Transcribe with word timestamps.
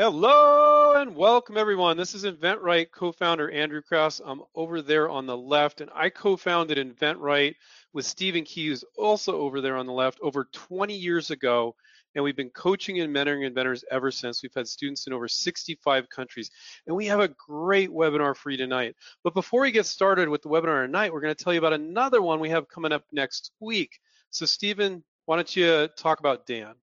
Hello 0.00 0.94
and 0.94 1.16
welcome 1.16 1.56
everyone. 1.56 1.96
This 1.96 2.14
is 2.14 2.22
InventRight 2.22 2.92
co-founder 2.92 3.50
Andrew 3.50 3.82
Krauss. 3.82 4.20
I'm 4.24 4.42
over 4.54 4.80
there 4.80 5.08
on 5.08 5.26
the 5.26 5.36
left 5.36 5.80
and 5.80 5.90
I 5.92 6.08
co-founded 6.08 6.78
InventRight 6.78 7.56
with 7.92 8.04
Stephen 8.04 8.44
Key, 8.44 8.68
who's 8.68 8.84
also 8.96 9.40
over 9.40 9.60
there 9.60 9.76
on 9.76 9.86
the 9.86 9.92
left 9.92 10.20
over 10.22 10.44
20 10.52 10.94
years 10.94 11.32
ago. 11.32 11.74
And 12.14 12.22
we've 12.22 12.36
been 12.36 12.50
coaching 12.50 13.00
and 13.00 13.12
mentoring 13.12 13.44
inventors 13.44 13.84
ever 13.90 14.12
since. 14.12 14.40
We've 14.40 14.54
had 14.54 14.68
students 14.68 15.08
in 15.08 15.12
over 15.12 15.26
65 15.26 16.08
countries. 16.08 16.52
And 16.86 16.94
we 16.94 17.06
have 17.06 17.18
a 17.18 17.34
great 17.48 17.90
webinar 17.90 18.36
for 18.36 18.50
you 18.50 18.56
tonight. 18.56 18.94
But 19.24 19.34
before 19.34 19.62
we 19.62 19.72
get 19.72 19.86
started 19.86 20.28
with 20.28 20.42
the 20.42 20.48
webinar 20.48 20.86
tonight, 20.86 21.12
we're 21.12 21.22
going 21.22 21.34
to 21.34 21.44
tell 21.44 21.52
you 21.52 21.58
about 21.58 21.72
another 21.72 22.22
one 22.22 22.38
we 22.38 22.50
have 22.50 22.68
coming 22.68 22.92
up 22.92 23.02
next 23.10 23.50
week. 23.58 23.98
So 24.30 24.46
Stephen, 24.46 25.02
why 25.24 25.34
don't 25.34 25.56
you 25.56 25.88
talk 25.96 26.20
about 26.20 26.46
Dan? 26.46 26.74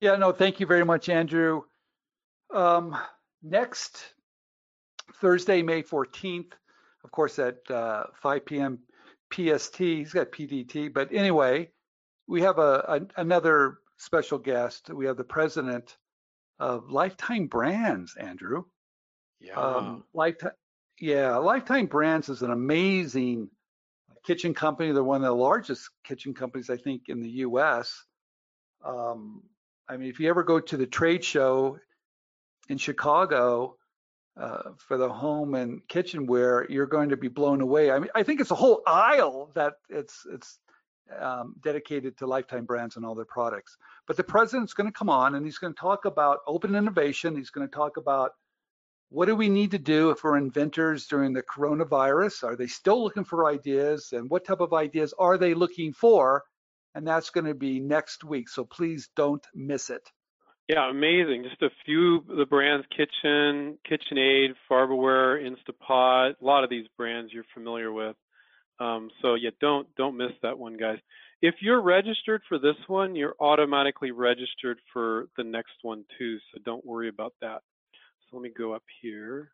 Yeah, 0.00 0.16
no, 0.16 0.32
thank 0.32 0.58
you 0.58 0.66
very 0.66 0.84
much, 0.84 1.08
Andrew. 1.08 1.62
Um, 2.54 2.96
next 3.42 4.14
Thursday, 5.20 5.62
May 5.62 5.82
14th, 5.82 6.52
of 7.04 7.10
course, 7.10 7.38
at 7.38 7.58
uh, 7.70 8.04
5 8.22 8.46
p.m. 8.46 8.78
PST. 9.32 9.76
He's 9.76 10.12
got 10.12 10.32
PDT, 10.32 10.92
but 10.92 11.12
anyway, 11.12 11.70
we 12.26 12.42
have 12.42 12.58
a, 12.58 12.84
a, 13.16 13.20
another 13.20 13.78
special 13.96 14.38
guest. 14.38 14.90
We 14.90 15.06
have 15.06 15.16
the 15.16 15.24
president 15.24 15.96
of 16.58 16.90
Lifetime 16.90 17.46
Brands, 17.46 18.16
Andrew. 18.16 18.64
Yeah. 19.40 19.54
Um, 19.54 20.04
Lifetime. 20.14 20.52
Yeah, 20.98 21.36
Lifetime 21.36 21.86
Brands 21.86 22.30
is 22.30 22.40
an 22.42 22.50
amazing 22.50 23.50
kitchen 24.24 24.54
company. 24.54 24.92
They're 24.92 25.04
one 25.04 25.22
of 25.22 25.28
the 25.28 25.34
largest 25.34 25.90
kitchen 26.04 26.32
companies, 26.32 26.70
I 26.70 26.78
think, 26.78 27.02
in 27.08 27.20
the 27.20 27.28
U.S. 27.28 28.04
Um, 28.84 29.42
I 29.88 29.98
mean, 29.98 30.08
if 30.08 30.18
you 30.18 30.30
ever 30.30 30.42
go 30.42 30.58
to 30.58 30.76
the 30.76 30.86
trade 30.86 31.22
show 31.22 31.78
in 32.68 32.78
Chicago 32.78 33.76
uh, 34.36 34.70
for 34.76 34.98
the 34.98 35.08
home 35.08 35.54
and 35.54 35.86
kitchenware, 35.88 36.66
you're 36.68 36.86
going 36.86 37.08
to 37.08 37.16
be 37.16 37.28
blown 37.28 37.60
away. 37.60 37.90
I 37.90 37.98
mean, 37.98 38.10
I 38.14 38.22
think 38.22 38.40
it's 38.40 38.50
a 38.50 38.56
whole 38.56 38.82
aisle 38.86 39.50
that 39.54 39.74
it's 39.88 40.26
it's 40.30 40.58
um, 41.18 41.54
dedicated 41.62 42.18
to 42.18 42.26
Lifetime 42.26 42.64
Brands 42.64 42.96
and 42.96 43.06
all 43.06 43.14
their 43.14 43.24
products. 43.24 43.76
But 44.06 44.16
the 44.16 44.24
president's 44.24 44.74
going 44.74 44.90
to 44.90 44.98
come 44.98 45.08
on 45.08 45.34
and 45.34 45.44
he's 45.44 45.58
going 45.58 45.72
to 45.72 45.80
talk 45.80 46.04
about 46.04 46.40
open 46.46 46.74
innovation. 46.74 47.36
He's 47.36 47.50
going 47.50 47.66
to 47.66 47.74
talk 47.74 47.96
about 47.96 48.32
what 49.08 49.26
do 49.26 49.36
we 49.36 49.48
need 49.48 49.70
to 49.70 49.78
do 49.78 50.10
if 50.10 50.24
we're 50.24 50.36
inventors 50.36 51.06
during 51.06 51.32
the 51.32 51.42
coronavirus? 51.42 52.42
Are 52.42 52.56
they 52.56 52.66
still 52.66 53.02
looking 53.02 53.24
for 53.24 53.46
ideas? 53.46 54.12
And 54.12 54.28
what 54.28 54.44
type 54.44 54.60
of 54.60 54.72
ideas 54.72 55.14
are 55.18 55.38
they 55.38 55.54
looking 55.54 55.92
for? 55.92 56.42
And 56.94 57.06
that's 57.06 57.30
going 57.30 57.46
to 57.46 57.54
be 57.54 57.78
next 57.78 58.24
week. 58.24 58.48
So 58.48 58.64
please 58.64 59.08
don't 59.14 59.46
miss 59.54 59.90
it. 59.90 60.10
Yeah, 60.68 60.90
amazing. 60.90 61.44
Just 61.48 61.62
a 61.62 61.70
few 61.84 62.24
the 62.28 62.44
brands, 62.44 62.86
Kitchen, 62.90 63.78
KitchenAid, 63.88 64.54
Farberware, 64.68 65.40
Instapot, 65.40 66.34
a 66.40 66.44
lot 66.44 66.64
of 66.64 66.70
these 66.70 66.86
brands 66.96 67.32
you're 67.32 67.44
familiar 67.54 67.92
with. 67.92 68.16
Um, 68.80 69.10
so 69.22 69.34
yeah, 69.34 69.50
don't 69.60 69.86
don't 69.96 70.16
miss 70.16 70.32
that 70.42 70.58
one, 70.58 70.76
guys. 70.76 70.98
If 71.40 71.56
you're 71.60 71.80
registered 71.80 72.42
for 72.48 72.58
this 72.58 72.76
one, 72.88 73.14
you're 73.14 73.36
automatically 73.38 74.10
registered 74.10 74.78
for 74.92 75.28
the 75.36 75.44
next 75.44 75.74
one 75.82 76.04
too. 76.18 76.38
So 76.52 76.60
don't 76.64 76.84
worry 76.84 77.08
about 77.08 77.34
that. 77.40 77.62
So 78.30 78.36
let 78.36 78.42
me 78.42 78.50
go 78.56 78.72
up 78.72 78.82
here. 79.00 79.50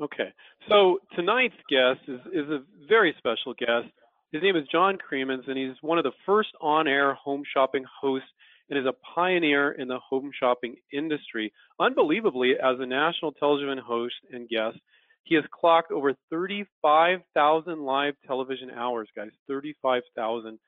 Okay, 0.00 0.32
so 0.68 0.98
tonight's 1.14 1.54
guest 1.70 2.00
is, 2.08 2.18
is 2.32 2.50
a 2.50 2.64
very 2.88 3.14
special 3.18 3.54
guest. 3.54 3.86
His 4.32 4.42
name 4.42 4.56
is 4.56 4.66
John 4.72 4.98
Cremeans, 4.98 5.44
and 5.46 5.56
he's 5.56 5.76
one 5.82 5.98
of 5.98 6.04
the 6.04 6.10
first 6.26 6.48
on-air 6.60 7.14
home 7.14 7.44
shopping 7.54 7.84
hosts 8.00 8.26
and 8.70 8.78
is 8.78 8.86
a 8.86 8.94
pioneer 9.14 9.72
in 9.72 9.88
the 9.88 9.98
home 9.98 10.30
shopping 10.38 10.76
industry. 10.92 11.52
Unbelievably, 11.78 12.54
as 12.62 12.76
a 12.78 12.86
national 12.86 13.32
television 13.32 13.78
host 13.78 14.14
and 14.32 14.48
guest, 14.48 14.78
he 15.24 15.34
has 15.34 15.44
clocked 15.52 15.90
over 15.90 16.14
35,000 16.30 17.82
live 17.82 18.14
television 18.26 18.70
hours, 18.70 19.08
guys. 19.16 19.30
35,000, 19.48 20.58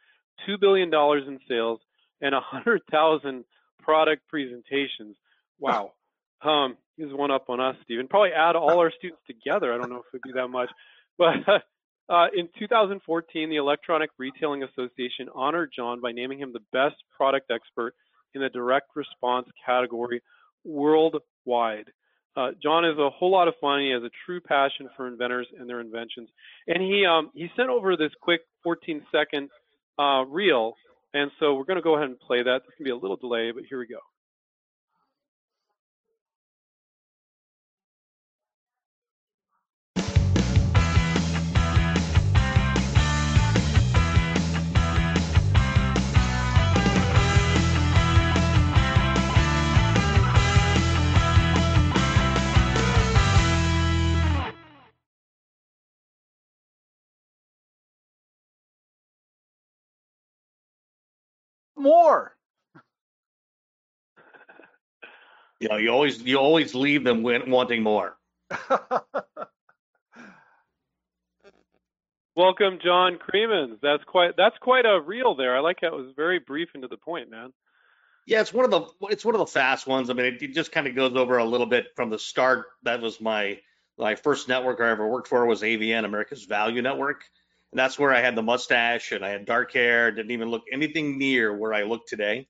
$2 0.49 0.61
billion 0.61 0.93
in 0.93 1.39
sales, 1.49 1.81
and 2.21 2.33
100,000 2.33 3.45
product 3.81 4.23
presentations. 4.29 5.17
Wow. 5.59 5.93
Um, 6.43 6.77
he's 6.99 7.06
one 7.11 7.31
up 7.31 7.47
on 7.49 7.61
us, 7.61 7.77
Stephen. 7.83 8.09
Probably 8.09 8.31
add 8.31 8.56
all 8.56 8.79
our 8.79 8.93
students 8.97 9.23
together. 9.27 9.73
I 9.73 9.79
don't 9.79 9.89
know 9.89 9.97
if 9.97 10.05
it'd 10.12 10.21
be 10.23 10.39
that 10.39 10.49
much. 10.49 10.69
But 11.19 11.65
uh, 12.09 12.27
in 12.37 12.49
2014, 12.59 13.50
the 13.50 13.56
Electronic 13.56 14.11
Retailing 14.19 14.62
Association 14.62 15.28
honored 15.34 15.72
John 15.75 16.00
by 16.00 16.12
naming 16.12 16.39
him 16.39 16.53
the 16.53 16.62
best 16.72 16.97
product 17.17 17.50
expert 17.50 17.94
in 18.34 18.41
the 18.41 18.49
direct 18.49 18.91
response 18.94 19.49
category 19.65 20.22
worldwide. 20.65 21.91
Uh, 22.37 22.50
John 22.62 22.84
is 22.84 22.99
a 22.99 23.09
whole 23.11 23.31
lot 23.31 23.49
of 23.49 23.55
fun. 23.61 23.81
He 23.81 23.91
has 23.91 24.03
a 24.03 24.11
true 24.27 24.41
passion 24.41 24.89
for 24.97 25.09
inventors 25.09 25.49
and 25.59 25.69
their 25.69 25.81
inventions. 25.81 26.28
And 26.67 26.83
he 26.83 27.06
um, 27.06 27.31
he 27.34 27.49
sent 27.56 27.71
over 27.71 27.97
this 27.97 28.12
quick 28.21 28.43
14 28.62 29.03
second 29.11 29.49
uh, 29.99 30.25
reel. 30.28 30.75
And 31.15 31.31
so 31.41 31.55
we're 31.55 31.65
going 31.65 31.77
to 31.78 31.83
go 31.83 31.97
ahead 31.97 32.09
and 32.09 32.21
play 32.21 32.43
that. 32.43 32.61
There's 32.62 32.75
going 32.78 32.81
to 32.81 32.84
be 32.84 32.91
a 32.91 32.97
little 32.97 33.17
delay, 33.17 33.53
but 33.53 33.65
here 33.69 33.78
we 33.78 33.87
go. 33.87 34.00
More. 61.87 62.37
You 65.59 65.69
know, 65.71 65.77
you 65.77 65.89
always 65.89 66.21
you 66.21 66.37
always 66.37 66.75
leave 66.75 67.03
them 67.03 67.23
wanting 67.23 67.83
more. 67.83 68.19
Welcome, 72.37 72.79
John 72.85 73.17
Cremeans. 73.17 73.79
That's 73.81 74.05
quite 74.05 74.37
that's 74.37 74.59
quite 74.61 74.85
a 74.85 75.01
reel 75.01 75.35
there. 75.35 75.57
I 75.57 75.61
like 75.61 75.79
how 75.81 75.87
it 75.89 75.95
was 75.95 76.13
very 76.15 76.41
brief 76.41 76.69
and 76.75 76.83
to 76.83 76.89
the 76.89 76.99
point, 76.99 77.31
man. 77.31 77.55
Yeah, 78.27 78.43
it's 78.43 78.53
one 78.53 78.67
of 78.67 78.71
the 78.71 78.83
it's 79.09 79.25
one 79.25 79.35
of 79.35 79.39
the 79.39 79.47
fast 79.47 79.87
ones. 79.87 80.11
I 80.11 80.13
mean, 80.13 80.27
it, 80.27 80.43
it 80.43 80.53
just 80.53 80.73
kind 80.73 80.87
of 80.87 80.95
goes 80.95 81.17
over 81.17 81.39
a 81.39 81.45
little 81.47 81.67
bit 81.67 81.87
from 81.97 82.11
the 82.11 82.19
start. 82.19 82.67
That 82.83 83.01
was 83.01 83.19
my 83.19 83.59
my 83.97 84.15
first 84.15 84.49
network 84.49 84.83
I 84.83 84.91
ever 84.91 85.09
worked 85.09 85.29
for 85.29 85.47
was 85.47 85.63
AVN, 85.63 86.05
America's 86.05 86.45
Value 86.45 86.83
Network. 86.83 87.23
And 87.72 87.78
that's 87.78 87.99
where 87.99 88.12
I 88.12 88.21
had 88.21 88.37
the 88.37 88.43
mustache 88.43 89.12
and 89.12 89.25
I 89.25 89.31
had 89.31 89.44
dark 89.44 89.72
hair, 89.72 90.10
didn't 90.10 90.31
even 90.31 90.49
look 90.49 90.65
anything 90.72 91.19
near 91.19 91.56
where 91.56 91.75
I 91.75 91.82
look 91.82 92.06
today. 92.06 92.49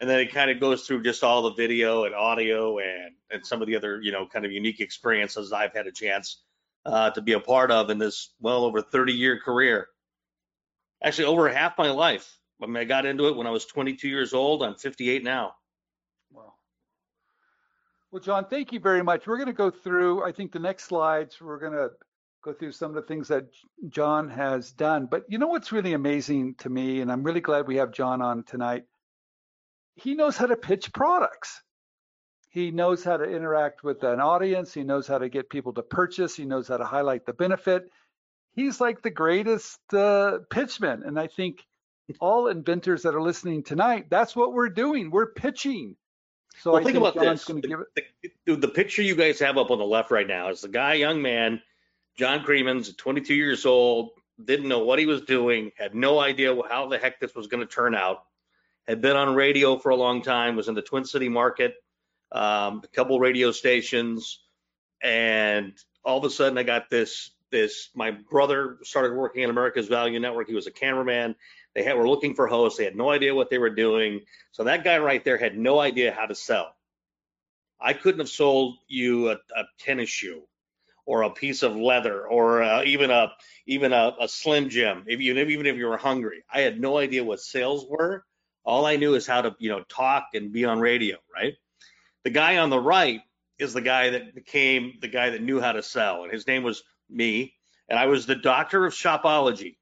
And 0.00 0.08
then 0.08 0.20
it 0.20 0.32
kind 0.32 0.50
of 0.50 0.58
goes 0.58 0.86
through 0.86 1.02
just 1.02 1.22
all 1.22 1.42
the 1.42 1.54
video 1.54 2.04
and 2.04 2.14
audio 2.14 2.78
and, 2.78 3.14
and 3.30 3.46
some 3.46 3.60
of 3.60 3.68
the 3.68 3.76
other, 3.76 4.00
you 4.00 4.10
know, 4.10 4.26
kind 4.26 4.44
of 4.44 4.52
unique 4.52 4.80
experiences 4.80 5.52
I've 5.52 5.74
had 5.74 5.86
a 5.86 5.92
chance 5.92 6.42
uh, 6.86 7.10
to 7.10 7.20
be 7.20 7.34
a 7.34 7.40
part 7.40 7.70
of 7.70 7.90
in 7.90 7.98
this 7.98 8.30
well 8.40 8.64
over 8.64 8.80
30 8.80 9.12
year 9.12 9.38
career. 9.38 9.88
Actually, 11.02 11.26
over 11.26 11.48
half 11.48 11.76
my 11.78 11.90
life. 11.90 12.38
I 12.62 12.66
mean, 12.66 12.76
I 12.76 12.84
got 12.84 13.06
into 13.06 13.26
it 13.26 13.36
when 13.36 13.46
I 13.46 13.50
was 13.50 13.66
22 13.66 14.08
years 14.08 14.32
old. 14.32 14.62
I'm 14.62 14.76
58 14.76 15.24
now. 15.24 15.54
Wow. 16.30 16.54
Well, 18.10 18.22
John, 18.22 18.46
thank 18.46 18.72
you 18.72 18.78
very 18.78 19.02
much. 19.02 19.26
We're 19.26 19.36
going 19.36 19.48
to 19.48 19.52
go 19.52 19.70
through, 19.70 20.24
I 20.24 20.32
think 20.32 20.52
the 20.52 20.60
next 20.60 20.84
slides, 20.84 21.40
we're 21.40 21.58
going 21.58 21.72
to 21.72 21.90
go 22.42 22.52
through 22.52 22.72
some 22.72 22.90
of 22.90 22.96
the 22.96 23.02
things 23.02 23.28
that 23.28 23.46
John 23.88 24.28
has 24.28 24.72
done. 24.72 25.06
But 25.06 25.24
you 25.28 25.38
know 25.38 25.46
what's 25.46 25.72
really 25.72 25.92
amazing 25.92 26.56
to 26.56 26.68
me, 26.68 27.00
and 27.00 27.10
I'm 27.10 27.22
really 27.22 27.40
glad 27.40 27.66
we 27.66 27.76
have 27.76 27.92
John 27.92 28.20
on 28.20 28.42
tonight. 28.42 28.84
He 29.94 30.14
knows 30.14 30.36
how 30.36 30.46
to 30.46 30.56
pitch 30.56 30.92
products. 30.92 31.62
He 32.50 32.70
knows 32.70 33.02
how 33.02 33.16
to 33.16 33.24
interact 33.24 33.82
with 33.82 34.02
an 34.02 34.20
audience. 34.20 34.74
He 34.74 34.82
knows 34.82 35.06
how 35.06 35.18
to 35.18 35.28
get 35.28 35.48
people 35.48 35.72
to 35.74 35.82
purchase. 35.82 36.36
He 36.36 36.44
knows 36.44 36.68
how 36.68 36.76
to 36.76 36.84
highlight 36.84 37.24
the 37.24 37.32
benefit. 37.32 37.84
He's 38.54 38.80
like 38.80 39.02
the 39.02 39.10
greatest 39.10 39.80
uh, 39.94 40.40
pitchman. 40.50 41.06
And 41.06 41.18
I 41.18 41.28
think 41.28 41.64
all 42.20 42.48
inventors 42.48 43.02
that 43.02 43.14
are 43.14 43.22
listening 43.22 43.62
tonight, 43.62 44.06
that's 44.10 44.36
what 44.36 44.52
we're 44.52 44.68
doing. 44.68 45.10
We're 45.10 45.32
pitching. 45.32 45.96
So 46.58 46.72
well, 46.72 46.80
I 46.80 46.84
think, 46.84 46.96
think 46.96 47.06
about 47.06 47.24
John's 47.24 47.44
this. 47.46 47.62
The, 47.62 48.02
the, 48.44 48.56
the 48.56 48.68
picture 48.68 49.00
you 49.00 49.14
guys 49.14 49.38
have 49.38 49.56
up 49.56 49.70
on 49.70 49.78
the 49.78 49.86
left 49.86 50.10
right 50.10 50.26
now 50.26 50.50
is 50.50 50.60
the 50.60 50.68
guy, 50.68 50.94
young 50.94 51.22
man, 51.22 51.62
John 52.16 52.44
Cremeans, 52.44 52.94
22 52.96 53.34
years 53.34 53.64
old, 53.64 54.10
didn't 54.42 54.68
know 54.68 54.80
what 54.80 54.98
he 54.98 55.06
was 55.06 55.22
doing, 55.22 55.72
had 55.76 55.94
no 55.94 56.18
idea 56.18 56.54
how 56.68 56.88
the 56.88 56.98
heck 56.98 57.20
this 57.20 57.34
was 57.34 57.46
going 57.46 57.66
to 57.66 57.72
turn 57.72 57.94
out, 57.94 58.24
had 58.86 59.00
been 59.00 59.16
on 59.16 59.34
radio 59.34 59.78
for 59.78 59.90
a 59.90 59.96
long 59.96 60.22
time, 60.22 60.56
was 60.56 60.68
in 60.68 60.74
the 60.74 60.82
Twin 60.82 61.04
City 61.04 61.28
market, 61.28 61.74
um, 62.32 62.82
a 62.84 62.88
couple 62.88 63.18
radio 63.18 63.50
stations, 63.50 64.40
and 65.02 65.72
all 66.04 66.18
of 66.18 66.24
a 66.24 66.30
sudden 66.30 66.58
I 66.58 66.62
got 66.62 66.90
this. 66.90 67.30
This 67.50 67.90
my 67.94 68.10
brother 68.10 68.78
started 68.82 69.14
working 69.14 69.44
at 69.44 69.50
America's 69.50 69.86
Value 69.86 70.18
Network. 70.18 70.48
He 70.48 70.54
was 70.54 70.66
a 70.66 70.70
cameraman. 70.70 71.34
They 71.74 71.82
had, 71.82 71.98
were 71.98 72.08
looking 72.08 72.34
for 72.34 72.46
hosts. 72.46 72.78
They 72.78 72.84
had 72.84 72.96
no 72.96 73.10
idea 73.10 73.34
what 73.34 73.50
they 73.50 73.58
were 73.58 73.68
doing. 73.68 74.22
So 74.52 74.64
that 74.64 74.84
guy 74.84 74.96
right 74.96 75.22
there 75.22 75.36
had 75.36 75.58
no 75.58 75.78
idea 75.78 76.12
how 76.12 76.24
to 76.24 76.34
sell. 76.34 76.74
I 77.78 77.92
couldn't 77.92 78.20
have 78.20 78.30
sold 78.30 78.76
you 78.88 79.32
a, 79.32 79.34
a 79.34 79.64
tennis 79.78 80.08
shoe 80.08 80.44
or 81.04 81.22
a 81.22 81.30
piece 81.30 81.62
of 81.62 81.76
leather 81.76 82.26
or 82.26 82.62
uh, 82.62 82.82
even 82.84 83.10
a 83.10 83.32
even 83.66 83.92
a, 83.92 84.14
a 84.20 84.28
slim 84.28 84.68
jim 84.68 85.04
if 85.06 85.20
you 85.20 85.36
even 85.36 85.66
if 85.66 85.76
you 85.76 85.86
were 85.86 85.96
hungry. 85.96 86.44
I 86.52 86.60
had 86.60 86.80
no 86.80 86.98
idea 86.98 87.24
what 87.24 87.40
sales 87.40 87.86
were. 87.88 88.24
All 88.64 88.86
i 88.86 88.96
knew 88.96 89.14
is 89.14 89.26
how 89.26 89.42
to 89.42 89.56
you 89.58 89.70
know 89.70 89.82
talk 89.88 90.28
and 90.34 90.52
be 90.52 90.64
on 90.64 90.80
radio 90.80 91.18
right? 91.34 91.54
The 92.24 92.30
guy 92.30 92.58
on 92.58 92.70
the 92.70 92.78
right 92.78 93.20
is 93.58 93.72
the 93.72 93.80
guy 93.80 94.10
that 94.10 94.34
became 94.34 94.94
the 95.00 95.08
guy 95.08 95.30
that 95.30 95.42
knew 95.42 95.60
how 95.60 95.72
to 95.72 95.82
sell 95.82 96.22
and 96.22 96.32
his 96.32 96.46
name 96.46 96.62
was 96.62 96.82
me 97.10 97.54
and 97.88 97.98
i 97.98 98.06
was 98.06 98.26
the 98.26 98.36
doctor 98.36 98.86
of 98.86 98.92
shopology. 98.92 99.76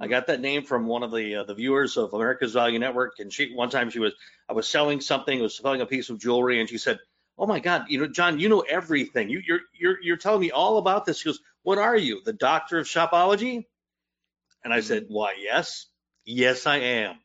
I 0.00 0.08
got 0.08 0.26
that 0.26 0.40
name 0.40 0.64
from 0.64 0.86
one 0.86 1.04
of 1.04 1.12
the 1.12 1.36
uh, 1.36 1.44
the 1.44 1.54
viewers 1.54 1.96
of 1.96 2.12
america's 2.12 2.52
value 2.52 2.78
network 2.78 3.14
and 3.18 3.32
she 3.32 3.54
one 3.54 3.70
time 3.70 3.88
she 3.88 3.98
was 3.98 4.12
i 4.48 4.52
was 4.52 4.68
selling 4.68 5.00
something 5.00 5.40
was 5.40 5.56
selling 5.56 5.80
a 5.80 5.86
piece 5.86 6.10
of 6.10 6.18
jewelry 6.18 6.60
and 6.60 6.68
she 6.68 6.78
said 6.78 6.98
oh 7.38 7.46
my 7.46 7.60
God, 7.60 7.86
you 7.88 7.98
know, 7.98 8.06
John, 8.06 8.38
you 8.38 8.48
know 8.48 8.60
everything. 8.60 9.28
You, 9.28 9.42
you're 9.46 9.60
you're 9.78 10.00
you're 10.02 10.16
telling 10.16 10.40
me 10.40 10.50
all 10.50 10.78
about 10.78 11.04
this. 11.04 11.20
He 11.20 11.28
goes, 11.28 11.40
what 11.62 11.78
are 11.78 11.96
you, 11.96 12.20
the 12.24 12.32
doctor 12.32 12.78
of 12.78 12.86
shopology? 12.86 13.64
And 14.64 14.72
I 14.72 14.80
said, 14.80 15.06
why, 15.08 15.34
yes, 15.38 15.86
yes, 16.24 16.66
I 16.66 16.76
am. 16.76 17.16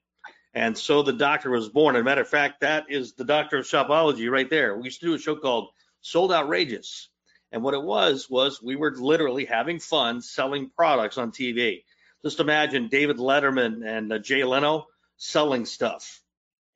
And 0.54 0.78
so 0.78 1.04
the 1.04 1.14
doctor 1.14 1.50
was 1.50 1.70
born. 1.70 1.96
As 1.96 2.02
a 2.02 2.04
matter 2.04 2.22
of 2.22 2.28
fact, 2.28 2.62
that 2.62 2.86
is 2.90 3.14
the 3.14 3.24
doctor 3.24 3.58
of 3.58 3.66
shopology 3.66 4.30
right 4.30 4.50
there. 4.50 4.76
We 4.76 4.86
used 4.86 5.00
to 5.02 5.08
do 5.08 5.14
a 5.14 5.20
show 5.20 5.36
called 5.36 5.70
Sold 6.02 6.32
Outrageous. 6.32 7.10
And 7.52 7.64
what 7.64 7.74
it 7.74 7.84
was, 7.84 8.30
was 8.30 8.62
we 8.62 8.76
were 8.76 8.96
literally 8.96 9.46
having 9.46 9.80
fun 9.80 10.22
selling 10.22 10.70
products 10.70 11.18
on 11.18 11.32
TV. 11.32 11.84
Just 12.24 12.40
imagine 12.40 12.90
David 12.90 13.18
Letterman 13.18 13.86
and 13.88 14.12
uh, 14.12 14.20
Jay 14.20 14.44
Leno 14.44 14.88
selling 15.18 15.66
stuff 15.66 16.22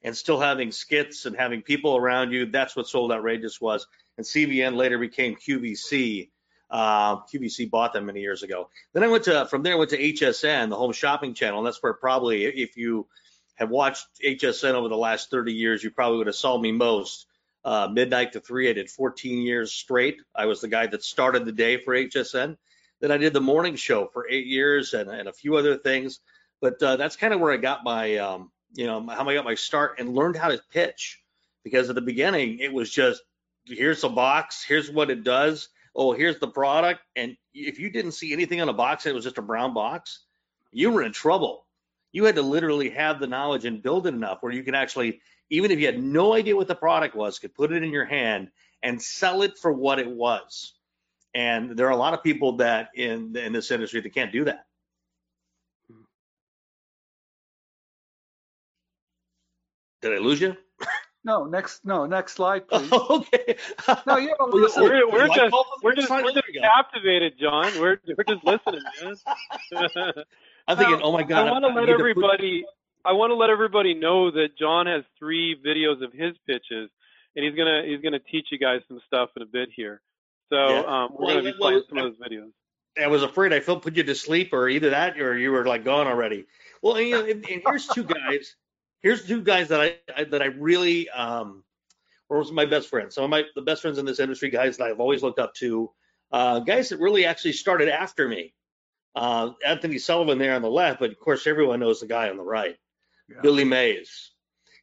and 0.03 0.15
still 0.15 0.39
having 0.39 0.71
skits 0.71 1.25
and 1.25 1.35
having 1.35 1.61
people 1.61 1.95
around 1.95 2.31
you. 2.31 2.45
That's 2.45 2.75
what 2.75 2.87
Sold 2.87 3.11
Outrageous 3.11 3.61
was. 3.61 3.87
And 4.17 4.25
CBN 4.25 4.75
later 4.75 4.99
became 4.99 5.35
QVC. 5.35 6.29
Uh, 6.69 7.17
QVC 7.17 7.69
bought 7.69 7.93
them 7.93 8.07
many 8.07 8.21
years 8.21 8.43
ago. 8.43 8.69
Then 8.93 9.03
I 9.03 9.07
went 9.07 9.25
to 9.25 9.45
from 9.45 9.63
there 9.63 9.73
I 9.73 9.77
went 9.77 9.91
to 9.91 9.97
HSN, 9.97 10.69
the 10.69 10.75
home 10.75 10.91
shopping 10.91 11.33
channel. 11.33 11.59
And 11.59 11.67
that's 11.67 11.81
where 11.81 11.93
probably 11.93 12.45
if 12.45 12.77
you 12.77 13.07
have 13.55 13.69
watched 13.69 14.07
HSN 14.23 14.73
over 14.73 14.89
the 14.89 14.97
last 14.97 15.29
30 15.29 15.53
years, 15.53 15.83
you 15.83 15.91
probably 15.91 16.17
would 16.17 16.27
have 16.27 16.35
saw 16.35 16.57
me 16.57 16.71
most. 16.71 17.27
Uh, 17.65 17.87
midnight 17.89 18.33
to 18.33 18.41
three, 18.41 18.69
I 18.69 18.73
did 18.73 18.89
14 18.89 19.41
years 19.41 19.71
straight. 19.71 20.17
I 20.35 20.47
was 20.47 20.59
the 20.59 20.67
guy 20.67 20.85
that 20.87 21.01
started 21.01 21.45
the 21.45 21.53
day 21.53 21.77
for 21.77 21.93
HSN. 21.93 22.57
Then 22.99 23.11
I 23.11 23.17
did 23.17 23.31
the 23.31 23.39
morning 23.39 23.77
show 23.77 24.07
for 24.07 24.27
eight 24.29 24.47
years 24.47 24.93
and, 24.93 25.09
and 25.09 25.29
a 25.29 25.33
few 25.33 25.55
other 25.55 25.77
things. 25.77 26.19
But 26.59 26.83
uh, 26.83 26.97
that's 26.97 27.15
kind 27.15 27.33
of 27.33 27.39
where 27.39 27.53
I 27.53 27.57
got 27.57 27.85
my 27.85 28.17
um, 28.17 28.51
you 28.73 28.85
know, 28.87 29.05
how 29.07 29.27
I 29.27 29.33
got 29.33 29.45
my 29.45 29.55
start 29.55 29.99
and 29.99 30.13
learned 30.13 30.35
how 30.35 30.49
to 30.49 30.61
pitch. 30.71 31.21
Because 31.63 31.89
at 31.89 31.95
the 31.95 32.01
beginning, 32.01 32.59
it 32.59 32.73
was 32.73 32.89
just 32.89 33.21
here's 33.65 34.03
a 34.03 34.09
box, 34.09 34.63
here's 34.63 34.91
what 34.91 35.09
it 35.09 35.23
does. 35.23 35.69
Oh, 35.95 36.11
here's 36.11 36.39
the 36.39 36.47
product. 36.47 37.01
And 37.15 37.37
if 37.53 37.79
you 37.79 37.89
didn't 37.89 38.13
see 38.13 38.33
anything 38.33 38.61
on 38.61 38.69
a 38.69 38.73
box, 38.73 39.05
it 39.05 39.13
was 39.13 39.23
just 39.23 39.37
a 39.37 39.43
brown 39.43 39.73
box, 39.73 40.25
you 40.71 40.89
were 40.89 41.03
in 41.03 41.11
trouble. 41.11 41.65
You 42.11 42.25
had 42.25 42.35
to 42.35 42.41
literally 42.41 42.89
have 42.89 43.19
the 43.19 43.27
knowledge 43.27 43.65
and 43.65 43.81
build 43.81 44.07
it 44.07 44.13
enough 44.13 44.39
where 44.41 44.51
you 44.51 44.63
could 44.63 44.75
actually, 44.75 45.21
even 45.49 45.71
if 45.71 45.79
you 45.79 45.85
had 45.85 46.01
no 46.01 46.33
idea 46.33 46.55
what 46.55 46.67
the 46.67 46.75
product 46.75 47.15
was, 47.15 47.39
could 47.39 47.53
put 47.53 47.71
it 47.71 47.83
in 47.83 47.91
your 47.91 48.05
hand 48.05 48.49
and 48.81 49.01
sell 49.01 49.41
it 49.41 49.57
for 49.57 49.71
what 49.71 49.99
it 49.99 50.09
was. 50.09 50.73
And 51.33 51.77
there 51.77 51.87
are 51.87 51.91
a 51.91 51.97
lot 51.97 52.13
of 52.13 52.23
people 52.23 52.57
that 52.57 52.89
in 52.95 53.35
in 53.35 53.53
this 53.53 53.71
industry 53.71 54.01
that 54.01 54.13
can't 54.13 54.31
do 54.31 54.45
that. 54.45 54.65
Did 60.03 60.13
I 60.13 60.17
lose 60.17 60.41
you? 60.41 60.55
No, 61.25 61.45
next, 61.45 61.85
no, 61.85 62.05
next 62.05 62.33
slide, 62.33 62.67
please. 62.69 62.91
okay. 62.91 63.55
No, 64.05 64.17
you 64.17 64.35
don't 64.37 64.53
We're, 64.53 64.61
listen. 64.63 64.83
we're, 64.83 65.09
we're 65.09 65.27
just 65.27 65.55
we're 65.81 65.95
just, 65.95 66.09
we're 66.11 66.33
just 66.33 66.43
captivated, 66.61 67.33
John. 67.39 67.71
We're 67.79 67.97
we're 68.17 68.25
just 68.25 68.43
listening, 68.43 68.81
man. 69.01 69.15
I'm 70.67 70.77
thinking, 70.77 70.97
Now, 70.99 71.03
oh 71.03 71.11
my 71.13 71.23
god. 71.23 71.47
I 71.47 71.51
want 71.51 71.63
to 71.63 71.69
let 71.79 71.87
everybody. 71.87 72.65
I 73.05 73.13
want 73.13 73.31
to 73.31 73.35
let 73.35 73.49
everybody 73.49 73.93
know 73.93 74.31
that 74.31 74.57
John 74.59 74.85
has 74.87 75.03
three 75.17 75.55
videos 75.65 76.03
of 76.03 76.11
his 76.11 76.33
pitches, 76.45 76.89
and 77.37 77.45
he's 77.45 77.55
gonna 77.55 77.83
he's 77.85 78.01
gonna 78.01 78.19
teach 78.19 78.47
you 78.51 78.57
guys 78.59 78.81
some 78.89 78.99
stuff 79.07 79.29
in 79.37 79.43
a 79.43 79.45
bit 79.45 79.69
here. 79.73 80.01
So 80.49 80.57
Yeah. 80.57 80.79
um, 81.05 81.13
we're 81.13 81.25
Well, 81.25 81.35
gonna 81.37 81.41
be 81.43 81.57
well, 81.57 81.69
playing 81.69 81.83
some 81.87 81.97
of 81.99 82.03
those 82.17 82.29
videos. 82.29 82.51
I 83.01 83.07
was 83.07 83.23
afraid 83.23 83.53
I 83.53 83.59
felt 83.61 83.81
put 83.81 83.95
you 83.95 84.03
to 84.03 84.13
sleep, 84.15 84.51
or 84.53 84.67
either 84.69 84.89
that, 84.91 85.17
or 85.19 85.37
you 85.37 85.51
were 85.51 85.65
like 85.65 85.83
gone 85.85 86.05
already. 86.07 86.45
Well, 86.81 86.95
and, 86.97 87.07
you 87.07 87.13
know, 87.17 87.21
and, 87.25 87.45
and 87.49 87.61
here's 87.65 87.87
two 87.87 88.03
guys. 88.03 88.55
Here's 89.03 89.27
two 89.27 89.41
guys 89.41 89.67
that 89.67 89.81
I, 89.81 89.97
I 90.15 90.23
that 90.23 90.41
I 90.41 90.45
really 90.45 91.09
um, 91.09 91.63
were 92.29 92.43
my 92.45 92.65
best 92.65 92.89
friends. 92.89 93.15
Some 93.15 93.25
of 93.25 93.29
my 93.29 93.43
the 93.53 93.61
best 93.61 93.81
friends 93.81 93.97
in 93.97 94.05
this 94.05 94.21
industry, 94.21 94.49
guys 94.49 94.77
that 94.77 94.85
I've 94.85 95.01
always 95.01 95.21
looked 95.21 95.39
up 95.39 95.53
to, 95.55 95.91
uh, 96.31 96.59
guys 96.59 96.89
that 96.89 96.99
really 96.99 97.25
actually 97.25 97.51
started 97.51 97.89
after 97.89 98.27
me. 98.27 98.53
Uh, 99.15 99.51
Anthony 99.63 99.99
Sullivan 99.99 100.39
there 100.39 100.55
on 100.55 100.63
the 100.63 100.69
left, 100.69 100.99
but 100.99 101.11
of 101.11 101.19
course 101.19 101.45
everyone 101.45 101.81
knows 101.81 101.99
the 101.99 102.07
guy 102.07 102.29
on 102.29 102.37
the 102.37 102.43
right, 102.43 102.77
Yeah. 103.29 103.41
Billy 103.41 103.63
Mays. 103.63 104.31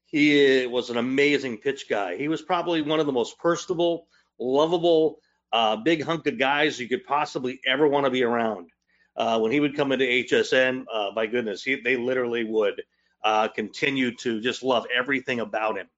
He 0.04 0.66
was 0.66 0.90
an 0.90 0.98
amazing 0.98 1.58
pitch 1.58 1.88
guy. 1.88 2.16
He 2.16 2.28
was 2.28 2.42
probably 2.42 2.82
one 2.82 3.00
of 3.00 3.06
the 3.06 3.12
most 3.12 3.38
personable, 3.38 4.06
lovable, 4.38 5.18
uh, 5.52 5.76
big 5.76 6.04
hunk 6.04 6.26
of 6.26 6.38
guys 6.38 6.78
you 6.78 6.88
could 6.88 7.04
possibly 7.04 7.60
ever 7.66 7.88
want 7.88 8.06
to 8.06 8.10
be 8.10 8.22
around. 8.22 8.68
Uh, 9.16 9.38
when 9.40 9.50
he 9.50 9.60
would 9.60 9.76
come 9.76 9.92
into 9.92 10.04
HSN, 10.04 10.84
uh, 10.92 11.10
my 11.14 11.26
goodness, 11.26 11.62
he, 11.62 11.80
they 11.80 11.96
literally 11.96 12.44
would 12.44 12.82
uh, 13.22 13.48
continue 13.48 14.14
to 14.16 14.40
just 14.40 14.62
love 14.62 14.86
everything 14.94 15.40
about 15.40 15.78
him. 15.78 15.88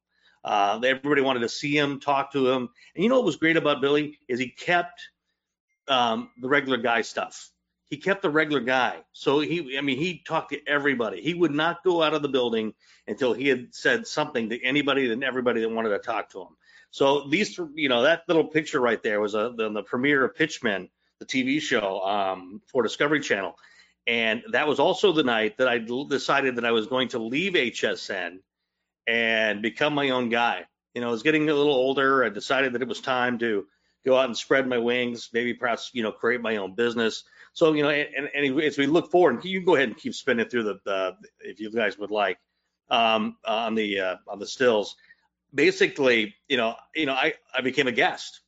Uh, 0.45 0.81
everybody 0.85 1.23
wanted 1.23 1.41
to 1.41 1.49
see 1.49 1.77
him, 1.77 2.01
talk 2.01 2.33
to 2.33 2.49
him. 2.49 2.69
And 2.95 3.05
you 3.05 3.09
know 3.09 3.17
what 3.17 3.25
was 3.25 3.37
great 3.37 3.57
about 3.57 3.81
Billy 3.81 4.19
is 4.29 4.41
he 4.41 4.49
kept 4.49 5.09
um, 5.89 6.31
the 6.41 6.49
regular 6.49 6.79
guy 6.79 7.03
stuff. 7.03 7.51
He 7.89 7.99
kept 7.99 8.23
the 8.23 8.31
regular 8.31 8.61
guy. 8.61 9.01
So 9.13 9.41
he, 9.41 9.77
I 9.77 9.83
mean, 9.83 9.99
he 9.99 10.23
talked 10.27 10.53
to 10.53 10.67
everybody. 10.67 11.21
He 11.21 11.35
would 11.35 11.53
not 11.53 11.85
go 11.85 12.03
out 12.03 12.15
of 12.15 12.23
the 12.23 12.29
building 12.29 12.73
until 13.07 13.35
he 13.35 13.49
had 13.49 13.75
said 13.75 14.07
something 14.07 14.49
to 14.49 14.63
anybody 14.65 15.13
and 15.13 15.23
everybody 15.23 15.61
that 15.61 15.69
wanted 15.69 15.91
to 15.91 15.99
talk 15.99 16.31
to 16.31 16.41
him. 16.41 16.57
So 16.91 17.29
these, 17.29 17.59
you 17.75 17.89
know, 17.89 18.03
that 18.03 18.23
little 18.29 18.45
picture 18.45 18.81
right 18.81 19.03
there 19.03 19.21
was 19.21 19.35
a, 19.35 19.53
the, 19.57 19.71
the 19.71 19.83
premiere 19.83 20.25
of 20.25 20.35
Pitchmen, 20.35 20.89
the 21.19 21.27
TV 21.27 21.61
show 21.61 22.01
um, 22.01 22.63
for 22.67 22.83
Discovery 22.83 23.21
Channel. 23.21 23.57
And 24.07 24.43
that 24.53 24.67
was 24.67 24.81
also 24.81 25.13
the 25.13 25.23
night 25.23 25.59
that 25.59 25.69
I 25.69 25.79
decided 25.79 26.57
that 26.57 26.65
I 26.65 26.73
was 26.73 26.87
going 26.87 27.09
to 27.09 27.19
leave 27.19 27.53
HSN 27.53 28.39
and 29.07 29.63
become 29.63 29.95
my 29.95 30.11
own 30.11 30.29
guy. 30.29 30.65
You 30.94 31.01
know, 31.01 31.09
I 31.09 31.11
was 31.11 31.23
getting 31.23 31.49
a 31.49 31.55
little 31.55 31.73
older. 31.73 32.25
I 32.25 32.29
decided 32.29 32.73
that 32.73 32.82
it 32.82 32.89
was 32.89 33.01
time 33.01 33.39
to 33.39 33.67
go 34.05 34.17
out 34.17 34.27
and 34.27 34.37
spread 34.37 34.67
my 34.67 34.79
wings, 34.79 35.31
maybe 35.32 35.55
perhaps, 35.55 35.91
you 35.94 36.03
know, 36.03 36.13
create 36.13 36.41
my 36.41 36.56
own 36.56 36.75
business. 36.75 37.25
So, 37.53 37.73
you 37.73 37.82
know, 37.82 37.91
and, 37.91 38.29
and 38.35 38.61
as 38.61 38.77
we 38.77 38.87
look 38.87 39.11
forward, 39.11 39.37
and 39.37 39.44
you 39.44 39.61
can 39.61 39.67
go 39.67 39.77
ahead 39.77 39.89
and 39.89 39.97
keep 39.97 40.15
spinning 40.15 40.49
through 40.49 40.65
the, 40.65 40.81
the 40.85 41.17
if 41.41 41.61
you 41.61 41.71
guys 41.71 41.99
would 41.99 42.11
like, 42.11 42.39
um, 42.91 43.37
on 43.44 43.75
the 43.75 44.01
uh, 44.01 44.17
on 44.29 44.39
the 44.39 44.47
stills. 44.47 44.97
Basically, 45.55 46.35
you 46.49 46.56
know, 46.56 46.77
you 46.94 47.06
know, 47.06 47.15
I 47.15 47.35
I 47.56 47.63
became 47.63 47.89
a 47.89 47.93
guest 47.93 48.41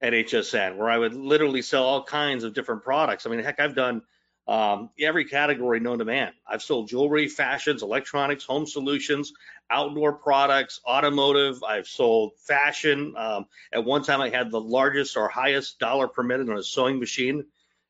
at 0.00 0.12
HSN 0.12 0.76
where 0.76 0.90
I 0.90 0.98
would 0.98 1.14
literally 1.14 1.62
sell 1.62 1.84
all 1.84 2.02
kinds 2.02 2.44
of 2.44 2.54
different 2.54 2.82
products. 2.82 3.26
I 3.26 3.30
mean, 3.30 3.40
heck, 3.40 3.60
I've 3.60 3.74
done 3.74 4.02
um, 4.48 4.90
every 4.98 5.24
category 5.24 5.80
known 5.80 5.98
to 5.98 6.04
man. 6.04 6.32
I've 6.46 6.62
sold 6.62 6.88
jewelry, 6.88 7.28
fashions, 7.28 7.82
electronics, 7.82 8.44
home 8.44 8.66
solutions, 8.66 9.32
outdoor 9.70 10.14
products, 10.14 10.80
automotive. 10.86 11.62
I've 11.62 11.86
sold 11.86 12.32
fashion. 12.38 13.14
Um, 13.16 13.46
at 13.72 13.84
one 13.84 14.02
time, 14.02 14.20
I 14.20 14.30
had 14.30 14.50
the 14.50 14.60
largest 14.60 15.16
or 15.16 15.28
highest 15.28 15.78
dollar 15.78 16.08
per 16.08 16.22
minute 16.22 16.48
on 16.48 16.58
a 16.58 16.62
sewing 16.62 16.98
machine 16.98 17.44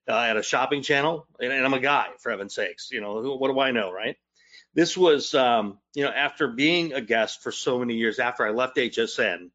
uh, 0.09 0.19
at 0.19 0.37
a 0.37 0.43
shopping 0.43 0.83
channel, 0.83 1.27
and, 1.41 1.53
and 1.53 1.65
I'm 1.65 1.75
a 1.75 1.81
guy, 1.81 2.09
for 2.19 2.31
heaven's 2.31 2.55
sakes. 2.55 2.91
You 2.91 3.01
know, 3.01 3.37
what 3.37 3.49
do 3.49 3.59
I 3.61 3.71
know, 3.71 3.91
right? 3.91 4.17
This 4.75 4.97
was, 4.97 5.35
um, 5.35 5.79
you 5.95 6.05
know, 6.05 6.11
after 6.11 6.49
being 6.49 6.93
a 6.93 7.01
guest 7.01 7.43
for 7.43 7.53
so 7.53 7.79
many 7.79 7.95
years 7.95 8.19
after 8.19 8.47
I 8.47 8.51
left 8.51 8.77
HSN, 8.77 9.51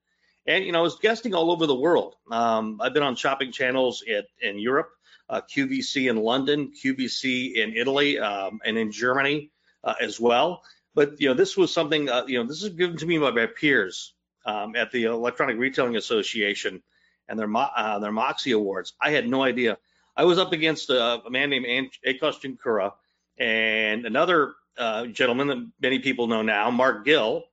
and 0.45 0.63
you 0.63 0.71
know, 0.71 0.79
I 0.79 0.81
was 0.81 0.97
guesting 0.97 1.33
all 1.33 1.51
over 1.51 1.67
the 1.67 1.75
world. 1.75 2.15
Um, 2.31 2.79
I've 2.81 2.93
been 2.93 3.03
on 3.03 3.15
shopping 3.15 3.51
channels 3.51 4.03
in, 4.05 4.23
in 4.41 4.59
Europe, 4.59 4.89
uh, 5.29 5.41
QVC 5.41 6.09
in 6.09 6.17
London, 6.17 6.71
QVC 6.71 7.55
in 7.55 7.75
Italy, 7.75 8.19
um, 8.19 8.59
and 8.65 8.77
in 8.77 8.91
Germany 8.91 9.51
uh, 9.83 9.95
as 10.01 10.19
well. 10.19 10.63
But 10.95 11.19
you 11.21 11.29
know, 11.29 11.33
this 11.33 11.55
was 11.55 11.73
something, 11.73 12.09
uh, 12.09 12.25
you 12.27 12.39
know, 12.39 12.47
this 12.47 12.63
is 12.63 12.69
given 12.69 12.97
to 12.97 13.05
me 13.05 13.17
by 13.17 13.31
my 13.31 13.45
peers 13.45 14.13
um, 14.45 14.75
at 14.75 14.91
the 14.91 15.03
Electronic 15.03 15.57
Retailing 15.57 15.95
Association 15.95 16.81
and 17.27 17.37
their 17.37 17.49
uh, 17.55 17.99
their 17.99 18.11
Moxie 18.11 18.51
Awards. 18.51 18.93
I 19.01 19.11
had 19.11 19.27
no 19.27 19.43
idea. 19.43 19.77
I 20.15 20.23
was 20.23 20.39
up 20.39 20.53
against 20.53 20.89
a, 20.89 21.21
a 21.25 21.29
man 21.29 21.49
named 21.51 21.91
Akos 22.05 22.41
Jinkura 22.41 22.93
and 23.37 24.05
another 24.05 24.55
uh, 24.77 25.07
gentleman 25.07 25.47
that 25.47 25.67
many 25.81 25.99
people 25.99 26.27
know 26.27 26.41
now, 26.41 26.71
Mark 26.71 27.05
Gill. 27.05 27.43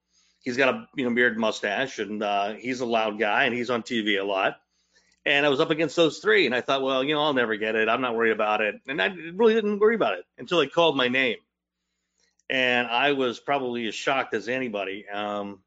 He's 0.41 0.57
got 0.57 0.75
a 0.75 0.89
you 0.97 1.09
know 1.09 1.15
beard 1.15 1.39
mustache, 1.39 1.99
and 1.99 2.23
uh, 2.23 2.55
he's 2.55 2.81
a 2.81 2.87
loud 2.87 3.19
guy, 3.19 3.45
and 3.45 3.55
he's 3.55 3.71
on 3.71 3.83
TV 3.83 4.21
a 4.21 4.25
lot. 4.25 4.57
And 5.27 5.47
I 5.47 5.49
was 5.49 5.61
up 5.61 5.71
against 5.71 5.97
those 5.97 6.19
three, 6.19 6.45
and 6.47 6.55
I 6.55 6.61
thought, 6.61 6.83
well, 6.83 7.03
you 7.03 7.15
know, 7.15 7.23
I'll 7.23 7.33
never 7.33 7.57
get 7.57 7.77
it. 7.77 7.89
I'm 7.89 8.03
not 8.03 8.15
worried 8.15 8.33
about 8.33 8.61
it, 8.61 8.75
and 8.87 9.01
I 9.01 9.07
really 9.35 9.55
didn't 9.55 9.79
worry 9.79 9.95
about 9.95 10.19
it 10.19 10.25
until 10.37 10.59
they 10.59 10.67
called 10.67 10.97
my 10.97 11.09
name, 11.09 11.39
and 12.51 12.87
I 12.87 13.13
was 13.13 13.41
probably 13.41 13.87
as 13.87 13.95
shocked 13.95 14.35
as 14.35 14.49
anybody. 14.49 15.07
Um, 15.09 15.61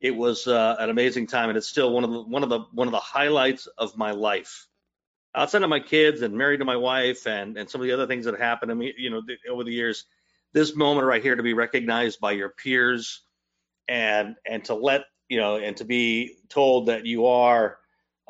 it 0.00 0.16
was 0.16 0.46
uh, 0.46 0.76
an 0.78 0.88
amazing 0.88 1.26
time, 1.26 1.50
and 1.50 1.58
it's 1.58 1.68
still 1.68 1.92
one 1.92 2.04
of 2.04 2.10
the 2.10 2.22
one 2.22 2.42
of 2.42 2.48
the 2.48 2.60
one 2.72 2.88
of 2.88 2.92
the 2.92 2.98
highlights 2.98 3.66
of 3.66 3.96
my 3.96 4.12
life. 4.12 4.66
Outside 5.34 5.62
of 5.62 5.68
my 5.68 5.80
kids 5.80 6.22
and 6.22 6.36
married 6.36 6.58
to 6.58 6.64
my 6.64 6.76
wife, 6.76 7.26
and 7.26 7.56
and 7.58 7.68
some 7.68 7.82
of 7.82 7.86
the 7.86 7.92
other 7.92 8.06
things 8.06 8.24
that 8.24 8.38
happened 8.38 8.70
to 8.70 8.74
me, 8.74 8.94
you 8.96 9.10
know, 9.10 9.20
over 9.50 9.62
the 9.62 9.72
years, 9.72 10.06
this 10.52 10.74
moment 10.74 11.06
right 11.06 11.22
here 11.22 11.36
to 11.36 11.42
be 11.42 11.52
recognized 11.52 12.18
by 12.18 12.32
your 12.32 12.48
peers, 12.48 13.20
and 13.88 14.36
and 14.46 14.64
to 14.64 14.74
let 14.74 15.02
you 15.28 15.36
know, 15.36 15.56
and 15.56 15.76
to 15.76 15.84
be 15.84 16.36
told 16.48 16.86
that 16.86 17.04
you 17.04 17.26
are 17.26 17.79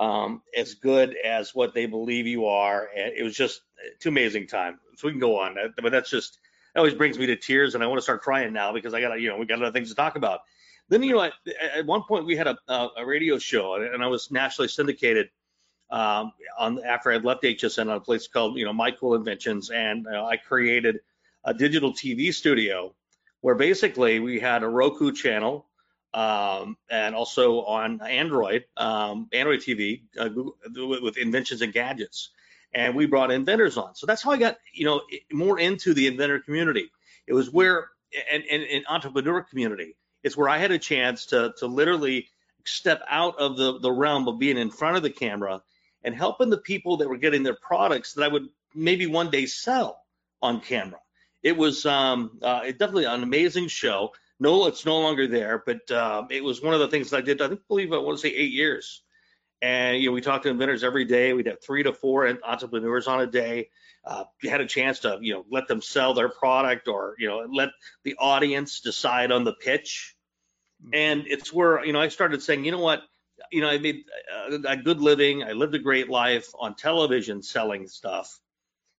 um, 0.01 0.43
as 0.57 0.75
good 0.75 1.15
as 1.23 1.55
what 1.55 1.75
they 1.75 1.85
believe 1.85 2.27
you 2.27 2.47
are, 2.47 2.89
and 2.97 3.13
it 3.15 3.23
was 3.23 3.37
just 3.37 3.61
too 4.01 4.09
amazing 4.09 4.47
time. 4.47 4.81
So 4.97 5.07
we 5.07 5.13
can 5.13 5.21
go 5.21 5.39
on, 5.39 5.57
but 5.81 5.93
that's 5.93 6.11
just 6.11 6.39
that 6.75 6.81
always 6.81 6.95
brings 6.95 7.19
me 7.19 7.27
to 7.27 7.37
tears, 7.37 7.75
and 7.75 7.85
I 7.85 7.87
want 7.87 7.99
to 7.99 8.03
start 8.03 8.23
crying 8.23 8.53
now 8.53 8.73
because 8.73 8.95
I 8.95 9.01
got 9.03 9.21
you 9.21 9.29
know 9.29 9.37
we 9.37 9.45
got 9.45 9.61
other 9.63 9.71
things 9.71 9.91
to 9.91 9.95
talk 9.95 10.17
about. 10.17 10.41
Then 10.89 11.03
you 11.03 11.13
know 11.13 11.23
at, 11.23 11.35
at 11.77 11.87
one 11.87 12.03
point 12.09 12.25
we 12.25 12.35
had 12.35 12.47
a, 12.49 12.57
a 12.97 13.05
radio 13.05 13.39
show, 13.39 13.75
and 13.75 14.03
I 14.03 14.07
was 14.07 14.31
nationally 14.31 14.69
syndicated 14.69 15.29
um, 15.91 16.33
on 16.59 16.83
after 16.83 17.13
I 17.13 17.19
left 17.19 17.43
HSN 17.43 17.83
on 17.83 17.97
a 17.97 18.01
place 18.01 18.27
called 18.27 18.57
you 18.57 18.65
know 18.65 18.73
My 18.73 18.91
Cool 18.91 19.15
Inventions, 19.15 19.69
and 19.69 20.07
uh, 20.07 20.25
I 20.25 20.39
created 20.39 21.01
a 21.45 21.53
digital 21.53 21.93
TV 21.93 22.33
studio 22.33 22.95
where 23.43 23.55
basically 23.55 24.19
we 24.19 24.41
had 24.41 24.63
a 24.63 24.69
Roku 24.69 25.13
channel 25.13 25.67
um, 26.15 26.77
and 26.91 27.15
also 27.15 27.63
on 27.63 28.01
Android, 28.03 28.65
um, 28.77 29.29
Android 29.33 29.61
TV 29.61 30.03
uh, 30.19 30.29
with 30.75 31.17
inventions 31.19 31.63
and 31.63 31.73
gadgets 31.73 32.31
and 32.73 32.95
we 32.95 33.07
brought 33.07 33.31
inventors 33.31 33.77
on. 33.77 33.95
So 33.95 34.07
that's 34.07 34.23
how 34.23 34.31
I 34.31 34.37
got, 34.37 34.59
you 34.73 34.85
know, 34.85 35.03
more 35.33 35.59
into 35.59 35.95
the 35.95 36.07
inventor 36.07 36.41
community. 36.41 36.91
It 37.27 37.33
was 37.33 37.51
where, 37.51 37.89
and, 38.33 38.43
and, 38.51 38.63
and 38.63 38.85
entrepreneur 38.89 39.43
community, 39.43 39.97
it's 40.23 40.37
where 40.37 40.49
I 40.49 40.59
had 40.59 40.71
a 40.71 40.79
chance 40.79 41.27
to, 41.27 41.53
to 41.59 41.67
literally 41.67 42.29
step 42.65 43.03
out 43.09 43.39
of 43.39 43.57
the, 43.57 43.79
the 43.79 43.91
realm 43.91 44.29
of 44.29 44.39
being 44.39 44.59
in 44.59 44.71
front 44.71 44.97
of 44.97 45.03
the 45.03 45.11
camera 45.11 45.63
and 46.05 46.15
helping 46.15 46.51
the 46.51 46.59
people 46.59 46.99
that 46.99 47.09
were 47.09 47.17
getting 47.17 47.43
their 47.43 47.57
products 47.57 48.15
that 48.15 48.25
I 48.25 48.29
would 48.29 48.49
maybe 48.75 49.07
one 49.07 49.31
day 49.31 49.47
sell 49.47 50.03
on 50.43 50.61
camera. 50.61 51.01
It 51.43 51.57
was 51.57 51.87
um, 51.87 52.39
uh, 52.43 52.63
definitely 52.65 53.07
an 53.07 53.23
amazing 53.23 53.69
show. 53.69 54.13
No, 54.41 54.67
it's 54.67 54.87
no 54.87 55.01
longer 55.01 55.27
there, 55.27 55.63
but 55.65 55.91
uh, 55.91 56.25
it 56.31 56.43
was 56.43 56.63
one 56.63 56.75
of 56.75 56.81
the 56.81 56.89
things 56.89 57.11
that 57.11 57.19
I 57.19 57.21
did. 57.21 57.43
I 57.43 57.49
think, 57.49 57.61
believe 57.69 57.93
I 57.93 57.99
want 57.99 58.19
to 58.19 58.23
say 58.23 58.35
eight 58.35 58.53
years 58.53 59.03
and 59.63 59.99
you 59.99 60.09
know, 60.09 60.13
we 60.13 60.21
talked 60.21 60.45
to 60.45 60.51
inventors 60.51 60.85
every 60.85 61.05
day. 61.05 61.33
We'd 61.33 61.47
have 61.47 61.63
three 61.63 61.83
to 61.83 61.93
four 61.93 62.27
entrepreneurs 62.45 63.07
on 63.07 63.21
a 63.21 63.27
day. 63.27 63.69
Uh, 64.05 64.25
you 64.43 64.49
had 64.49 64.63
a 64.63 64.67
chance 64.67 65.01
to, 65.01 65.19
you 65.21 65.35
know, 65.35 65.45
let 65.51 65.69
them 65.69 65.83
sell 65.83 66.15
their 66.15 66.31
product 66.31 66.89
or, 66.89 67.15
you 67.19 67.29
know, 67.29 67.47
let 67.53 67.71
the 68.03 68.17
audience 68.19 68.81
decide 68.81 69.31
on 69.31 69.45
the 69.45 69.53
pitch. 69.53 70.17
Mm-hmm. 70.83 70.91
And 70.95 71.25
it's 71.27 71.53
where, 71.53 71.85
you 71.85 71.93
know, 71.93 72.01
I 72.01 72.09
started 72.09 72.43
saying, 72.43 72.65
you 72.65 72.73
know 72.73 72.79
what, 72.79 73.03
you 73.53 73.61
know, 73.61 73.69
I 73.69 73.77
made 73.77 74.05
a, 74.51 74.71
a 74.71 74.77
good 74.77 75.01
living. 75.01 75.45
I 75.45 75.53
lived 75.53 75.75
a 75.75 75.79
great 75.79 76.09
life 76.09 76.49
on 76.59 76.75
television 76.75 77.43
selling 77.43 77.87
stuff. 77.87 78.41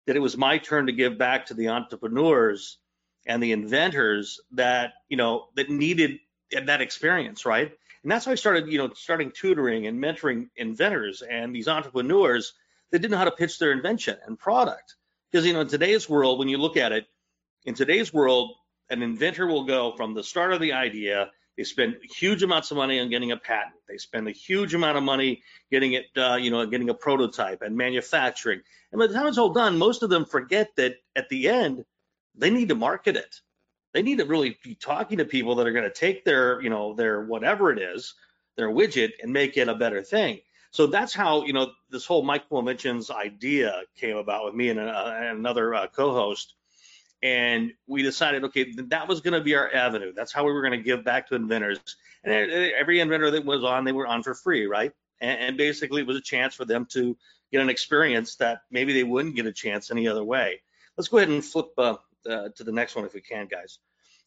That 0.05 0.15
it 0.15 0.19
was 0.19 0.37
my 0.37 0.57
turn 0.59 0.87
to 0.87 0.91
give 0.91 1.17
back 1.17 1.47
to 1.47 1.53
the 1.53 1.69
entrepreneurs 1.69 2.77
and 3.25 3.41
the 3.41 3.51
inventors 3.51 4.39
that, 4.51 4.93
you 5.09 5.17
know, 5.17 5.47
that 5.55 5.69
needed 5.69 6.19
that 6.51 6.81
experience, 6.81 7.45
right? 7.45 7.71
And 8.03 8.11
that's 8.11 8.25
how 8.25 8.31
I 8.31 8.35
started, 8.35 8.67
you 8.67 8.77
know, 8.77 8.91
starting 8.95 9.31
tutoring 9.31 9.85
and 9.87 10.01
mentoring 10.01 10.49
inventors 10.55 11.21
and 11.21 11.55
these 11.55 11.67
entrepreneurs 11.67 12.53
that 12.91 12.99
didn't 12.99 13.11
know 13.11 13.17
how 13.17 13.25
to 13.25 13.31
pitch 13.31 13.59
their 13.59 13.71
invention 13.71 14.17
and 14.25 14.37
product. 14.37 14.95
Because, 15.31 15.45
you 15.45 15.53
know, 15.53 15.61
in 15.61 15.67
today's 15.67 16.09
world, 16.09 16.39
when 16.39 16.49
you 16.49 16.57
look 16.57 16.77
at 16.77 16.91
it, 16.91 17.05
in 17.63 17.75
today's 17.75 18.11
world, 18.11 18.55
an 18.89 19.01
inventor 19.01 19.47
will 19.47 19.63
go 19.63 19.95
from 19.95 20.13
the 20.13 20.23
start 20.23 20.51
of 20.51 20.59
the 20.59 20.73
idea, 20.73 21.29
they 21.57 21.63
spend 21.63 21.97
huge 22.17 22.43
amounts 22.43 22.71
of 22.71 22.77
money 22.77 22.99
on 22.99 23.09
getting 23.09 23.31
a 23.31 23.37
patent. 23.37 23.75
They 23.87 23.97
spend 23.97 24.27
a 24.27 24.31
huge 24.31 24.73
amount 24.73 24.97
of 24.97 25.03
money 25.03 25.43
getting 25.69 25.93
it, 25.93 26.05
uh, 26.17 26.37
you 26.41 26.49
know, 26.49 26.65
getting 26.65 26.89
a 26.89 26.93
prototype 26.93 27.61
and 27.61 27.77
manufacturing. 27.77 28.61
And 28.91 28.99
by 28.99 29.07
the 29.07 29.13
time 29.13 29.27
it's 29.27 29.37
all 29.37 29.53
done, 29.53 29.77
most 29.77 30.01
of 30.01 30.09
them 30.09 30.25
forget 30.25 30.75
that 30.77 30.95
at 31.15 31.29
the 31.29 31.49
end, 31.49 31.85
they 32.35 32.49
need 32.49 32.69
to 32.69 32.75
market 32.75 33.15
it 33.15 33.41
they 33.93 34.01
need 34.01 34.19
to 34.19 34.25
really 34.25 34.57
be 34.63 34.75
talking 34.75 35.17
to 35.17 35.25
people 35.25 35.55
that 35.55 35.67
are 35.67 35.71
going 35.71 35.85
to 35.85 35.93
take 35.93 36.23
their, 36.23 36.61
you 36.61 36.69
know, 36.69 36.93
their 36.93 37.21
whatever 37.21 37.71
it 37.71 37.79
is, 37.79 38.13
their 38.55 38.69
widget 38.69 39.11
and 39.21 39.33
make 39.33 39.57
it 39.57 39.67
a 39.67 39.75
better 39.75 40.01
thing. 40.01 40.39
So 40.71 40.87
that's 40.87 41.13
how, 41.13 41.43
you 41.45 41.51
know, 41.51 41.71
this 41.89 42.05
whole 42.05 42.23
My 42.23 42.39
Cool 42.39 42.59
Inventions 42.59 43.11
idea 43.11 43.81
came 43.97 44.15
about 44.15 44.45
with 44.45 44.53
me 44.53 44.69
and, 44.69 44.79
uh, 44.79 45.13
and 45.15 45.39
another 45.39 45.75
uh, 45.75 45.87
co-host. 45.87 46.55
And 47.21 47.73
we 47.87 48.01
decided, 48.01 48.45
okay, 48.45 48.73
that 48.87 49.07
was 49.07 49.21
going 49.21 49.33
to 49.33 49.41
be 49.41 49.55
our 49.55 49.71
avenue. 49.73 50.13
That's 50.15 50.31
how 50.31 50.45
we 50.45 50.53
were 50.53 50.61
going 50.61 50.79
to 50.79 50.83
give 50.83 51.03
back 51.03 51.27
to 51.27 51.35
inventors. 51.35 51.79
And 52.23 52.33
every 52.33 52.99
inventor 52.99 53.31
that 53.31 53.45
was 53.45 53.63
on, 53.63 53.83
they 53.83 53.91
were 53.91 54.07
on 54.07 54.23
for 54.23 54.33
free, 54.33 54.65
right? 54.65 54.91
And, 55.19 55.39
and 55.39 55.57
basically, 55.57 56.01
it 56.01 56.07
was 56.07 56.17
a 56.17 56.21
chance 56.21 56.55
for 56.55 56.65
them 56.65 56.87
to 56.91 57.17
get 57.51 57.61
an 57.61 57.69
experience 57.69 58.37
that 58.37 58.61
maybe 58.71 58.93
they 58.93 59.03
wouldn't 59.03 59.35
get 59.35 59.45
a 59.45 59.51
chance 59.51 59.91
any 59.91 60.07
other 60.07 60.23
way. 60.23 60.61
Let's 60.97 61.09
go 61.09 61.17
ahead 61.17 61.29
and 61.29 61.43
flip 61.43 61.67
uh, 61.77 61.97
uh, 62.29 62.49
to 62.55 62.63
the 62.63 62.71
next 62.71 62.95
one 62.95 63.05
if 63.05 63.13
we 63.13 63.21
can, 63.21 63.47
guys. 63.47 63.79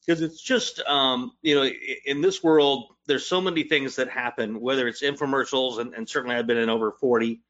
Because 0.07 0.21
it's 0.21 0.41
just, 0.41 0.81
um, 0.81 1.33
you 1.41 1.55
know, 1.55 1.71
in 2.05 2.21
this 2.21 2.43
world, 2.43 2.95
there's 3.07 3.27
so 3.27 3.41
many 3.41 3.63
things 3.63 3.97
that 3.97 4.11
happen, 4.11 4.61
whether 4.61 4.87
it's 4.87 5.03
infomercials, 5.03 5.79
and, 5.79 5.95
and 5.95 6.09
certainly 6.09 6.37
I've 6.37 6.47
been 6.47 6.59
in 6.59 6.69
over 6.69 6.93
40, 6.93 7.41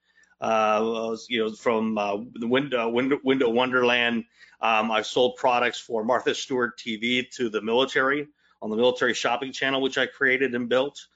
uh, 0.40 1.16
you 1.28 1.44
know, 1.44 1.52
from 1.52 1.98
uh, 1.98 2.18
the 2.34 2.46
window, 2.46 2.88
window, 2.88 3.18
window 3.24 3.50
Wonderland. 3.50 4.24
Um, 4.60 4.92
I've 4.92 5.06
sold 5.06 5.36
products 5.36 5.80
for 5.80 6.04
Martha 6.04 6.34
Stewart 6.34 6.78
TV 6.78 7.28
to 7.32 7.48
the 7.48 7.60
military 7.60 8.28
on 8.62 8.70
the 8.70 8.76
military 8.76 9.14
shopping 9.14 9.52
channel, 9.52 9.82
which 9.82 9.98
I 9.98 10.06
created 10.06 10.54
and 10.54 10.68
built. 10.68 11.06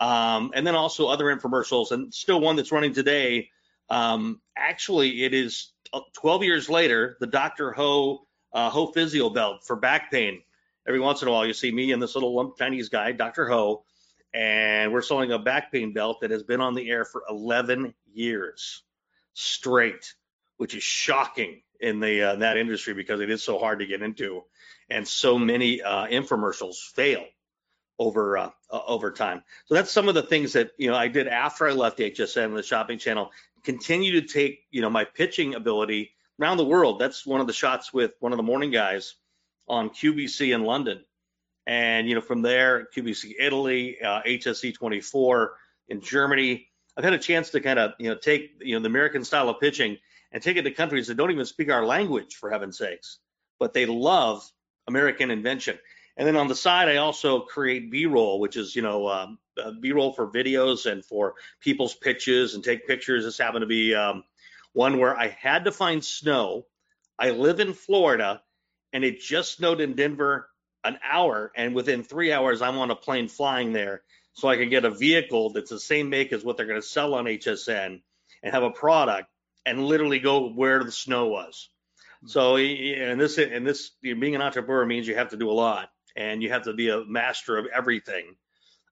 Um, 0.00 0.52
and 0.54 0.66
then 0.66 0.74
also 0.74 1.08
other 1.08 1.26
infomercials, 1.26 1.92
and 1.92 2.12
still 2.12 2.40
one 2.40 2.56
that's 2.56 2.72
running 2.72 2.94
today. 2.94 3.50
Um, 3.90 4.40
actually, 4.56 5.24
it 5.24 5.34
is 5.34 5.72
12 6.14 6.42
years 6.42 6.68
later, 6.68 7.16
the 7.20 7.26
Dr. 7.26 7.72
Ho 7.72 8.23
uh, 8.54 8.70
Ho 8.70 8.86
Physio 8.86 9.28
belt 9.28 9.64
for 9.64 9.76
back 9.76 10.10
pain. 10.10 10.40
Every 10.86 11.00
once 11.00 11.22
in 11.22 11.28
a 11.28 11.30
while, 11.30 11.46
you 11.46 11.52
see 11.52 11.72
me 11.72 11.92
and 11.92 12.02
this 12.02 12.14
little 12.14 12.34
lump 12.34 12.56
Chinese 12.56 12.88
guy, 12.88 13.12
Dr. 13.12 13.48
Ho, 13.48 13.84
and 14.32 14.92
we're 14.92 15.02
selling 15.02 15.32
a 15.32 15.38
back 15.38 15.72
pain 15.72 15.92
belt 15.92 16.20
that 16.20 16.30
has 16.30 16.42
been 16.42 16.60
on 16.60 16.74
the 16.74 16.88
air 16.90 17.04
for 17.04 17.24
11 17.28 17.94
years 18.12 18.82
straight, 19.32 20.14
which 20.56 20.74
is 20.74 20.82
shocking 20.82 21.62
in 21.80 22.00
the 22.00 22.22
uh, 22.22 22.36
that 22.36 22.56
industry 22.56 22.94
because 22.94 23.20
it 23.20 23.30
is 23.30 23.42
so 23.42 23.58
hard 23.58 23.80
to 23.80 23.86
get 23.86 24.02
into, 24.02 24.42
and 24.88 25.06
so 25.06 25.38
many 25.38 25.82
uh, 25.82 26.06
infomercials 26.06 26.76
fail 26.94 27.24
over 27.98 28.38
uh, 28.38 28.50
over 28.70 29.10
time. 29.10 29.42
So 29.66 29.74
that's 29.74 29.90
some 29.90 30.08
of 30.08 30.14
the 30.14 30.22
things 30.22 30.52
that 30.52 30.70
you 30.78 30.90
know 30.90 30.96
I 30.96 31.08
did 31.08 31.26
after 31.28 31.66
I 31.66 31.72
left 31.72 31.98
HSN, 31.98 32.54
the 32.54 32.62
shopping 32.62 32.98
channel. 32.98 33.32
Continue 33.64 34.20
to 34.20 34.26
take 34.26 34.60
you 34.70 34.80
know 34.80 34.90
my 34.90 35.04
pitching 35.04 35.54
ability 35.54 36.13
around 36.40 36.56
the 36.56 36.64
world. 36.64 36.98
That's 36.98 37.26
one 37.26 37.40
of 37.40 37.46
the 37.46 37.52
shots 37.52 37.92
with 37.92 38.12
one 38.20 38.32
of 38.32 38.36
the 38.36 38.42
morning 38.42 38.70
guys 38.70 39.14
on 39.68 39.90
QVC 39.90 40.54
in 40.54 40.64
London. 40.64 41.04
And, 41.66 42.08
you 42.08 42.14
know, 42.14 42.20
from 42.20 42.42
there, 42.42 42.88
QVC 42.94 43.34
Italy, 43.38 44.00
uh, 44.02 44.22
HSE 44.22 44.74
24 44.74 45.56
in 45.88 46.00
Germany. 46.00 46.68
I've 46.96 47.04
had 47.04 47.14
a 47.14 47.18
chance 47.18 47.50
to 47.50 47.60
kind 47.60 47.78
of, 47.78 47.92
you 47.98 48.10
know, 48.10 48.16
take, 48.16 48.52
you 48.60 48.76
know, 48.76 48.82
the 48.82 48.88
American 48.88 49.24
style 49.24 49.48
of 49.48 49.60
pitching 49.60 49.98
and 50.30 50.42
take 50.42 50.56
it 50.56 50.62
to 50.62 50.70
countries 50.70 51.06
that 51.06 51.16
don't 51.16 51.30
even 51.30 51.46
speak 51.46 51.70
our 51.70 51.86
language, 51.86 52.34
for 52.34 52.50
heaven's 52.50 52.78
sakes, 52.78 53.18
but 53.58 53.72
they 53.72 53.86
love 53.86 54.48
American 54.86 55.30
invention. 55.30 55.78
And 56.16 56.28
then 56.28 56.36
on 56.36 56.48
the 56.48 56.54
side, 56.54 56.88
I 56.88 56.96
also 56.96 57.40
create 57.40 57.90
B-roll, 57.90 58.38
which 58.38 58.56
is, 58.56 58.76
you 58.76 58.82
know, 58.82 59.08
um, 59.08 59.38
uh, 59.62 59.72
B-roll 59.80 60.12
for 60.12 60.30
videos 60.30 60.90
and 60.90 61.04
for 61.04 61.34
people's 61.60 61.94
pitches 61.94 62.54
and 62.54 62.62
take 62.62 62.86
pictures. 62.86 63.24
This 63.24 63.38
happened 63.38 63.62
to 63.62 63.66
be 63.66 63.94
um, 63.94 64.22
one 64.74 64.98
where 64.98 65.16
I 65.16 65.28
had 65.28 65.64
to 65.64 65.72
find 65.72 66.04
snow. 66.04 66.66
I 67.18 67.30
live 67.30 67.60
in 67.60 67.72
Florida 67.72 68.42
and 68.92 69.04
it 69.04 69.20
just 69.20 69.56
snowed 69.56 69.80
in 69.80 69.94
Denver 69.94 70.48
an 70.82 70.98
hour. 71.10 71.50
And 71.56 71.74
within 71.74 72.02
three 72.02 72.32
hours, 72.32 72.60
I'm 72.60 72.76
on 72.76 72.90
a 72.90 72.96
plane 72.96 73.28
flying 73.28 73.72
there 73.72 74.02
so 74.34 74.48
I 74.48 74.56
can 74.56 74.68
get 74.68 74.84
a 74.84 74.90
vehicle 74.90 75.50
that's 75.52 75.70
the 75.70 75.80
same 75.80 76.10
make 76.10 76.32
as 76.32 76.44
what 76.44 76.56
they're 76.56 76.66
going 76.66 76.80
to 76.80 76.86
sell 76.86 77.14
on 77.14 77.24
HSN 77.24 78.02
and 78.42 78.52
have 78.52 78.64
a 78.64 78.70
product 78.70 79.28
and 79.64 79.86
literally 79.86 80.18
go 80.18 80.50
where 80.50 80.82
the 80.84 80.92
snow 80.92 81.28
was. 81.28 81.70
So, 82.26 82.56
and 82.56 83.20
this, 83.20 83.38
and 83.38 83.66
this, 83.66 83.92
being 84.02 84.34
an 84.34 84.42
entrepreneur 84.42 84.84
means 84.84 85.06
you 85.06 85.14
have 85.14 85.30
to 85.30 85.36
do 85.36 85.50
a 85.50 85.52
lot 85.52 85.88
and 86.16 86.42
you 86.42 86.50
have 86.50 86.64
to 86.64 86.72
be 86.72 86.88
a 86.88 87.04
master 87.04 87.56
of 87.56 87.66
everything. 87.72 88.34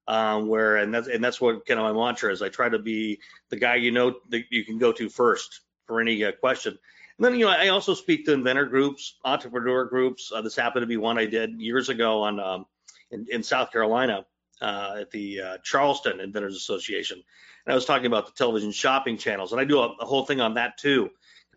Um, 0.08 0.48
where, 0.48 0.76
and 0.76 0.92
that's, 0.92 1.06
and 1.06 1.22
that's 1.22 1.40
what 1.40 1.64
kind 1.64 1.78
of 1.78 1.86
my 1.86 1.92
mantra 1.92 2.32
is. 2.32 2.42
I 2.42 2.48
try 2.48 2.68
to 2.68 2.80
be 2.80 3.20
the 3.50 3.56
guy 3.56 3.76
you 3.76 3.92
know 3.92 4.16
that 4.30 4.44
you 4.50 4.64
can 4.64 4.78
go 4.78 4.92
to 4.92 5.08
first 5.08 5.60
for 5.86 6.00
any 6.00 6.24
uh, 6.24 6.32
question. 6.32 6.78
And 7.18 7.24
then, 7.24 7.38
you 7.38 7.46
know, 7.46 7.52
I 7.52 7.68
also 7.68 7.94
speak 7.94 8.24
to 8.26 8.32
inventor 8.32 8.66
groups, 8.66 9.16
entrepreneur 9.24 9.84
groups. 9.84 10.32
Uh, 10.34 10.42
this 10.42 10.56
happened 10.56 10.82
to 10.82 10.86
be 10.86 10.96
one 10.96 11.18
I 11.18 11.26
did 11.26 11.60
years 11.60 11.88
ago 11.88 12.22
on 12.22 12.40
um, 12.40 12.66
in, 13.10 13.26
in, 13.30 13.42
South 13.42 13.70
Carolina 13.70 14.24
uh, 14.60 14.96
at 15.00 15.10
the 15.10 15.40
uh, 15.40 15.58
Charleston 15.62 16.20
Inventors 16.20 16.56
Association. 16.56 17.22
And 17.66 17.72
I 17.72 17.74
was 17.74 17.84
talking 17.84 18.06
about 18.06 18.26
the 18.26 18.32
television 18.32 18.72
shopping 18.72 19.18
channels, 19.18 19.52
and 19.52 19.60
I 19.60 19.64
do 19.64 19.80
a, 19.80 19.94
a 20.00 20.06
whole 20.06 20.24
thing 20.24 20.40
on 20.40 20.54
that 20.54 20.78
too. 20.78 21.10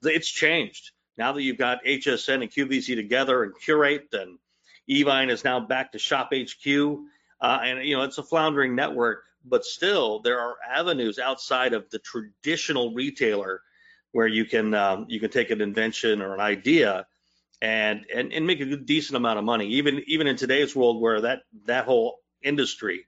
It's 0.03 0.29
changed 0.29 0.91
now 1.17 1.31
that 1.31 1.41
you've 1.41 1.57
got 1.57 1.83
HSN 1.83 2.41
and 2.41 2.51
QVC 2.51 2.95
together 2.95 3.43
and 3.43 3.53
Qurate, 3.55 4.13
and 4.13 4.37
Evine 4.89 5.31
is 5.31 5.43
now 5.43 5.59
back 5.59 5.93
to 5.93 5.99
Shop 5.99 6.31
HQ. 6.33 6.99
Uh, 7.41 7.59
and 7.63 7.83
you 7.87 7.95
know, 7.95 8.03
it's 8.03 8.17
a 8.17 8.23
floundering 8.23 8.75
network, 8.75 9.23
but 9.43 9.65
still 9.65 10.19
there 10.19 10.39
are 10.39 10.55
avenues 10.69 11.19
outside 11.19 11.73
of 11.73 11.89
the 11.89 11.99
traditional 11.99 12.93
retailer 12.93 13.61
where 14.15 14.27
you 14.27 14.45
can 14.45 14.73
um, 14.73 15.05
you 15.09 15.19
can 15.19 15.29
take 15.29 15.51
an 15.51 15.59
invention 15.59 16.21
or 16.21 16.33
an 16.33 16.39
idea 16.39 17.05
and 17.61 18.05
and 18.15 18.31
and 18.31 18.47
make 18.47 18.61
a 18.61 18.77
decent 18.77 19.17
amount 19.17 19.37
of 19.37 19.43
money. 19.43 19.67
Even 19.73 20.01
even 20.07 20.25
in 20.25 20.37
today's 20.37 20.73
world 20.73 21.01
where 21.01 21.19
that 21.19 21.41
that 21.65 21.83
whole 21.83 22.19
industry 22.41 23.07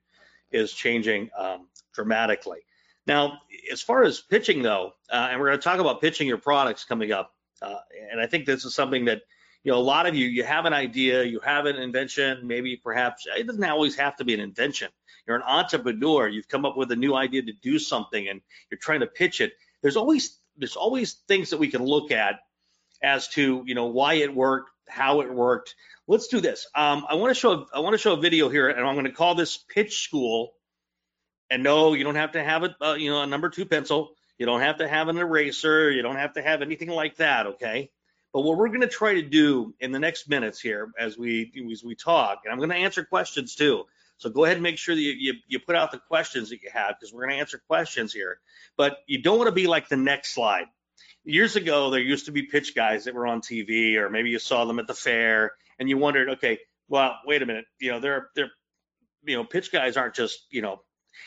is 0.51 0.73
changing 0.73 1.29
um, 1.37 1.69
dramatically. 1.93 2.59
Now, 3.05 3.39
as 3.71 3.81
far 3.81 4.03
as 4.03 4.19
pitching 4.19 4.61
though, 4.61 4.95
uh, 5.09 5.29
and 5.31 5.39
we're 5.39 5.47
going 5.47 5.57
to 5.57 5.63
talk 5.63 5.79
about 5.79 6.01
pitching 6.01 6.27
your 6.27 6.39
products 6.39 6.83
coming 6.83 7.13
up, 7.13 7.31
uh, 7.61 7.75
and 8.11 8.19
I 8.19 8.27
think 8.27 8.45
this 8.45 8.65
is 8.65 8.75
something 8.75 9.05
that 9.05 9.21
you 9.63 9.71
know 9.71 9.77
a 9.77 9.87
lot 9.95 10.07
of 10.07 10.13
you 10.13 10.27
you 10.27 10.43
have 10.43 10.65
an 10.65 10.73
idea, 10.73 11.23
you 11.23 11.39
have 11.39 11.67
an 11.67 11.77
invention, 11.77 12.45
maybe 12.45 12.75
perhaps 12.75 13.25
it 13.33 13.47
doesn't 13.47 13.63
always 13.63 13.95
have 13.95 14.17
to 14.17 14.25
be 14.25 14.33
an 14.33 14.41
invention. 14.41 14.89
You're 15.25 15.37
an 15.37 15.43
entrepreneur, 15.47 16.27
you've 16.27 16.49
come 16.49 16.65
up 16.65 16.75
with 16.75 16.91
a 16.91 16.97
new 16.97 17.15
idea 17.15 17.43
to 17.43 17.53
do 17.53 17.79
something, 17.79 18.27
and 18.27 18.41
you're 18.69 18.77
trying 18.77 18.99
to 18.99 19.07
pitch 19.07 19.39
it. 19.39 19.53
There's 19.81 19.95
always 19.95 20.37
there's 20.57 20.75
always 20.75 21.13
things 21.27 21.51
that 21.51 21.57
we 21.57 21.69
can 21.69 21.83
look 21.83 22.11
at 22.11 22.39
as 23.01 23.27
to 23.29 23.63
you 23.65 23.75
know 23.75 23.87
why 23.87 24.15
it 24.15 24.33
worked, 24.33 24.71
how 24.87 25.21
it 25.21 25.33
worked. 25.33 25.75
Let's 26.07 26.27
do 26.27 26.39
this. 26.39 26.67
Um, 26.73 27.05
I 27.09 27.15
want 27.15 27.33
to 27.33 27.39
show 27.39 27.67
I 27.73 27.79
want 27.79 27.93
to 27.93 27.97
show 27.97 28.13
a 28.13 28.21
video 28.21 28.49
here, 28.49 28.69
and 28.69 28.85
I'm 28.85 28.95
going 28.95 29.05
to 29.05 29.11
call 29.11 29.35
this 29.35 29.57
pitch 29.57 30.03
school 30.03 30.53
and 31.49 31.63
no, 31.63 31.93
you 31.93 32.03
don't 32.03 32.15
have 32.15 32.33
to 32.33 32.43
have 32.43 32.63
a 32.63 32.75
uh, 32.81 32.93
you 32.93 33.09
know 33.09 33.21
a 33.21 33.27
number 33.27 33.49
two 33.49 33.65
pencil. 33.65 34.11
You 34.37 34.45
don't 34.45 34.61
have 34.61 34.77
to 34.77 34.87
have 34.87 35.07
an 35.07 35.17
eraser. 35.17 35.89
You 35.89 36.01
don't 36.01 36.17
have 36.17 36.33
to 36.33 36.41
have 36.41 36.61
anything 36.61 36.89
like 36.89 37.17
that. 37.17 37.47
Okay. 37.47 37.89
But 38.33 38.41
what 38.41 38.57
we're 38.57 38.67
going 38.67 38.81
to 38.81 38.87
try 38.87 39.15
to 39.15 39.21
do 39.21 39.73
in 39.79 39.91
the 39.91 39.99
next 39.99 40.29
minutes 40.29 40.59
here, 40.59 40.91
as 40.99 41.17
we 41.17 41.51
as 41.71 41.83
we 41.83 41.95
talk, 41.95 42.41
and 42.43 42.51
I'm 42.51 42.59
going 42.59 42.69
to 42.69 42.75
answer 42.75 43.03
questions 43.03 43.55
too. 43.55 43.85
So 44.17 44.29
go 44.29 44.45
ahead 44.45 44.57
and 44.57 44.63
make 44.63 44.77
sure 44.77 44.95
that 44.95 45.01
you, 45.01 45.13
you, 45.17 45.33
you 45.47 45.59
put 45.59 45.75
out 45.75 45.91
the 45.91 45.99
questions 45.99 46.49
that 46.49 46.61
you 46.61 46.69
have 46.73 46.95
because 46.99 47.13
we're 47.13 47.21
going 47.21 47.35
to 47.35 47.39
answer 47.39 47.61
questions 47.67 48.13
here. 48.13 48.39
But 48.75 48.97
you 49.07 49.21
don't 49.21 49.37
want 49.37 49.47
to 49.47 49.53
be 49.53 49.67
like 49.67 49.89
the 49.89 49.97
next 49.97 50.33
slide. 50.33 50.65
Years 51.23 51.55
ago, 51.55 51.89
there 51.89 51.99
used 51.99 52.25
to 52.25 52.31
be 52.31 52.43
pitch 52.43 52.73
guys 52.75 53.05
that 53.05 53.13
were 53.13 53.27
on 53.27 53.41
TV, 53.41 53.95
or 53.95 54.09
maybe 54.09 54.29
you 54.29 54.39
saw 54.39 54.65
them 54.65 54.79
at 54.79 54.87
the 54.87 54.93
fair, 54.93 55.51
and 55.77 55.89
you 55.89 55.97
wondered, 55.97 56.29
okay, 56.29 56.59
well, 56.87 57.17
wait 57.25 57.41
a 57.41 57.45
minute, 57.45 57.65
you 57.79 57.91
know, 57.91 57.99
they're 57.99 58.29
they're 58.33 58.51
you 59.23 59.35
know, 59.35 59.43
pitch 59.43 59.71
guys 59.71 59.97
aren't 59.97 60.15
just 60.15 60.45
you 60.49 60.61
know 60.61 60.81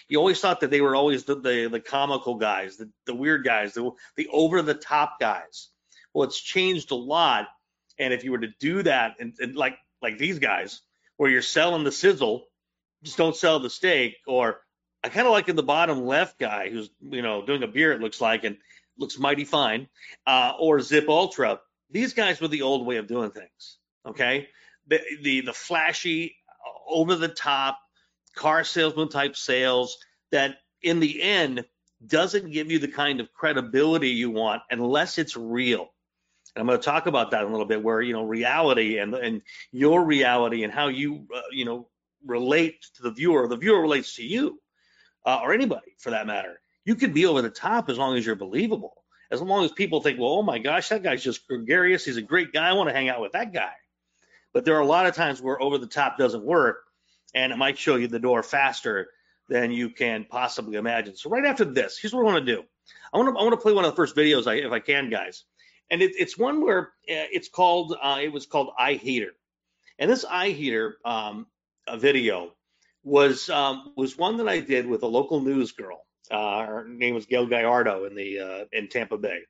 you 0.09 0.19
always 0.19 0.41
thought 0.41 0.61
that 0.61 0.71
they 0.71 0.81
were 0.81 0.97
always 0.97 1.25
the 1.25 1.37
the, 1.37 1.69
the 1.71 1.81
comical 1.81 2.37
guys, 2.37 2.77
the, 2.77 2.91
the 3.07 3.15
weird 3.15 3.45
guys, 3.45 3.75
the, 3.75 3.91
the 4.17 4.29
over 4.33 4.63
the 4.63 4.75
top 4.75 5.21
guys. 5.21 5.69
Well, 6.13 6.25
it's 6.25 6.41
changed 6.41 6.91
a 6.91 6.97
lot. 6.97 7.49
And 7.99 8.13
if 8.15 8.25
you 8.25 8.33
were 8.33 8.39
to 8.39 8.53
do 8.59 8.83
that, 8.83 9.17
and, 9.21 9.35
and 9.39 9.55
like 9.55 9.77
like 10.03 10.19
these 10.19 10.39
guys, 10.39 10.81
where 11.17 11.31
you're 11.31 11.43
selling 11.43 11.85
the 11.85 11.93
sizzle, 11.93 12.47
just 13.03 13.17
don't 13.17 13.37
sell 13.37 13.61
the 13.61 13.71
steak. 13.71 14.17
Or 14.27 14.61
I 15.03 15.09
kind 15.09 15.27
of 15.27 15.33
like 15.33 15.49
in 15.49 15.57
the 15.57 15.63
bottom 15.63 16.05
left 16.05 16.39
guy 16.39 16.71
who's 16.71 16.91
you 17.01 17.23
know 17.23 17.45
doing 17.45 17.63
a 17.63 17.69
beer. 17.69 17.93
It 17.93 18.01
looks 18.01 18.21
like 18.21 18.45
and 18.45 18.57
looks 18.99 19.19
mighty 19.19 19.45
fine. 19.45 19.89
Uh, 20.27 20.53
or 20.59 20.81
Zip 20.81 21.09
Ultra. 21.09 21.61
These 21.91 22.15
guys 22.15 22.41
were 22.41 22.49
the 22.49 22.63
old 22.63 22.87
way 22.87 22.97
of 22.97 23.09
doing 23.09 23.31
things. 23.31 23.79
Okay, 24.07 24.49
the 24.87 25.01
the 25.23 25.41
the 25.43 25.53
flashy, 25.53 26.37
over 26.89 27.15
the 27.15 27.29
top 27.29 27.79
car 28.35 28.65
salesman 28.65 29.09
type 29.09 29.37
sales 29.37 29.99
that 30.31 30.57
in 30.83 31.01
the 31.01 31.23
end 31.23 31.65
doesn't 32.07 32.51
give 32.51 32.71
you 32.71 32.79
the 32.79 32.89
kind 32.89 33.21
of 33.21 33.33
credibility 33.33 34.11
you 34.11 34.31
want 34.31 34.63
unless 34.71 35.19
it's 35.19 35.37
real. 35.37 35.89
And 36.55 36.63
I'm 36.63 36.67
going 36.67 36.79
to 36.79 36.85
talk 36.85 37.07
about 37.07 37.31
that 37.31 37.43
in 37.43 37.49
a 37.49 37.51
little 37.51 37.67
bit, 37.67 37.83
where 37.83 38.01
you 38.01 38.13
know 38.13 38.25
reality 38.25 38.99
and 38.99 39.15
and 39.15 39.43
your 39.73 40.05
reality 40.05 40.65
and 40.65 40.73
how 40.73 40.89
you 40.89 41.27
uh, 41.35 41.41
you 41.53 41.65
know 41.65 41.89
relate 42.25 42.85
to 42.97 43.03
the 43.03 43.11
viewer, 43.11 43.49
the 43.49 43.57
viewer 43.57 43.81
relates 43.81 44.17
to 44.17 44.25
you, 44.25 44.61
uh, 45.25 45.41
or 45.43 45.53
anybody 45.53 45.95
for 45.99 46.11
that 46.11 46.27
matter. 46.27 46.61
You 46.85 46.95
could 46.95 47.15
be 47.15 47.27
over 47.27 47.43
the 47.43 47.51
top 47.51 47.89
as 47.89 47.99
long 47.99 48.17
as 48.17 48.25
you're 48.25 48.37
believable. 48.37 48.95
As 49.31 49.41
long 49.41 49.65
as 49.65 49.71
people 49.71 50.01
think, 50.01 50.19
well, 50.19 50.31
oh 50.31 50.43
my 50.43 50.59
gosh, 50.59 50.89
that 50.89 51.05
guy's 51.05 51.23
just 51.23 51.47
gregarious. 51.47 52.05
He's 52.05 52.17
a 52.17 52.23
great 52.23 52.53
guy. 52.53 52.69
I 52.69 52.73
want 52.73 52.89
to 52.89 52.95
hang 52.95 53.09
out 53.09 53.21
with 53.21 53.33
that 53.33 53.53
guy. 53.53 53.73
But 54.53 54.65
there 54.65 54.77
are 54.77 54.81
a 54.81 54.87
lot 54.87 55.07
of 55.07 55.15
times 55.15 55.41
where 55.41 55.63
over 55.63 55.79
the 55.79 55.87
top 55.87 56.19
doesn't 56.19 56.45
work 56.45 56.79
and 57.35 57.53
it 57.53 57.57
might 57.57 57.79
show 57.79 57.95
you 57.95 58.09
the 58.09 58.19
door 58.19 58.43
faster 58.43 59.09
than 59.49 59.71
you 59.71 59.91
can 59.91 60.25
possibly 60.25 60.77
imagine. 60.77 61.17
So 61.17 61.31
right 61.31 61.45
after 61.45 61.65
this, 61.65 61.99
here's 61.99 62.13
what 62.13 62.23
I 62.23 62.25
want 62.25 62.45
to 62.45 62.57
do. 62.57 62.63
I 63.13 63.19
want 63.19 63.35
to 63.35 63.41
I 63.41 63.43
want 63.43 63.53
to 63.53 63.61
play 63.61 63.73
one 63.73 63.85
of 63.85 63.93
the 63.93 63.97
first 63.97 64.17
videos 64.17 64.47
I, 64.47 64.55
if 64.55 64.73
I 64.73 64.81
can, 64.81 65.11
guys. 65.11 65.45
And 65.91 66.03
it, 66.03 66.13
it's 66.17 66.39
one 66.39 66.63
where 66.63 66.83
uh, 66.83 67.29
it's 67.33 67.49
called 67.49 67.97
uh, 68.01 68.19
it 68.23 68.33
was 68.33 68.47
called 68.47 68.71
iHeater, 68.81 69.31
and 69.99 70.11
this 70.11 70.25
iHeater 70.25 70.93
um, 71.05 71.47
video 71.97 72.53
was 73.03 73.49
um, 73.49 73.93
was 73.97 74.17
one 74.17 74.37
that 74.39 74.49
I 74.49 74.61
did 74.61 74.87
with 74.87 75.03
a 75.03 75.07
local 75.07 75.41
news 75.41 75.73
girl. 75.73 76.05
Uh, 76.31 76.65
her 76.65 76.89
name 76.89 77.15
was 77.15 77.27
Gail 77.27 77.47
Gallardo 77.47 78.05
in 78.05 78.15
the 78.15 78.39
uh, 78.41 78.65
in 78.73 78.89
Tampa 78.89 79.19
Bay, 79.19 79.41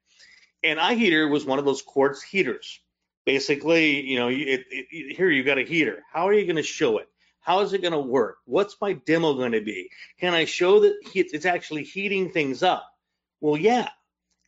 and 0.63 0.79
iHeater 0.79 1.31
was 1.31 1.45
one 1.45 1.59
of 1.59 1.65
those 1.65 1.83
quartz 1.83 2.23
heaters. 2.23 2.81
Basically, 3.27 4.01
you 4.01 4.19
know, 4.19 4.29
it, 4.29 4.65
it, 4.71 5.17
here 5.17 5.31
you've 5.31 5.47
got 5.47 5.59
a 5.59 5.63
heater. 5.63 6.03
How 6.11 6.27
are 6.27 6.33
you 6.33 6.47
going 6.47 6.57
to 6.57 6.63
show 6.63 6.99
it? 6.99 7.09
How 7.41 7.61
is 7.61 7.73
it 7.73 7.83
going 7.83 7.93
to 7.93 8.01
work? 8.01 8.39
What's 8.45 8.77
my 8.81 8.95
demo 8.95 9.35
going 9.35 9.53
to 9.53 9.61
be? 9.61 9.91
Can 10.19 10.35
I 10.35 10.45
show 10.45 10.81
that 10.81 10.95
it's 11.15 11.47
actually 11.47 11.85
heating 11.85 12.31
things 12.31 12.63
up? 12.63 12.87
Well, 13.41 13.57
yeah. 13.57 13.89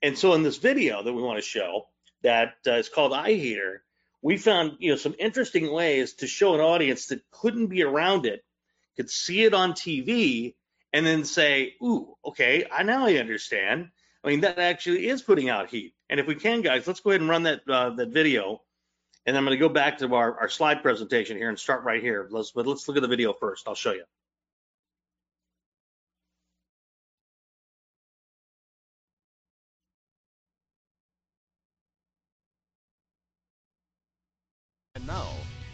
And 0.03 0.17
so 0.17 0.35
in 0.35 0.43
this 0.43 0.59
video 0.59 1.03
that 1.03 1.13
we 1.13 1.23
want 1.23 1.39
to 1.39 1.49
show 1.49 1.87
that 2.23 2.55
uh, 2.67 2.73
is 2.73 2.89
called 2.89 3.13
iHeater, 3.13 3.79
we 4.23 4.39
found 4.39 4.77
you 4.79 4.91
know 4.91 4.97
some 4.97 5.15
interesting 5.19 5.71
ways 5.71 6.15
to 6.15 6.27
show 6.27 6.55
an 6.55 6.61
audience 6.61 7.07
that 7.07 7.23
couldn't 7.31 7.67
be 7.67 7.83
around 7.83 8.25
it, 8.27 8.45
could 8.97 9.11
see 9.11 9.45
it 9.45 9.55
on 9.55 9.73
TV, 9.73 10.55
and 10.93 11.05
then 11.05 11.25
say, 11.25 11.75
"Ooh, 11.83 12.17
okay, 12.25 12.67
I 12.71 12.83
now 12.83 13.07
I 13.07 13.17
understand." 13.17 13.91
I 14.25 14.29
mean, 14.29 14.41
that 14.43 14.59
actually 14.59 15.09
is 15.09 15.21
putting 15.21 15.49
out 15.49 15.69
heat. 15.69 15.95
And 16.09 16.21
if 16.21 16.29
we 16.29 16.37
can, 16.37 16.63
guys, 16.63 16.87
let's 16.87 17.01
go 17.01 17.11
ahead 17.11 17.21
and 17.21 17.29
run 17.29 17.43
that 17.43 17.63
uh, 17.69 17.91
that 17.91 18.09
video 18.11 18.63
and 19.27 19.37
I'm 19.37 19.45
going 19.45 19.57
to 19.57 19.61
go 19.61 19.69
back 19.69 19.99
to 19.99 20.15
our, 20.15 20.41
our 20.41 20.49
slide 20.49 20.83
presentation 20.83 21.37
here 21.37 21.49
and 21.49 21.59
start 21.59 21.85
right 21.85 22.03
here. 22.03 22.27
Let's, 22.31 22.51
but 22.51 22.67
let's 22.67 22.89
look 22.89 22.97
at 22.97 23.03
the 23.03 23.09
video 23.09 23.33
first. 23.33 23.69
I'll 23.69 23.75
show 23.75 23.93
you. 23.93 24.05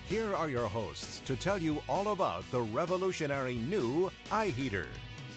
Here 0.09 0.35
are 0.35 0.49
your 0.49 0.69
hosts 0.69 1.21
to 1.27 1.37
tell 1.37 1.59
you 1.59 1.83
all 1.87 2.13
about 2.13 2.51
the 2.51 2.63
revolutionary 2.63 3.57
new 3.57 4.11
iHeater. 4.31 4.87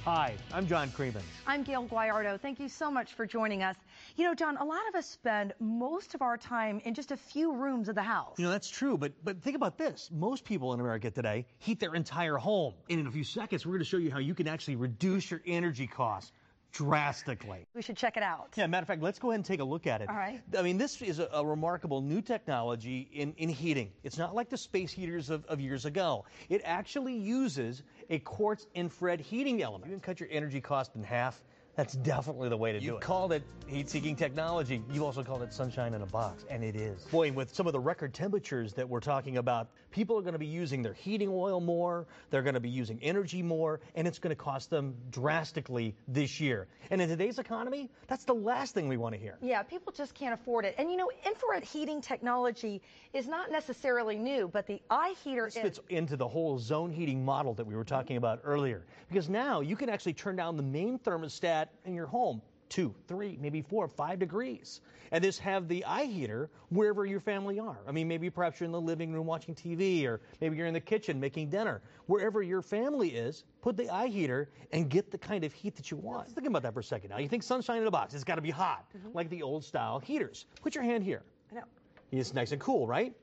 Hi, 0.05 0.33
I'm 0.53 0.65
John 0.65 0.89
Creeman. 0.91 1.23
I'm 1.45 1.63
Gail 1.63 1.83
Gallardo. 1.83 2.37
Thank 2.37 2.57
you 2.57 2.69
so 2.69 2.89
much 2.89 3.13
for 3.13 3.25
joining 3.25 3.63
us. 3.63 3.75
You 4.15 4.23
know, 4.23 4.33
John, 4.33 4.55
a 4.55 4.63
lot 4.63 4.79
of 4.87 4.95
us 4.95 5.05
spend 5.05 5.53
most 5.59 6.15
of 6.15 6.21
our 6.21 6.37
time 6.37 6.79
in 6.85 6.93
just 6.93 7.11
a 7.11 7.17
few 7.17 7.53
rooms 7.53 7.89
of 7.89 7.95
the 7.95 8.01
house. 8.01 8.39
You 8.39 8.45
know, 8.45 8.51
that's 8.51 8.69
true, 8.69 8.97
but 8.97 9.11
but 9.25 9.41
think 9.41 9.57
about 9.57 9.77
this. 9.77 10.09
Most 10.09 10.45
people 10.45 10.73
in 10.73 10.79
America 10.79 11.11
today 11.11 11.45
heat 11.59 11.81
their 11.81 11.93
entire 11.93 12.37
home. 12.37 12.73
And 12.89 13.01
in 13.01 13.07
a 13.07 13.11
few 13.11 13.25
seconds, 13.25 13.65
we're 13.65 13.73
going 13.73 13.79
to 13.79 13.89
show 13.89 13.97
you 13.97 14.09
how 14.09 14.19
you 14.19 14.33
can 14.33 14.47
actually 14.47 14.77
reduce 14.77 15.29
your 15.29 15.41
energy 15.45 15.85
costs 15.85 16.31
drastically. 16.71 17.65
We 17.73 17.81
should 17.81 17.97
check 17.97 18.17
it 18.17 18.23
out. 18.23 18.49
Yeah, 18.55 18.67
matter 18.67 18.83
of 18.83 18.87
fact, 18.87 19.01
let's 19.01 19.19
go 19.19 19.29
ahead 19.29 19.39
and 19.39 19.45
take 19.45 19.59
a 19.59 19.63
look 19.63 19.87
at 19.87 20.01
it. 20.01 20.09
All 20.09 20.15
right. 20.15 20.41
I 20.57 20.61
mean, 20.61 20.77
this 20.77 21.01
is 21.01 21.19
a, 21.19 21.29
a 21.33 21.45
remarkable 21.45 22.01
new 22.01 22.21
technology 22.21 23.09
in, 23.13 23.33
in 23.37 23.49
heating. 23.49 23.91
It's 24.03 24.17
not 24.17 24.35
like 24.35 24.49
the 24.49 24.57
space 24.57 24.91
heaters 24.91 25.29
of, 25.29 25.45
of 25.45 25.59
years 25.59 25.85
ago. 25.85 26.25
It 26.49 26.61
actually 26.63 27.15
uses 27.15 27.83
a 28.09 28.19
quartz 28.19 28.67
infrared 28.75 29.19
heating 29.19 29.61
element. 29.61 29.89
You 29.89 29.97
can 29.97 30.01
cut 30.01 30.19
your 30.19 30.29
energy 30.31 30.61
cost 30.61 30.95
in 30.95 31.03
half 31.03 31.41
that's 31.75 31.93
definitely 31.93 32.49
the 32.49 32.57
way 32.57 32.73
to 32.73 32.79
you 32.79 32.89
do 32.89 32.93
it. 32.95 32.97
You 32.97 32.99
called 32.99 33.31
it 33.31 33.43
heat-seeking 33.67 34.15
technology. 34.15 34.83
You 34.91 35.05
also 35.05 35.23
called 35.23 35.41
it 35.41 35.53
sunshine 35.53 35.93
in 35.93 36.01
a 36.01 36.05
box, 36.05 36.45
and 36.49 36.63
it 36.63 36.75
is. 36.75 37.03
Boy, 37.05 37.31
with 37.31 37.53
some 37.53 37.65
of 37.65 37.73
the 37.73 37.79
record 37.79 38.13
temperatures 38.13 38.73
that 38.73 38.87
we're 38.87 38.99
talking 38.99 39.37
about, 39.37 39.69
people 39.91 40.17
are 40.17 40.21
going 40.21 40.33
to 40.33 40.39
be 40.39 40.45
using 40.45 40.81
their 40.81 40.93
heating 40.93 41.29
oil 41.31 41.59
more, 41.59 42.07
they're 42.29 42.41
going 42.41 42.55
to 42.55 42.59
be 42.59 42.69
using 42.69 42.99
energy 43.01 43.43
more, 43.43 43.79
and 43.95 44.07
it's 44.07 44.19
going 44.19 44.35
to 44.35 44.41
cost 44.41 44.69
them 44.69 44.95
drastically 45.11 45.95
this 46.07 46.39
year. 46.39 46.67
And 46.89 47.01
in 47.01 47.09
today's 47.09 47.39
economy, 47.39 47.89
that's 48.07 48.23
the 48.23 48.33
last 48.33 48.73
thing 48.73 48.87
we 48.87 48.97
want 48.97 49.13
to 49.15 49.21
hear. 49.21 49.37
Yeah, 49.41 49.63
people 49.63 49.91
just 49.91 50.13
can't 50.13 50.33
afford 50.33 50.65
it. 50.65 50.75
And 50.77 50.89
you 50.89 50.97
know, 50.97 51.11
infrared 51.25 51.63
heating 51.63 52.01
technology 52.01 52.81
is 53.13 53.27
not 53.27 53.51
necessarily 53.51 54.17
new, 54.17 54.47
but 54.47 54.65
the 54.65 54.81
iHeater 54.89 55.53
this 55.53 55.61
fits 55.61 55.79
into 55.89 56.15
the 56.15 56.27
whole 56.27 56.57
zone 56.57 56.91
heating 56.91 57.23
model 57.23 57.53
that 57.55 57.65
we 57.65 57.75
were 57.75 57.83
talking 57.83 58.17
about 58.17 58.41
earlier. 58.43 58.85
Because 59.09 59.29
now 59.29 59.61
you 59.61 59.75
can 59.75 59.89
actually 59.89 60.13
turn 60.13 60.35
down 60.35 60.57
the 60.57 60.63
main 60.63 60.97
thermostat 60.99 61.67
in 61.85 61.93
your 61.93 62.07
home 62.07 62.41
two, 62.71 62.95
three, 63.05 63.37
maybe 63.41 63.61
four, 63.61 63.87
five 63.87 64.17
degrees. 64.17 64.79
And 65.11 65.21
this 65.21 65.37
have 65.39 65.67
the 65.67 65.83
iHeater 65.85 66.47
wherever 66.69 67.05
your 67.05 67.19
family 67.19 67.59
are. 67.59 67.79
I 67.85 67.91
mean, 67.91 68.07
maybe 68.07 68.29
perhaps 68.29 68.59
you're 68.59 68.65
in 68.65 68.71
the 68.71 68.79
living 68.79 69.11
room 69.11 69.27
watching 69.27 69.53
TV, 69.53 70.05
or 70.05 70.21
maybe 70.39 70.55
you're 70.55 70.67
in 70.67 70.73
the 70.73 70.79
kitchen 70.79 71.19
making 71.19 71.49
dinner. 71.49 71.81
Wherever 72.05 72.41
your 72.41 72.61
family 72.61 73.09
is, 73.09 73.43
put 73.61 73.75
the 73.75 73.83
iHeater 73.83 74.47
and 74.71 74.89
get 74.89 75.11
the 75.11 75.17
kind 75.17 75.43
of 75.43 75.51
heat 75.51 75.75
that 75.75 75.91
you 75.91 75.97
want. 75.97 76.31
Think 76.31 76.47
about 76.47 76.63
that 76.63 76.73
for 76.73 76.79
a 76.79 76.83
second. 76.83 77.09
Now, 77.09 77.17
you 77.17 77.27
think 77.27 77.43
sunshine 77.43 77.81
in 77.81 77.87
a 77.87 77.91
box, 77.91 78.13
it's 78.13 78.23
got 78.23 78.35
to 78.35 78.41
be 78.41 78.51
hot, 78.51 78.85
mm-hmm. 78.97 79.09
like 79.13 79.29
the 79.29 79.43
old 79.43 79.65
style 79.65 79.99
heaters. 79.99 80.45
Put 80.61 80.73
your 80.73 80.85
hand 80.85 81.03
here. 81.03 81.23
I 81.51 81.55
know. 81.55 81.63
It's 82.11 82.33
nice 82.33 82.53
and 82.53 82.61
cool, 82.61 82.87
right? 82.87 83.13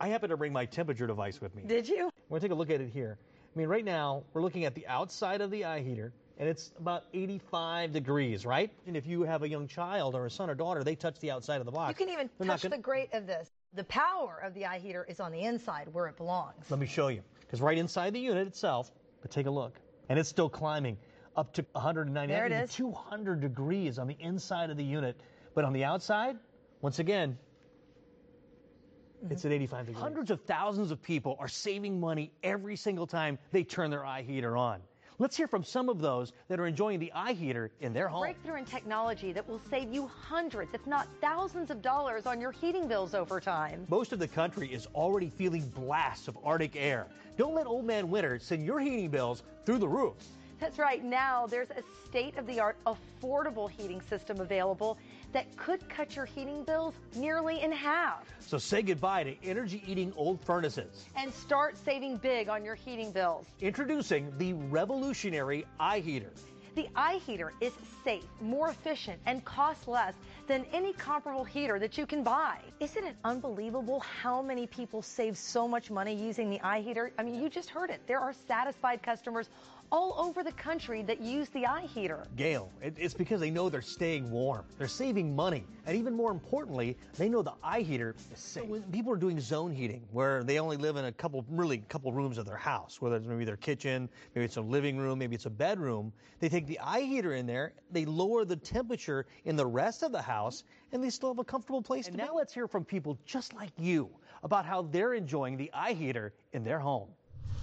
I 0.00 0.08
happen 0.08 0.30
to 0.30 0.38
bring 0.38 0.54
my 0.54 0.64
temperature 0.64 1.06
device 1.06 1.42
with 1.42 1.54
me. 1.54 1.64
Did 1.66 1.86
you? 1.86 2.10
We're 2.30 2.38
going 2.38 2.40
to 2.40 2.48
take 2.48 2.52
a 2.52 2.58
look 2.58 2.70
at 2.70 2.80
it 2.80 2.90
here. 2.90 3.18
I 3.54 3.58
mean, 3.58 3.68
right 3.68 3.84
now 3.84 4.22
we're 4.32 4.40
looking 4.40 4.64
at 4.64 4.74
the 4.74 4.86
outside 4.86 5.42
of 5.42 5.50
the 5.50 5.62
iHeater, 5.62 6.12
and 6.38 6.48
it's 6.48 6.72
about 6.78 7.04
85 7.12 7.92
degrees, 7.92 8.46
right? 8.46 8.70
And 8.86 8.96
if 8.96 9.06
you 9.06 9.22
have 9.22 9.42
a 9.42 9.48
young 9.48 9.68
child 9.68 10.14
or 10.14 10.26
a 10.26 10.30
son 10.30 10.48
or 10.48 10.54
daughter, 10.54 10.82
they 10.82 10.94
touch 10.94 11.18
the 11.20 11.30
outside 11.30 11.60
of 11.60 11.66
the 11.66 11.72
box. 11.72 11.98
You 11.98 12.06
can 12.06 12.12
even 12.12 12.30
they're 12.38 12.48
touch 12.48 12.62
the 12.62 12.78
grate 12.78 13.10
of 13.12 13.26
this. 13.26 13.50
The 13.74 13.84
power 13.84 14.40
of 14.44 14.54
the 14.54 14.62
iHeater 14.62 15.08
is 15.08 15.20
on 15.20 15.32
the 15.32 15.42
inside 15.42 15.88
where 15.92 16.06
it 16.06 16.16
belongs. 16.16 16.64
Let 16.70 16.80
me 16.80 16.86
show 16.86 17.08
you. 17.08 17.22
Because 17.40 17.60
right 17.60 17.76
inside 17.76 18.14
the 18.14 18.20
unit 18.20 18.46
itself, 18.46 18.90
but 19.22 19.30
take 19.30 19.46
a 19.46 19.50
look. 19.50 19.78
And 20.08 20.18
it's 20.18 20.28
still 20.28 20.48
climbing 20.48 20.96
up 21.36 21.52
to 21.54 21.64
190, 21.72 22.32
There 22.32 22.46
it 22.46 22.70
200 22.70 23.40
degrees 23.40 23.98
on 23.98 24.06
the 24.06 24.16
inside 24.18 24.70
of 24.70 24.76
the 24.76 24.84
unit. 24.84 25.20
But 25.54 25.64
on 25.64 25.72
the 25.72 25.84
outside, 25.84 26.36
once 26.80 26.98
again, 26.98 27.36
it's 29.28 29.44
at 29.44 29.50
mm-hmm. 29.50 29.54
85 29.54 29.86
degrees. 29.86 30.02
Hundreds 30.02 30.30
of 30.30 30.40
thousands 30.42 30.90
of 30.90 31.02
people 31.02 31.36
are 31.38 31.48
saving 31.48 32.00
money 32.00 32.32
every 32.42 32.76
single 32.76 33.06
time 33.06 33.38
they 33.52 33.64
turn 33.64 33.90
their 33.90 34.00
iHeater 34.00 34.58
on. 34.58 34.80
Let's 35.20 35.36
hear 35.36 35.46
from 35.46 35.62
some 35.62 35.90
of 35.90 36.00
those 36.00 36.32
that 36.48 36.58
are 36.58 36.66
enjoying 36.66 36.98
the 36.98 37.12
iHeater 37.14 37.68
in 37.80 37.92
their 37.92 38.08
home. 38.08 38.22
Breakthrough 38.22 38.54
in 38.54 38.64
technology 38.64 39.34
that 39.34 39.46
will 39.46 39.60
save 39.68 39.92
you 39.92 40.06
hundreds, 40.06 40.72
if 40.72 40.86
not 40.86 41.06
thousands 41.20 41.70
of 41.70 41.82
dollars 41.82 42.24
on 42.24 42.40
your 42.40 42.52
heating 42.52 42.88
bills 42.88 43.12
over 43.14 43.38
time. 43.38 43.84
Most 43.90 44.14
of 44.14 44.18
the 44.18 44.26
country 44.26 44.72
is 44.72 44.86
already 44.94 45.28
feeling 45.28 45.68
blasts 45.76 46.26
of 46.26 46.38
Arctic 46.42 46.74
air. 46.74 47.06
Don't 47.36 47.54
let 47.54 47.66
old 47.66 47.84
man 47.84 48.08
winter 48.08 48.38
send 48.38 48.64
your 48.64 48.80
heating 48.80 49.10
bills 49.10 49.42
through 49.66 49.76
the 49.76 49.86
roof. 49.86 50.14
That's 50.58 50.78
right. 50.78 51.04
Now 51.04 51.46
there's 51.46 51.70
a 51.70 51.82
state 52.06 52.38
of 52.38 52.46
the 52.46 52.58
art 52.58 52.78
affordable 52.86 53.70
heating 53.70 54.00
system 54.00 54.40
available 54.40 54.96
that 55.32 55.56
could 55.56 55.88
cut 55.88 56.16
your 56.16 56.24
heating 56.24 56.64
bills 56.64 56.94
nearly 57.14 57.60
in 57.62 57.72
half. 57.72 58.24
So 58.40 58.58
say 58.58 58.82
goodbye 58.82 59.24
to 59.24 59.36
energy 59.44 59.82
eating 59.86 60.12
old 60.16 60.44
furnaces. 60.44 61.06
And 61.16 61.32
start 61.32 61.76
saving 61.84 62.16
big 62.18 62.48
on 62.48 62.64
your 62.64 62.74
heating 62.74 63.12
bills. 63.12 63.46
Introducing 63.60 64.32
the 64.38 64.54
revolutionary 64.54 65.66
iHeater. 65.78 66.30
The 66.76 66.88
iHeater 66.96 67.50
is 67.60 67.72
safe, 68.04 68.24
more 68.40 68.70
efficient, 68.70 69.20
and 69.26 69.44
costs 69.44 69.88
less 69.88 70.14
than 70.46 70.64
any 70.72 70.92
comparable 70.92 71.44
heater 71.44 71.80
that 71.80 71.98
you 71.98 72.06
can 72.06 72.22
buy. 72.22 72.58
Isn't 72.78 73.04
it 73.04 73.16
unbelievable 73.24 74.00
how 74.00 74.40
many 74.40 74.68
people 74.68 75.02
save 75.02 75.36
so 75.36 75.66
much 75.66 75.90
money 75.90 76.14
using 76.14 76.48
the 76.48 76.60
iHeater? 76.60 77.10
I 77.18 77.24
mean, 77.24 77.42
you 77.42 77.48
just 77.48 77.70
heard 77.70 77.90
it. 77.90 78.00
There 78.06 78.20
are 78.20 78.32
satisfied 78.46 79.02
customers 79.02 79.48
all 79.92 80.14
over 80.18 80.42
the 80.44 80.52
country 80.52 81.02
that 81.02 81.20
use 81.20 81.48
the 81.50 81.62
iHeater. 81.62 82.24
Gail, 82.36 82.70
it- 82.80 82.94
it's 82.98 83.14
because 83.14 83.40
they 83.40 83.50
know 83.50 83.68
they're 83.68 83.82
staying 83.82 84.30
warm, 84.30 84.64
they're 84.78 84.88
saving 84.88 85.34
money, 85.34 85.64
and 85.86 85.96
even 85.96 86.14
more 86.14 86.30
importantly, 86.30 86.96
they 87.16 87.28
know 87.28 87.42
the 87.42 87.54
iHeater 87.64 88.14
is 88.32 88.38
safe. 88.38 88.68
When 88.68 88.82
people 88.84 89.12
are 89.12 89.16
doing 89.16 89.40
zone 89.40 89.72
heating, 89.72 90.06
where 90.12 90.44
they 90.44 90.58
only 90.58 90.76
live 90.76 90.96
in 90.96 91.06
a 91.06 91.12
couple, 91.12 91.44
really 91.48 91.78
couple 91.88 92.12
rooms 92.12 92.38
of 92.38 92.46
their 92.46 92.56
house, 92.56 93.00
whether 93.00 93.16
it's 93.16 93.26
maybe 93.26 93.44
their 93.44 93.56
kitchen, 93.56 94.08
maybe 94.34 94.44
it's 94.44 94.56
a 94.56 94.62
living 94.62 94.96
room, 94.96 95.18
maybe 95.18 95.34
it's 95.34 95.46
a 95.46 95.50
bedroom, 95.50 96.12
they 96.38 96.48
take 96.48 96.66
the 96.66 96.78
iHeater 96.82 97.36
in 97.36 97.46
there, 97.46 97.72
they 97.90 98.04
lower 98.04 98.44
the 98.44 98.56
temperature 98.56 99.26
in 99.44 99.56
the 99.56 99.66
rest 99.66 100.02
of 100.02 100.12
the 100.12 100.22
house, 100.22 100.64
and 100.92 101.02
they 101.02 101.10
still 101.10 101.30
have 101.30 101.38
a 101.38 101.44
comfortable 101.44 101.82
place 101.82 102.06
and 102.06 102.16
to 102.16 102.24
now 102.24 102.34
let's 102.34 102.52
hear 102.54 102.68
from 102.68 102.84
people 102.84 103.18
just 103.24 103.54
like 103.54 103.72
you 103.78 104.08
about 104.42 104.64
how 104.64 104.82
they're 104.82 105.14
enjoying 105.14 105.56
the 105.56 105.70
iHeater 105.74 106.30
in 106.52 106.64
their 106.64 106.78
home. 106.78 107.08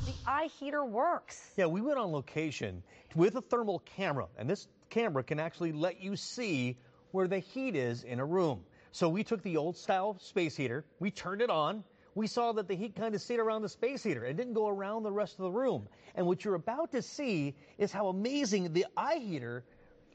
The 0.05 0.13
eye 0.25 0.49
heater 0.59 0.85
works. 0.85 1.51
Yeah, 1.57 1.65
we 1.65 1.81
went 1.81 1.99
on 1.99 2.11
location 2.11 2.83
with 3.15 3.35
a 3.35 3.41
thermal 3.41 3.79
camera, 3.79 4.27
and 4.37 4.49
this 4.49 4.67
camera 4.89 5.23
can 5.23 5.39
actually 5.39 5.71
let 5.71 6.01
you 6.01 6.15
see 6.15 6.77
where 7.11 7.27
the 7.27 7.39
heat 7.39 7.75
is 7.75 8.03
in 8.03 8.19
a 8.19 8.25
room. 8.25 8.63
So 8.91 9.09
we 9.09 9.23
took 9.23 9.43
the 9.43 9.57
old 9.57 9.77
style 9.77 10.17
space 10.19 10.55
heater, 10.55 10.85
we 10.99 11.11
turned 11.11 11.41
it 11.41 11.49
on, 11.49 11.83
we 12.15 12.25
saw 12.25 12.51
that 12.53 12.67
the 12.67 12.75
heat 12.75 12.95
kind 12.95 13.13
of 13.13 13.21
stayed 13.21 13.39
around 13.39 13.61
the 13.61 13.69
space 13.69 14.01
heater 14.01 14.23
and 14.23 14.35
didn't 14.35 14.53
go 14.53 14.67
around 14.67 15.03
the 15.03 15.11
rest 15.11 15.33
of 15.33 15.43
the 15.43 15.51
room. 15.51 15.87
And 16.15 16.25
what 16.25 16.43
you're 16.43 16.55
about 16.55 16.91
to 16.93 17.01
see 17.03 17.53
is 17.77 17.91
how 17.91 18.07
amazing 18.07 18.73
the 18.73 18.87
iHeater 18.97 19.61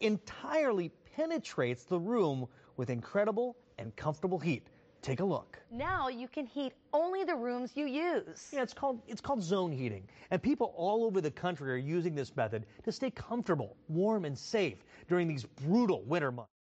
entirely 0.01 0.91
penetrates 1.15 1.85
the 1.85 2.01
room 2.01 2.49
with 2.77 2.91
incredible 2.91 3.57
and 3.79 3.95
comfortable 3.95 4.41
heat. 4.41 4.67
Take 5.03 5.19
a 5.19 5.25
look. 5.25 5.59
Now 5.73 6.07
you 6.09 6.29
can 6.29 6.47
heat 6.47 6.73
only 6.93 7.25
the 7.25 7.35
rooms 7.35 7.73
you 7.75 7.87
use. 7.87 8.51
Yeah, 8.53 8.63
it's 8.63 8.73
called 8.73 9.03
it's 9.09 9.21
called 9.21 9.43
zone 9.43 9.73
heating, 9.73 10.07
and 10.31 10.41
people 10.41 10.73
all 10.77 11.05
over 11.05 11.21
the 11.21 11.31
country 11.31 11.73
are 11.73 11.77
using 11.77 12.15
this 12.15 12.37
method 12.37 12.67
to 12.85 12.93
stay 12.93 13.11
comfortable, 13.11 13.77
warm, 13.89 14.25
and 14.25 14.39
safe 14.39 14.85
during 15.09 15.27
these 15.27 15.45
brutal 15.45 16.03
winter 16.05 16.31
months. 16.31 16.51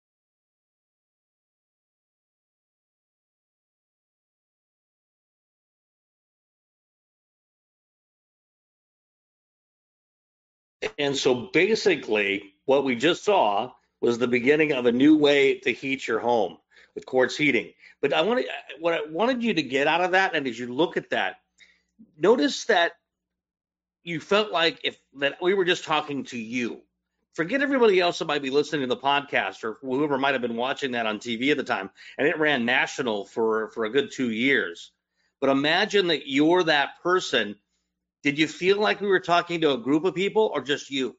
And 10.99 11.17
so 11.17 11.49
basically, 11.53 12.55
what 12.65 12.85
we 12.85 12.97
just 12.97 13.25
saw 13.25 13.71
was 14.01 14.19
the 14.19 14.27
beginning 14.27 14.73
of 14.73 14.87
a 14.87 14.93
new 14.93 15.17
way 15.17 15.61
to 15.61 15.73
heat 15.73 16.09
your 16.09 16.19
home 16.19 16.59
with 16.95 17.07
quartz 17.07 17.37
heating. 17.37 17.73
But 18.01 18.13
I 18.13 18.23
wanted 18.23 18.47
what 18.81 18.95
I 18.95 19.01
wanted 19.09 19.43
you 19.43 19.55
to 19.55 19.63
get 19.63 19.87
out 19.87 20.03
of 20.03 20.13
that, 20.13 20.35
and 20.35 20.47
as 20.47 20.59
you 20.59 20.73
look 20.73 20.97
at 20.97 21.11
that, 21.11 21.37
notice 22.19 22.65
that 22.67 22.93
you 24.03 24.21
felt 24.21 24.51
like 24.51 24.81
if 24.85 24.99
that 25.19 25.39
we 25.41 25.55
were 25.55 25.65
just 25.65 25.85
talking 25.85 26.25
to 26.25 26.39
you. 26.39 26.81
Forget 27.35 27.63
everybody 27.63 27.99
else 27.99 28.19
that 28.19 28.27
might 28.27 28.43
be 28.43 28.51
listening 28.51 28.83
to 28.83 28.95
the 28.95 29.01
podcast 29.01 29.65
or 29.65 29.79
whoever 29.81 30.19
might 30.19 30.35
have 30.35 30.43
been 30.43 30.57
watching 30.57 30.93
that 30.93 31.07
on 31.07 31.19
TV 31.19 31.51
at 31.51 31.57
the 31.57 31.65
time, 31.65 31.89
and 32.19 32.29
it 32.29 32.39
ran 32.39 32.67
national 32.67 33.25
for 33.25 33.71
for 33.71 33.85
a 33.85 33.91
good 33.91 34.13
two 34.13 34.31
years. 34.31 34.93
But 35.41 35.51
imagine 35.51 36.09
that 36.09 36.29
you're 36.29 36.63
that 36.65 37.01
person 37.03 37.57
did 38.23 38.39
you 38.39 38.47
feel 38.47 38.79
like 38.79 39.01
we 39.01 39.09
were 39.09 39.21
talking 39.21 39.61
to 39.63 39.73
a 39.73 39.79
group 39.79 40.05
of 40.05 40.15
people 40.15 40.51
or 40.55 40.63
just 40.63 40.91
you? 40.91 41.17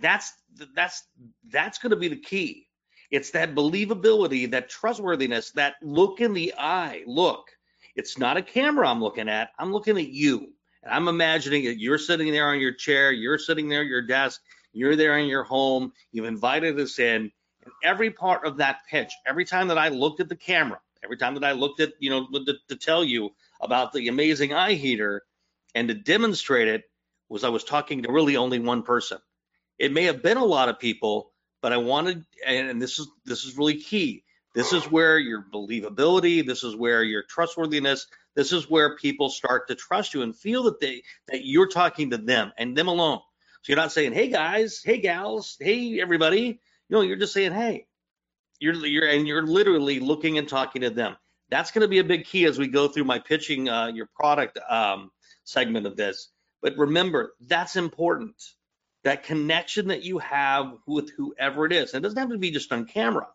That's 0.00 0.32
that's 0.74 1.06
that's 1.48 1.78
going 1.78 1.90
to 1.90 1.96
be 1.96 2.08
the 2.08 2.16
key. 2.16 2.67
It's 3.10 3.30
that 3.30 3.54
believability, 3.54 4.50
that 4.50 4.68
trustworthiness, 4.68 5.52
that 5.52 5.76
look 5.82 6.20
in 6.20 6.34
the 6.34 6.54
eye. 6.58 7.02
Look, 7.06 7.50
it's 7.94 8.18
not 8.18 8.36
a 8.36 8.42
camera 8.42 8.88
I'm 8.88 9.02
looking 9.02 9.28
at. 9.28 9.50
I'm 9.58 9.72
looking 9.72 9.96
at 9.98 10.08
you. 10.08 10.52
And 10.82 10.92
I'm 10.92 11.08
imagining 11.08 11.64
that 11.64 11.80
you're 11.80 11.98
sitting 11.98 12.30
there 12.32 12.48
on 12.48 12.60
your 12.60 12.72
chair, 12.72 13.10
you're 13.10 13.38
sitting 13.38 13.68
there 13.68 13.80
at 13.80 13.86
your 13.86 14.02
desk, 14.02 14.40
you're 14.72 14.96
there 14.96 15.18
in 15.18 15.26
your 15.26 15.44
home, 15.44 15.92
you've 16.12 16.26
invited 16.26 16.78
us 16.78 16.98
in. 16.98 17.32
And 17.64 17.72
every 17.82 18.10
part 18.10 18.46
of 18.46 18.58
that 18.58 18.80
pitch, 18.90 19.12
every 19.26 19.44
time 19.44 19.68
that 19.68 19.78
I 19.78 19.88
looked 19.88 20.20
at 20.20 20.28
the 20.28 20.36
camera, 20.36 20.80
every 21.02 21.16
time 21.16 21.34
that 21.34 21.44
I 21.44 21.52
looked 21.52 21.80
at, 21.80 21.92
you 21.98 22.10
know, 22.10 22.26
to, 22.26 22.54
to 22.68 22.76
tell 22.76 23.02
you 23.02 23.30
about 23.60 23.92
the 23.92 24.08
amazing 24.08 24.50
iHeater, 24.50 25.20
and 25.74 25.88
to 25.88 25.94
demonstrate 25.94 26.68
it 26.68 26.84
was 27.28 27.44
I 27.44 27.48
was 27.50 27.64
talking 27.64 28.02
to 28.02 28.12
really 28.12 28.36
only 28.36 28.58
one 28.58 28.82
person. 28.82 29.18
It 29.78 29.92
may 29.92 30.04
have 30.04 30.22
been 30.22 30.38
a 30.38 30.44
lot 30.44 30.68
of 30.68 30.78
people, 30.78 31.32
but 31.62 31.72
I 31.72 31.78
wanted, 31.78 32.24
and 32.46 32.80
this 32.82 32.98
is 32.98 33.08
this 33.24 33.44
is 33.44 33.56
really 33.58 33.76
key. 33.76 34.24
This 34.54 34.72
is 34.72 34.90
where 34.90 35.18
your 35.18 35.44
believability, 35.52 36.46
this 36.46 36.64
is 36.64 36.76
where 36.76 37.04
your 37.04 37.24
trustworthiness, 37.24 38.06
this 38.36 38.52
is 38.52 38.70
where 38.70 38.96
people 38.96 39.30
start 39.30 39.68
to 39.68 39.74
trust 39.76 40.14
you 40.14 40.22
and 40.22 40.36
feel 40.36 40.64
that 40.64 40.80
they 40.80 41.02
that 41.28 41.44
you're 41.44 41.68
talking 41.68 42.10
to 42.10 42.18
them 42.18 42.52
and 42.58 42.76
them 42.76 42.88
alone. 42.88 43.20
So 43.62 43.72
you're 43.72 43.76
not 43.78 43.92
saying, 43.92 44.12
"Hey 44.14 44.28
guys, 44.28 44.82
hey 44.84 44.98
gals, 45.00 45.56
hey 45.60 46.00
everybody." 46.00 46.60
You 46.88 46.96
know, 46.96 47.02
you're 47.02 47.16
just 47.16 47.34
saying, 47.34 47.52
"Hey." 47.52 47.84
You're 48.58 48.74
you're 48.86 49.08
and 49.08 49.26
you're 49.28 49.46
literally 49.46 50.00
looking 50.00 50.38
and 50.38 50.48
talking 50.48 50.82
to 50.82 50.90
them. 50.90 51.16
That's 51.50 51.70
going 51.70 51.82
to 51.82 51.88
be 51.88 51.98
a 51.98 52.04
big 52.04 52.24
key 52.24 52.46
as 52.46 52.58
we 52.58 52.68
go 52.68 52.88
through 52.88 53.04
my 53.04 53.18
pitching 53.18 53.68
uh, 53.68 53.88
your 53.88 54.08
product 54.14 54.58
um, 54.68 55.10
segment 55.44 55.86
of 55.86 55.96
this. 55.96 56.30
But 56.62 56.76
remember, 56.76 57.34
that's 57.46 57.76
important. 57.76 58.34
That 59.08 59.22
connection 59.22 59.88
that 59.88 60.02
you 60.02 60.18
have 60.18 60.74
with 60.86 61.12
whoever 61.16 61.64
it 61.64 61.72
is. 61.72 61.94
And 61.94 62.04
it 62.04 62.06
doesn't 62.06 62.18
have 62.18 62.28
to 62.28 62.36
be 62.36 62.50
just 62.50 62.70
on 62.72 62.84
camera. 62.84 63.26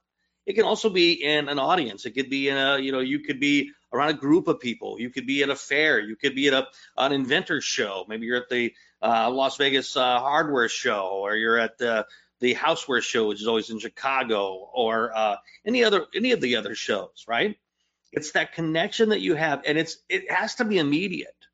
It 0.46 0.54
can 0.54 0.66
also 0.66 0.88
be 0.92 1.14
in 1.14 1.50
an 1.50 1.58
audience. 1.58 2.06
It 2.06 2.12
could 2.12 2.30
be 2.30 2.48
in 2.48 2.58
a, 2.58 2.78
you 2.78 2.92
know, 2.92 3.00
you 3.00 3.22
could 3.22 3.40
be 3.40 3.72
around 3.92 4.10
a 4.10 4.14
group 4.14 4.48
of 4.48 4.60
people. 4.60 5.00
You 5.00 5.10
could 5.10 5.26
be 5.26 5.42
at 5.42 5.50
a 5.50 5.56
fair. 5.56 6.00
You 6.00 6.16
could 6.16 6.36
be 6.36 6.48
at 6.50 6.54
a, 6.54 6.68
an 6.96 7.12
inventor 7.12 7.60
show. 7.60 8.06
Maybe 8.08 8.28
you're 8.28 8.38
at 8.38 8.50
the 8.50 8.72
uh, 9.02 9.32
Las 9.32 9.58
Vegas 9.58 9.98
uh, 9.98 10.20
hardware 10.20 10.70
show, 10.70 11.08
or 11.24 11.36
you're 11.36 11.58
at 11.58 11.80
the 11.80 12.06
the 12.40 12.54
houseware 12.54 13.02
show, 13.02 13.30
which 13.30 13.42
is 13.42 13.48
always 13.48 13.72
in 13.72 13.80
Chicago, 13.80 14.70
or 14.76 15.12
uh, 15.16 15.38
any 15.66 15.84
other 15.84 16.06
any 16.14 16.34
of 16.34 16.42
the 16.42 16.58
other 16.58 16.76
shows, 16.76 17.26
right? 17.28 17.56
It's 18.12 18.34
that 18.34 18.54
connection 18.54 19.10
that 19.10 19.22
you 19.22 19.34
have, 19.34 19.64
and 19.66 19.80
it's 19.80 19.98
it 20.08 20.30
has 20.30 20.54
to 20.56 20.66
be 20.66 20.78
immediate. 20.78 21.48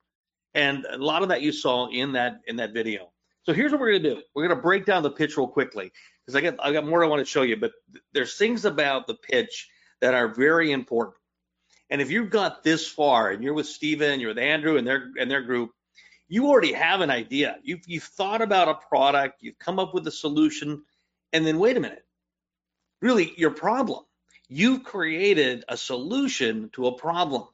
And 0.53 0.85
a 0.85 0.97
lot 0.97 1.23
of 1.23 1.29
that 1.29 1.41
you 1.41 1.53
saw 1.53 1.87
in 1.87 2.13
that 2.13 2.41
in 2.45 2.57
that 2.57 2.73
video. 2.73 3.11
So 3.49 3.53
here's 3.53 3.71
what 3.71 3.81
we're 3.81 3.97
gonna 3.97 4.15
do. 4.15 4.21
We're 4.35 4.47
gonna 4.47 4.61
break 4.61 4.85
down 4.85 5.01
the 5.01 5.09
pitch 5.09 5.35
real 5.35 5.47
quickly 5.47 5.91
because 6.21 6.35
I 6.35 6.41
got 6.41 6.63
I 6.63 6.71
got 6.71 6.85
more 6.85 7.03
I 7.03 7.07
want 7.07 7.21
to 7.21 7.25
show 7.25 7.41
you, 7.41 7.57
but 7.57 7.71
th- 7.91 8.03
there's 8.13 8.37
things 8.37 8.63
about 8.63 9.07
the 9.07 9.15
pitch 9.15 9.67
that 10.01 10.13
are 10.13 10.27
very 10.27 10.71
important. 10.71 11.15
And 11.89 11.99
if 11.99 12.11
you've 12.11 12.29
got 12.29 12.63
this 12.63 12.87
far 12.87 13.31
and 13.31 13.43
you're 13.43 13.55
with 13.55 13.65
Stephen, 13.65 14.19
you're 14.19 14.29
with 14.29 14.37
Andrew 14.37 14.77
and 14.77 14.85
their 14.85 15.09
and 15.19 15.31
their 15.31 15.41
group, 15.41 15.71
you 16.27 16.45
already 16.45 16.73
have 16.73 17.01
an 17.01 17.09
idea. 17.09 17.57
You've 17.63 17.81
you've 17.87 18.03
thought 18.03 18.43
about 18.43 18.67
a 18.67 18.75
product, 18.75 19.41
you've 19.41 19.57
come 19.57 19.79
up 19.79 19.95
with 19.95 20.05
a 20.05 20.11
solution, 20.11 20.83
and 21.33 21.43
then 21.43 21.57
wait 21.57 21.75
a 21.75 21.79
minute. 21.79 22.05
Really, 23.01 23.33
your 23.35 23.49
problem. 23.49 24.03
You've 24.47 24.83
created 24.83 25.65
a 25.67 25.75
solution 25.75 26.69
to 26.73 26.85
a 26.85 26.95
problem. 26.95 27.47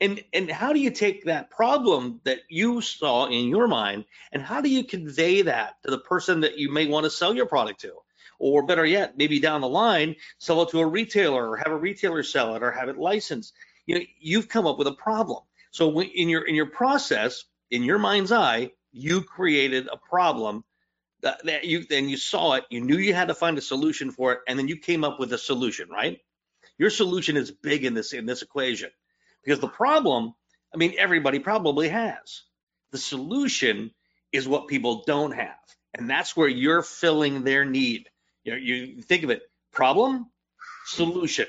And 0.00 0.24
and 0.32 0.50
how 0.50 0.72
do 0.72 0.80
you 0.80 0.90
take 0.90 1.24
that 1.24 1.50
problem 1.50 2.20
that 2.24 2.40
you 2.48 2.80
saw 2.80 3.26
in 3.26 3.48
your 3.48 3.68
mind 3.68 4.06
and 4.32 4.42
how 4.42 4.62
do 4.62 4.70
you 4.70 4.84
convey 4.84 5.42
that 5.42 5.82
to 5.84 5.90
the 5.90 5.98
person 5.98 6.40
that 6.40 6.58
you 6.58 6.72
may 6.72 6.86
want 6.86 7.04
to 7.04 7.10
sell 7.10 7.34
your 7.34 7.46
product 7.46 7.82
to? 7.82 7.92
Or 8.38 8.64
better 8.64 8.86
yet, 8.86 9.18
maybe 9.18 9.40
down 9.40 9.60
the 9.60 9.68
line, 9.68 10.16
sell 10.38 10.62
it 10.62 10.70
to 10.70 10.80
a 10.80 10.86
retailer 10.86 11.50
or 11.50 11.56
have 11.58 11.72
a 11.72 11.76
retailer 11.76 12.22
sell 12.22 12.56
it 12.56 12.62
or 12.62 12.72
have 12.72 12.88
it 12.88 12.96
licensed. 12.96 13.52
You 13.86 13.96
know, 13.96 14.04
you've 14.18 14.48
come 14.48 14.66
up 14.66 14.78
with 14.78 14.86
a 14.86 14.92
problem. 14.92 15.42
So 15.72 16.00
in 16.02 16.30
your 16.30 16.46
in 16.46 16.54
your 16.54 16.66
process, 16.70 17.44
in 17.70 17.82
your 17.82 17.98
mind's 17.98 18.32
eye, 18.32 18.72
you 18.92 19.22
created 19.22 19.88
a 19.92 19.98
problem 19.98 20.64
that, 21.20 21.44
that 21.44 21.64
you 21.64 21.84
then 21.86 22.08
you 22.08 22.16
saw 22.16 22.54
it, 22.54 22.64
you 22.70 22.80
knew 22.80 22.96
you 22.96 23.12
had 23.12 23.28
to 23.28 23.34
find 23.34 23.58
a 23.58 23.62
solution 23.62 24.10
for 24.10 24.32
it, 24.32 24.40
and 24.48 24.58
then 24.58 24.68
you 24.68 24.78
came 24.78 25.04
up 25.04 25.20
with 25.20 25.32
a 25.34 25.38
solution, 25.38 25.90
right? 25.90 26.20
Your 26.78 26.90
solution 26.90 27.36
is 27.36 27.50
big 27.50 27.84
in 27.84 27.92
this 27.92 28.14
in 28.14 28.24
this 28.24 28.40
equation 28.42 28.90
because 29.44 29.60
the 29.60 29.68
problem, 29.68 30.34
I 30.72 30.76
mean, 30.76 30.94
everybody 30.98 31.38
probably 31.38 31.88
has. 31.88 32.42
The 32.92 32.98
solution 32.98 33.92
is 34.32 34.48
what 34.48 34.68
people 34.68 35.04
don't 35.06 35.32
have, 35.32 35.58
and 35.94 36.08
that's 36.08 36.36
where 36.36 36.48
you're 36.48 36.82
filling 36.82 37.44
their 37.44 37.64
need. 37.64 38.08
You 38.44 38.52
know, 38.52 38.58
you 38.58 39.02
think 39.02 39.22
of 39.24 39.30
it: 39.30 39.42
problem, 39.72 40.30
solution. 40.86 41.46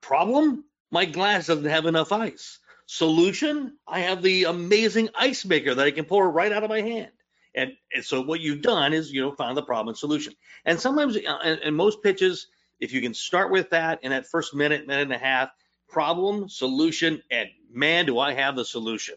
Problem: 0.00 0.64
my 0.90 1.04
glass 1.04 1.46
doesn't 1.46 1.64
have 1.64 1.86
enough 1.86 2.12
ice. 2.12 2.58
Solution: 2.86 3.76
I 3.86 4.00
have 4.00 4.22
the 4.22 4.44
amazing 4.44 5.10
ice 5.14 5.44
maker 5.44 5.74
that 5.74 5.86
I 5.86 5.90
can 5.90 6.04
pour 6.04 6.30
right 6.30 6.52
out 6.52 6.64
of 6.64 6.70
my 6.70 6.80
hand. 6.80 7.12
And, 7.54 7.72
and 7.92 8.04
so 8.04 8.20
what 8.20 8.40
you've 8.40 8.62
done 8.62 8.92
is, 8.92 9.12
you 9.12 9.22
know, 9.22 9.32
found 9.32 9.56
the 9.56 9.62
problem 9.62 9.88
and 9.88 9.98
solution. 9.98 10.34
And 10.64 10.78
sometimes, 10.80 11.16
uh, 11.16 11.56
in 11.64 11.74
most 11.74 12.02
pitches, 12.02 12.46
if 12.78 12.92
you 12.92 13.00
can 13.00 13.14
start 13.14 13.50
with 13.50 13.70
that 13.70 14.04
in 14.04 14.10
that 14.10 14.26
first 14.26 14.54
minute, 14.54 14.86
minute 14.86 15.02
and 15.02 15.12
a 15.12 15.18
half, 15.18 15.50
problem, 15.90 16.48
solution, 16.48 17.22
and 17.30 17.48
man, 17.72 18.06
do 18.06 18.18
I 18.18 18.34
have 18.34 18.56
the 18.56 18.64
solution. 18.64 19.16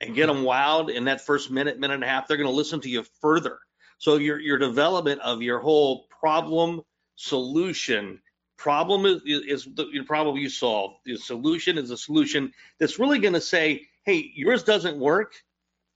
And 0.00 0.14
get 0.14 0.26
them 0.26 0.44
wowed 0.44 0.94
in 0.94 1.04
that 1.04 1.20
first 1.20 1.50
minute, 1.50 1.78
minute 1.78 1.94
and 1.94 2.04
a 2.04 2.08
half, 2.08 2.28
they're 2.28 2.36
going 2.36 2.48
to 2.48 2.54
listen 2.54 2.80
to 2.80 2.90
you 2.90 3.04
further. 3.20 3.58
So 3.98 4.16
your 4.16 4.40
your 4.40 4.58
development 4.58 5.20
of 5.20 5.42
your 5.42 5.60
whole 5.60 6.06
problem 6.20 6.82
solution 7.16 8.20
problem 8.58 9.06
is, 9.06 9.22
is 9.26 9.64
the 9.64 10.02
problem 10.06 10.36
you 10.36 10.48
solve. 10.48 10.94
The 11.04 11.16
solution 11.16 11.78
is 11.78 11.90
a 11.90 11.96
solution 11.96 12.52
that's 12.80 12.98
really 12.98 13.20
going 13.20 13.34
to 13.34 13.40
say, 13.40 13.86
hey, 14.04 14.32
yours 14.34 14.64
doesn't 14.64 14.98
work 14.98 15.34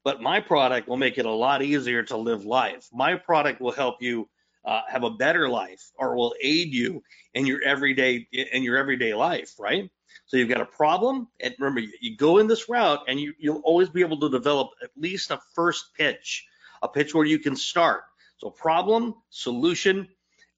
but 0.07 0.23
my 0.23 0.39
product 0.41 0.87
will 0.89 0.97
make 0.97 1.19
it 1.19 1.27
a 1.27 1.31
lot 1.31 1.63
easier 1.63 2.05
to 2.05 2.17
live 2.17 2.45
life. 2.45 2.89
My 2.93 3.17
product 3.17 3.61
will 3.61 3.73
help 3.73 4.01
you 4.01 4.29
uh, 4.65 4.83
have 4.89 5.03
a 5.03 5.11
better 5.11 5.49
life 5.49 5.91
or 5.99 6.15
will 6.15 6.33
aid 6.41 6.73
you 6.73 7.03
in 7.35 7.45
your 7.45 7.61
everyday 7.63 8.29
in 8.33 8.63
your 8.63 8.77
everyday 8.77 9.15
life, 9.15 9.55
right? 9.59 9.91
So 10.27 10.37
you've 10.37 10.49
got 10.49 10.61
a 10.61 10.67
problem, 10.67 11.29
and 11.41 11.55
remember, 11.59 11.81
you 12.01 12.17
go 12.17 12.39
in 12.39 12.49
this 12.49 12.69
route, 12.69 13.01
and 13.07 13.21
you, 13.21 13.33
you'll 13.39 13.61
always 13.61 13.89
be 13.89 14.01
able 14.01 14.19
to 14.21 14.29
develop 14.29 14.71
at 14.83 14.91
least 14.97 15.31
a 15.31 15.41
first 15.55 15.95
pitch, 15.97 16.47
a 16.83 16.89
pitch 16.89 17.15
where 17.15 17.25
you 17.25 17.39
can 17.39 17.55
start. 17.55 18.03
So 18.39 18.51
problem, 18.51 19.15
solution, 19.31 20.09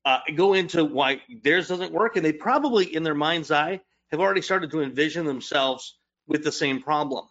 uh, 0.05 0.21
go 0.35 0.55
into 0.55 0.85
why 0.85 1.21
theirs 1.43 1.69
doesn't 1.69 1.93
work, 1.93 2.17
and 2.17 2.25
they 2.25 2.33
probably, 2.33 2.95
in 2.95 3.03
their 3.03 3.15
mind's 3.15 3.51
eye, 3.51 3.81
have 4.11 4.21
already 4.21 4.41
started 4.41 4.71
to 4.71 4.81
envision 4.81 5.27
themselves 5.27 5.99
with 6.27 6.45
the 6.45 6.53
same 6.53 6.83
problem. 6.83 7.27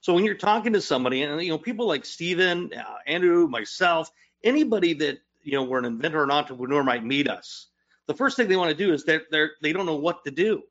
So 0.00 0.14
when 0.14 0.24
you're 0.24 0.36
talking 0.36 0.72
to 0.72 0.80
somebody, 0.80 1.22
and 1.22 1.42
you 1.42 1.50
know, 1.50 1.58
people 1.58 1.86
like 1.86 2.06
Stephen, 2.06 2.72
uh, 2.74 2.82
Andrew, 3.06 3.46
myself, 3.46 4.10
anybody 4.42 4.94
that 4.94 5.18
you 5.42 5.52
know, 5.52 5.64
where 5.64 5.78
an 5.78 5.84
inventor 5.84 6.20
or 6.20 6.24
an 6.24 6.30
entrepreneur 6.30 6.82
might 6.82 7.04
meet 7.04 7.28
us, 7.28 7.66
the 8.06 8.14
first 8.14 8.36
thing 8.36 8.48
they 8.48 8.56
want 8.56 8.70
to 8.70 8.76
do 8.76 8.92
is 8.92 9.04
they're, 9.04 9.22
they're 9.30 9.50
they 9.62 9.72
don't 9.72 9.86
know 9.86 9.96
what 9.96 10.24
to 10.24 10.30
do. 10.30 10.62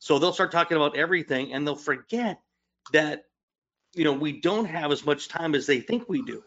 So 0.00 0.18
they'll 0.18 0.32
start 0.32 0.52
talking 0.52 0.76
about 0.76 0.96
everything, 0.96 1.52
and 1.52 1.66
they'll 1.66 1.76
forget 1.76 2.40
that 2.92 3.24
you 3.94 4.04
know 4.04 4.12
we 4.12 4.40
don't 4.40 4.66
have 4.66 4.92
as 4.92 5.04
much 5.04 5.28
time 5.28 5.54
as 5.54 5.66
they 5.66 5.80
think 5.80 6.08
we 6.08 6.22
do. 6.22 6.42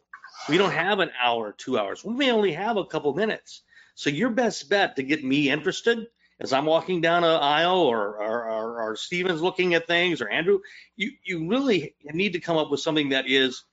We 0.48 0.58
don't 0.58 0.72
have 0.72 1.00
an 1.00 1.12
hour, 1.22 1.54
two 1.58 1.78
hours. 1.78 2.04
We 2.04 2.14
may 2.14 2.32
only 2.32 2.54
have 2.54 2.78
a 2.78 2.86
couple 2.86 3.14
minutes. 3.14 3.64
So 3.96 4.10
your 4.10 4.30
best 4.30 4.70
bet 4.70 4.96
to 4.96 5.04
get 5.04 5.24
me 5.24 5.50
interested 5.50 6.08
as 6.40 6.54
I'm 6.54 6.66
walking 6.66 7.02
down 7.02 7.24
an 7.24 7.32
aisle 7.32 7.80
or, 7.80 8.18
or, 8.18 8.50
or, 8.50 8.82
or 8.82 8.96
Stephen's 8.96 9.42
looking 9.42 9.74
at 9.74 9.88
things 9.88 10.22
or 10.22 10.30
Andrew, 10.30 10.60
you, 10.96 11.12
you 11.26 11.50
really 11.50 11.96
need 12.06 12.34
to 12.34 12.40
come 12.40 12.58
up 12.58 12.72
with 12.72 12.80
something 12.80 13.10
that 13.10 13.30
is, 13.30 13.64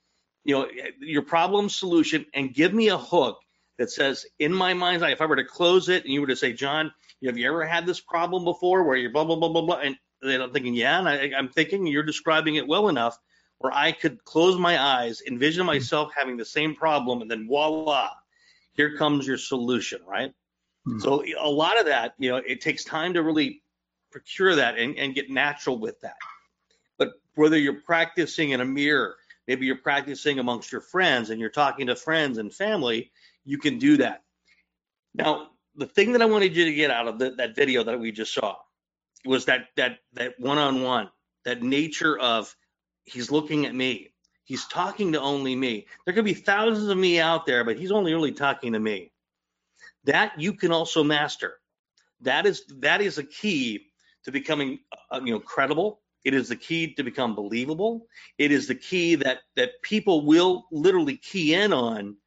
you 0.43 0.55
know, 0.55 0.67
your 0.99 1.21
problem 1.21 1.69
solution 1.69 2.25
and 2.33 2.53
give 2.53 2.73
me 2.73 2.89
a 2.89 2.97
hook 2.97 3.39
that 3.77 3.91
says 3.91 4.25
in 4.39 4.53
my 4.53 4.73
mind's 4.73 5.03
eye, 5.03 5.11
if 5.11 5.21
I 5.21 5.25
were 5.25 5.35
to 5.35 5.43
close 5.43 5.89
it 5.89 6.03
and 6.03 6.13
you 6.13 6.21
were 6.21 6.27
to 6.27 6.35
say, 6.35 6.53
John, 6.53 6.91
have 7.25 7.37
you 7.37 7.47
ever 7.47 7.65
had 7.65 7.85
this 7.85 7.99
problem 7.99 8.43
before 8.43 8.83
where 8.83 8.95
you're 8.95 9.11
blah, 9.11 9.23
blah, 9.23 9.35
blah, 9.35 9.49
blah, 9.49 9.61
blah. 9.61 9.79
And 9.79 9.97
then 10.21 10.41
I'm 10.41 10.51
thinking, 10.51 10.73
yeah. 10.73 10.99
And 10.99 11.07
I, 11.07 11.31
I'm 11.37 11.49
thinking 11.49 11.87
you're 11.87 12.03
describing 12.03 12.55
it 12.55 12.67
well 12.67 12.89
enough 12.89 13.17
where 13.59 13.73
I 13.73 13.91
could 13.91 14.23
close 14.23 14.57
my 14.57 14.79
eyes, 14.79 15.21
envision 15.27 15.65
myself 15.65 16.11
having 16.15 16.37
the 16.37 16.45
same 16.45 16.75
problem, 16.75 17.21
and 17.21 17.31
then 17.31 17.47
voila, 17.47 18.09
here 18.73 18.95
comes 18.97 19.25
your 19.25 19.37
solution, 19.37 19.99
right? 20.07 20.31
Hmm. 20.85 20.99
So 20.99 21.23
a 21.39 21.49
lot 21.49 21.79
of 21.79 21.87
that, 21.87 22.13
you 22.19 22.29
know, 22.29 22.37
it 22.37 22.61
takes 22.61 22.83
time 22.83 23.13
to 23.15 23.23
really 23.23 23.63
procure 24.11 24.55
that 24.55 24.77
and, 24.77 24.97
and 24.97 25.15
get 25.15 25.29
natural 25.29 25.79
with 25.79 25.99
that. 26.01 26.17
But 26.97 27.13
whether 27.35 27.57
you're 27.57 27.81
practicing 27.81 28.51
in 28.51 28.61
a 28.61 28.65
mirror, 28.65 29.15
maybe 29.47 29.65
you're 29.65 29.77
practicing 29.77 30.37
amongst 30.39 30.71
your 30.71 30.81
friends 30.81 31.31
and 31.31 31.39
you're 31.39 31.49
talking 31.49 31.87
to 31.87 31.95
friends 31.95 32.37
and 32.37 32.53
family, 32.53 33.11
you 33.47 33.57
can 33.57 33.79
do 33.79 33.97
that. 33.97 34.23
Now, 35.15 35.47
the 35.75 35.87
thing 35.87 36.11
that 36.11 36.21
I 36.21 36.25
wanted 36.25 36.55
you 36.55 36.65
to 36.65 36.73
get 36.73 36.91
out 36.91 37.07
of 37.07 37.17
the, 37.17 37.31
that 37.31 37.55
video 37.55 37.83
that 37.83 37.99
we 37.99 38.11
just 38.11 38.33
saw 38.33 38.57
was 39.25 39.45
that 39.45 39.69
that 39.77 39.99
that 40.13 40.35
one-on-one, 40.37 41.09
that 41.45 41.63
nature 41.63 42.19
of 42.19 42.53
he's 43.05 43.31
looking 43.31 43.65
at 43.65 43.73
me, 43.73 44.11
he's 44.43 44.65
talking 44.65 45.13
to 45.13 45.21
only 45.21 45.55
me. 45.55 45.87
There 46.05 46.13
could 46.13 46.25
be 46.25 46.33
thousands 46.33 46.89
of 46.89 46.97
me 46.97 47.19
out 47.19 47.45
there, 47.45 47.63
but 47.63 47.79
he's 47.79 47.91
only 47.91 48.13
really 48.13 48.33
talking 48.33 48.73
to 48.73 48.79
me 48.79 49.11
that 50.03 50.39
you 50.39 50.53
can 50.53 50.71
also 50.71 51.03
master. 51.03 51.55
That 52.21 52.45
is 52.45 52.63
that 52.79 53.01
is 53.01 53.17
a 53.17 53.23
key 53.23 53.85
to 54.25 54.31
becoming 54.31 54.79
uh, 55.09 55.21
you 55.23 55.31
know 55.31 55.39
credible. 55.39 56.01
It 56.25 56.33
is 56.33 56.49
the 56.49 56.57
key 56.57 56.93
to 56.95 57.03
become 57.03 57.33
believable. 57.33 58.07
It 58.37 58.51
is 58.51 58.67
the 58.67 58.75
key 58.75 59.15
that 59.15 59.39
that 59.55 59.81
people 59.83 60.25
will 60.25 60.65
literally 60.71 61.15
key 61.15 61.53
in 61.53 61.71
on 61.71 62.17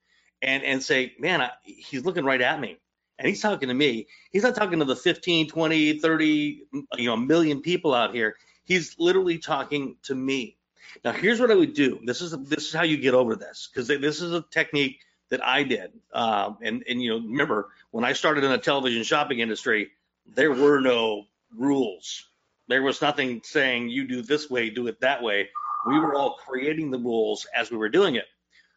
and 0.43 0.63
and 0.63 0.83
say, 0.83 1.15
man, 1.19 1.41
I, 1.41 1.51
he's 1.65 2.05
looking 2.05 2.25
right 2.25 2.41
at 2.41 2.61
me 2.61 2.79
and 3.21 3.29
he's 3.29 3.43
talking 3.43 3.69
to 3.69 3.75
me. 3.75 4.09
He's 4.33 4.43
not 4.43 4.55
talking 4.55 4.79
to 4.79 4.85
the 4.87 4.97
15, 4.97 5.49
20, 5.49 5.99
30, 5.99 6.63
you 6.97 7.07
know, 7.07 7.17
million 7.17 7.61
people 7.61 7.95
out 7.95 8.15
here. 8.15 8.37
He's 8.65 8.97
literally 8.99 9.39
talking 9.39 9.97
to 10.05 10.15
me. 10.15 10.57
Now, 11.05 11.13
here's 11.13 11.39
what 11.39 11.51
I 11.51 11.55
would 11.55 11.75
do. 11.75 12.01
This 12.05 12.23
is 12.23 12.33
this 12.49 12.69
is 12.69 12.73
how 12.73 12.83
you 12.83 12.97
get 12.97 13.15
over 13.15 13.37
this 13.37 13.69
because 13.73 13.89
this 13.89 14.23
is 14.23 14.33
a 14.33 14.45
technique 14.51 15.01
that 15.29 15.45
I 15.45 15.63
did. 15.63 15.93
Um, 16.13 16.59
and 16.63 16.83
and 16.89 17.03
you 17.03 17.11
know, 17.11 17.17
remember 17.27 17.69
when 17.91 18.05
I 18.05 18.15
started 18.15 18.43
in 18.43 18.51
the 18.51 18.59
television 18.59 19.03
shopping 19.03 19.41
industry, 19.41 19.91
there 20.35 20.53
were 20.53 20.81
no 20.81 21.27
rules. 21.57 22.25
There 22.69 22.83
was 22.83 23.03
nothing 23.03 23.43
saying 23.45 23.91
you 23.91 24.09
do 24.09 24.23
this 24.23 24.49
way, 24.49 24.71
do 24.71 24.87
it 24.87 25.01
that 25.01 25.23
way. 25.23 25.51
We 25.87 25.99
were 25.99 26.15
all 26.15 26.37
creating 26.47 26.91
the 26.91 26.99
rules 26.99 27.47
as 27.55 27.71
we 27.71 27.77
were 27.77 27.89
doing 27.89 28.15
it. 28.15 28.27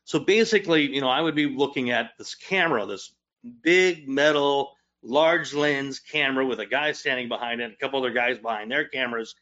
So 0.06 0.20
basically, 0.20 0.94
you 0.94 1.02
know, 1.02 1.10
I 1.10 1.22
would 1.22 1.36
be 1.36 1.48
looking 1.48 1.92
at 1.92 2.12
this 2.18 2.36
camera, 2.36 2.86
this 2.86 3.13
big 3.62 4.08
metal, 4.08 4.74
large 5.02 5.54
lens 5.54 6.00
camera 6.00 6.46
with 6.46 6.60
a 6.60 6.66
guy 6.66 6.92
standing 6.92 7.30
behind 7.30 7.62
it, 7.62 7.72
a 7.72 7.76
couple 7.76 8.00
other 8.00 8.12
guys 8.12 8.38
behind 8.38 8.72
their 8.72 8.88
cameras. 8.88 9.36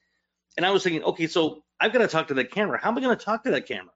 And 0.58 0.65
I 0.65 0.71
was 0.71 0.84
thinking, 0.84 1.04
okay, 1.04 1.28
so 1.28 1.63
I've 1.80 1.93
got 1.93 2.00
to 2.00 2.08
talk 2.08 2.28
to 2.28 2.34
that 2.36 2.52
camera. 2.52 2.80
How 2.82 2.89
am 2.89 2.97
I 2.97 3.02
going 3.02 3.17
to 3.17 3.26
talk 3.26 3.43
to 3.43 3.52
that 3.52 3.67
camera? 3.67 3.93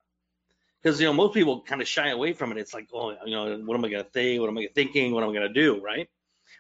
because 0.86 1.02
you 1.02 1.08
know 1.08 1.14
most 1.14 1.34
people 1.34 1.62
kind 1.62 1.82
of 1.82 1.88
shy 1.88 2.10
away 2.10 2.32
from 2.34 2.52
it. 2.52 2.60
It's 2.60 2.74
like, 2.74 2.88
oh, 2.94 3.16
you 3.26 3.36
know, 3.36 3.58
what 3.66 3.76
am 3.76 3.84
I 3.84 3.90
going 3.90 4.04
to 4.04 4.10
think? 4.12 4.40
What 4.40 4.50
am 4.50 4.58
I 4.60 4.68
thinking? 4.76 5.14
What 5.14 5.24
am 5.24 5.32
I 5.32 5.34
going 5.34 5.48
to 5.48 5.62
do? 5.62 5.84
Right? 5.84 6.08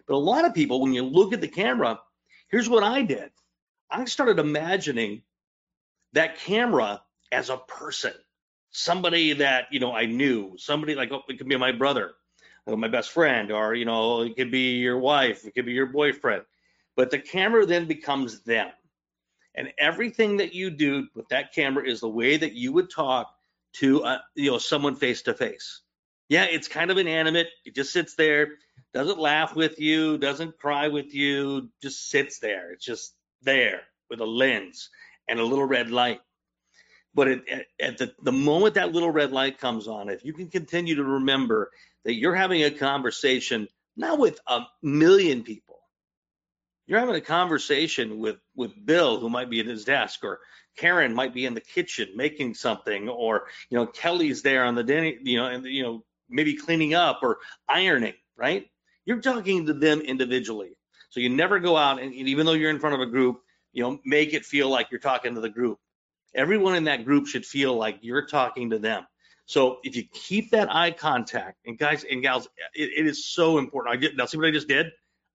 But 0.07 0.15
a 0.15 0.17
lot 0.17 0.45
of 0.45 0.55
people, 0.55 0.81
when 0.81 0.93
you 0.93 1.03
look 1.03 1.31
at 1.31 1.41
the 1.41 1.47
camera, 1.47 1.99
here's 2.47 2.67
what 2.67 2.83
I 2.83 3.03
did. 3.03 3.29
I 3.89 4.05
started 4.05 4.39
imagining 4.39 5.21
that 6.13 6.39
camera 6.39 7.03
as 7.31 7.51
a 7.51 7.57
person, 7.57 8.13
somebody 8.75 9.33
that 9.33 9.67
you 9.71 9.79
know 9.79 9.93
I 9.93 10.05
knew, 10.05 10.55
somebody 10.57 10.95
like 10.95 11.11
oh, 11.11 11.23
it 11.29 11.37
could 11.37 11.47
be 11.47 11.57
my 11.57 11.71
brother, 11.71 12.13
or 12.65 12.77
my 12.77 12.87
best 12.87 13.11
friend, 13.11 13.51
or 13.51 13.73
you 13.73 13.85
know, 13.85 14.21
it 14.21 14.35
could 14.35 14.51
be 14.51 14.77
your 14.77 14.99
wife, 14.99 15.45
it 15.45 15.55
could 15.55 15.65
be 15.65 15.73
your 15.73 15.87
boyfriend. 15.87 16.43
But 16.95 17.11
the 17.11 17.19
camera 17.19 17.65
then 17.65 17.87
becomes 17.87 18.41
them. 18.41 18.69
And 19.55 19.71
everything 19.77 20.37
that 20.37 20.53
you 20.53 20.69
do 20.69 21.07
with 21.15 21.29
that 21.29 21.53
camera 21.53 21.87
is 21.87 22.01
the 22.01 22.09
way 22.09 22.35
that 22.37 22.53
you 22.53 22.73
would 22.73 22.89
talk 22.89 23.33
to 23.75 24.03
uh, 24.03 24.19
you 24.35 24.51
know 24.51 24.57
someone 24.57 24.95
face 24.95 25.23
to 25.23 25.33
face. 25.33 25.81
Yeah, 26.27 26.45
it's 26.45 26.67
kind 26.67 26.91
of 26.91 26.97
inanimate. 26.97 27.47
It 27.65 27.75
just 27.75 27.93
sits 27.93 28.15
there, 28.15 28.47
doesn't 28.93 29.19
laugh 29.19 29.55
with 29.55 29.79
you, 29.79 30.17
doesn't 30.17 30.57
cry 30.57 30.87
with 30.87 31.13
you, 31.13 31.69
just 31.81 32.09
sits 32.09 32.39
there. 32.39 32.71
It's 32.71 32.83
just 32.83 33.13
there 33.41 33.81
with 34.09 34.21
a 34.21 34.25
lens 34.25 34.89
and 35.29 35.39
a 35.39 35.43
little 35.45 35.65
red 35.65 35.91
light. 35.91 36.21
But 37.15 37.29
it, 37.29 37.43
at, 37.49 37.67
at 37.81 37.99
the, 37.99 38.13
the 38.23 38.33
moment 38.33 38.75
that 38.75 38.93
little 38.93 39.11
red 39.11 39.33
light 39.33 39.59
comes 39.59 39.87
on, 39.89 40.09
if 40.09 40.25
you 40.25 40.33
can 40.33 40.49
continue 40.49 40.97
to 40.97 41.05
remember 41.05 41.71
that 42.05 42.15
you're 42.15 42.35
having 42.35 42.63
a 42.63 42.71
conversation 42.71 43.69
not 43.97 44.19
with 44.19 44.39
a 44.47 44.61
million 44.83 45.43
people, 45.43 45.79
You're 46.87 46.99
having 46.99 47.15
a 47.15 47.21
conversation 47.21 48.19
with 48.19 48.37
with 48.55 48.73
Bill, 48.85 49.19
who 49.19 49.29
might 49.29 49.49
be 49.49 49.59
at 49.61 49.65
his 49.65 49.85
desk, 49.85 50.23
or 50.23 50.39
Karen 50.77 51.13
might 51.13 51.33
be 51.33 51.45
in 51.45 51.53
the 51.53 51.61
kitchen 51.61 52.09
making 52.15 52.55
something, 52.55 53.07
or 53.09 53.47
you 53.69 53.77
know 53.77 53.87
Kelly's 53.87 54.41
there 54.41 54.65
on 54.65 54.75
the 54.75 54.83
dinner, 54.83 55.13
you 55.21 55.37
know, 55.37 55.45
and 55.47 55.65
you 55.65 55.83
know 55.83 56.03
maybe 56.29 56.55
cleaning 56.55 56.93
up 56.93 57.19
or 57.23 57.37
ironing, 57.69 58.13
right? 58.37 58.65
You're 59.05 59.21
talking 59.21 59.67
to 59.67 59.73
them 59.73 60.01
individually. 60.01 60.77
So 61.09 61.19
you 61.21 61.29
never 61.29 61.59
go 61.59 61.77
out 61.77 62.01
and 62.01 62.13
even 62.13 62.45
though 62.45 62.53
you're 62.53 62.69
in 62.71 62.79
front 62.79 62.95
of 62.95 63.01
a 63.01 63.05
group, 63.11 63.41
you 63.71 63.83
know, 63.83 63.99
make 64.05 64.33
it 64.33 64.45
feel 64.45 64.69
like 64.69 64.87
you're 64.91 64.99
talking 64.99 65.35
to 65.35 65.41
the 65.41 65.49
group. 65.49 65.79
Everyone 66.35 66.75
in 66.75 66.83
that 66.83 67.05
group 67.05 67.27
should 67.27 67.45
feel 67.45 67.75
like 67.75 67.99
you're 68.01 68.25
talking 68.25 68.69
to 68.69 68.77
them. 68.77 69.05
So 69.45 69.77
if 69.83 69.95
you 69.95 70.03
keep 70.11 70.51
that 70.51 70.73
eye 70.73 70.91
contact, 70.91 71.59
and 71.65 71.77
guys 71.77 72.03
and 72.09 72.21
gals, 72.21 72.47
it, 72.73 72.89
it 72.97 73.05
is 73.05 73.25
so 73.25 73.57
important. 73.57 73.95
I 73.95 73.97
did 73.97 74.17
now 74.17 74.25
see 74.25 74.37
what 74.37 74.47
I 74.47 74.51
just 74.51 74.67
did. 74.67 74.87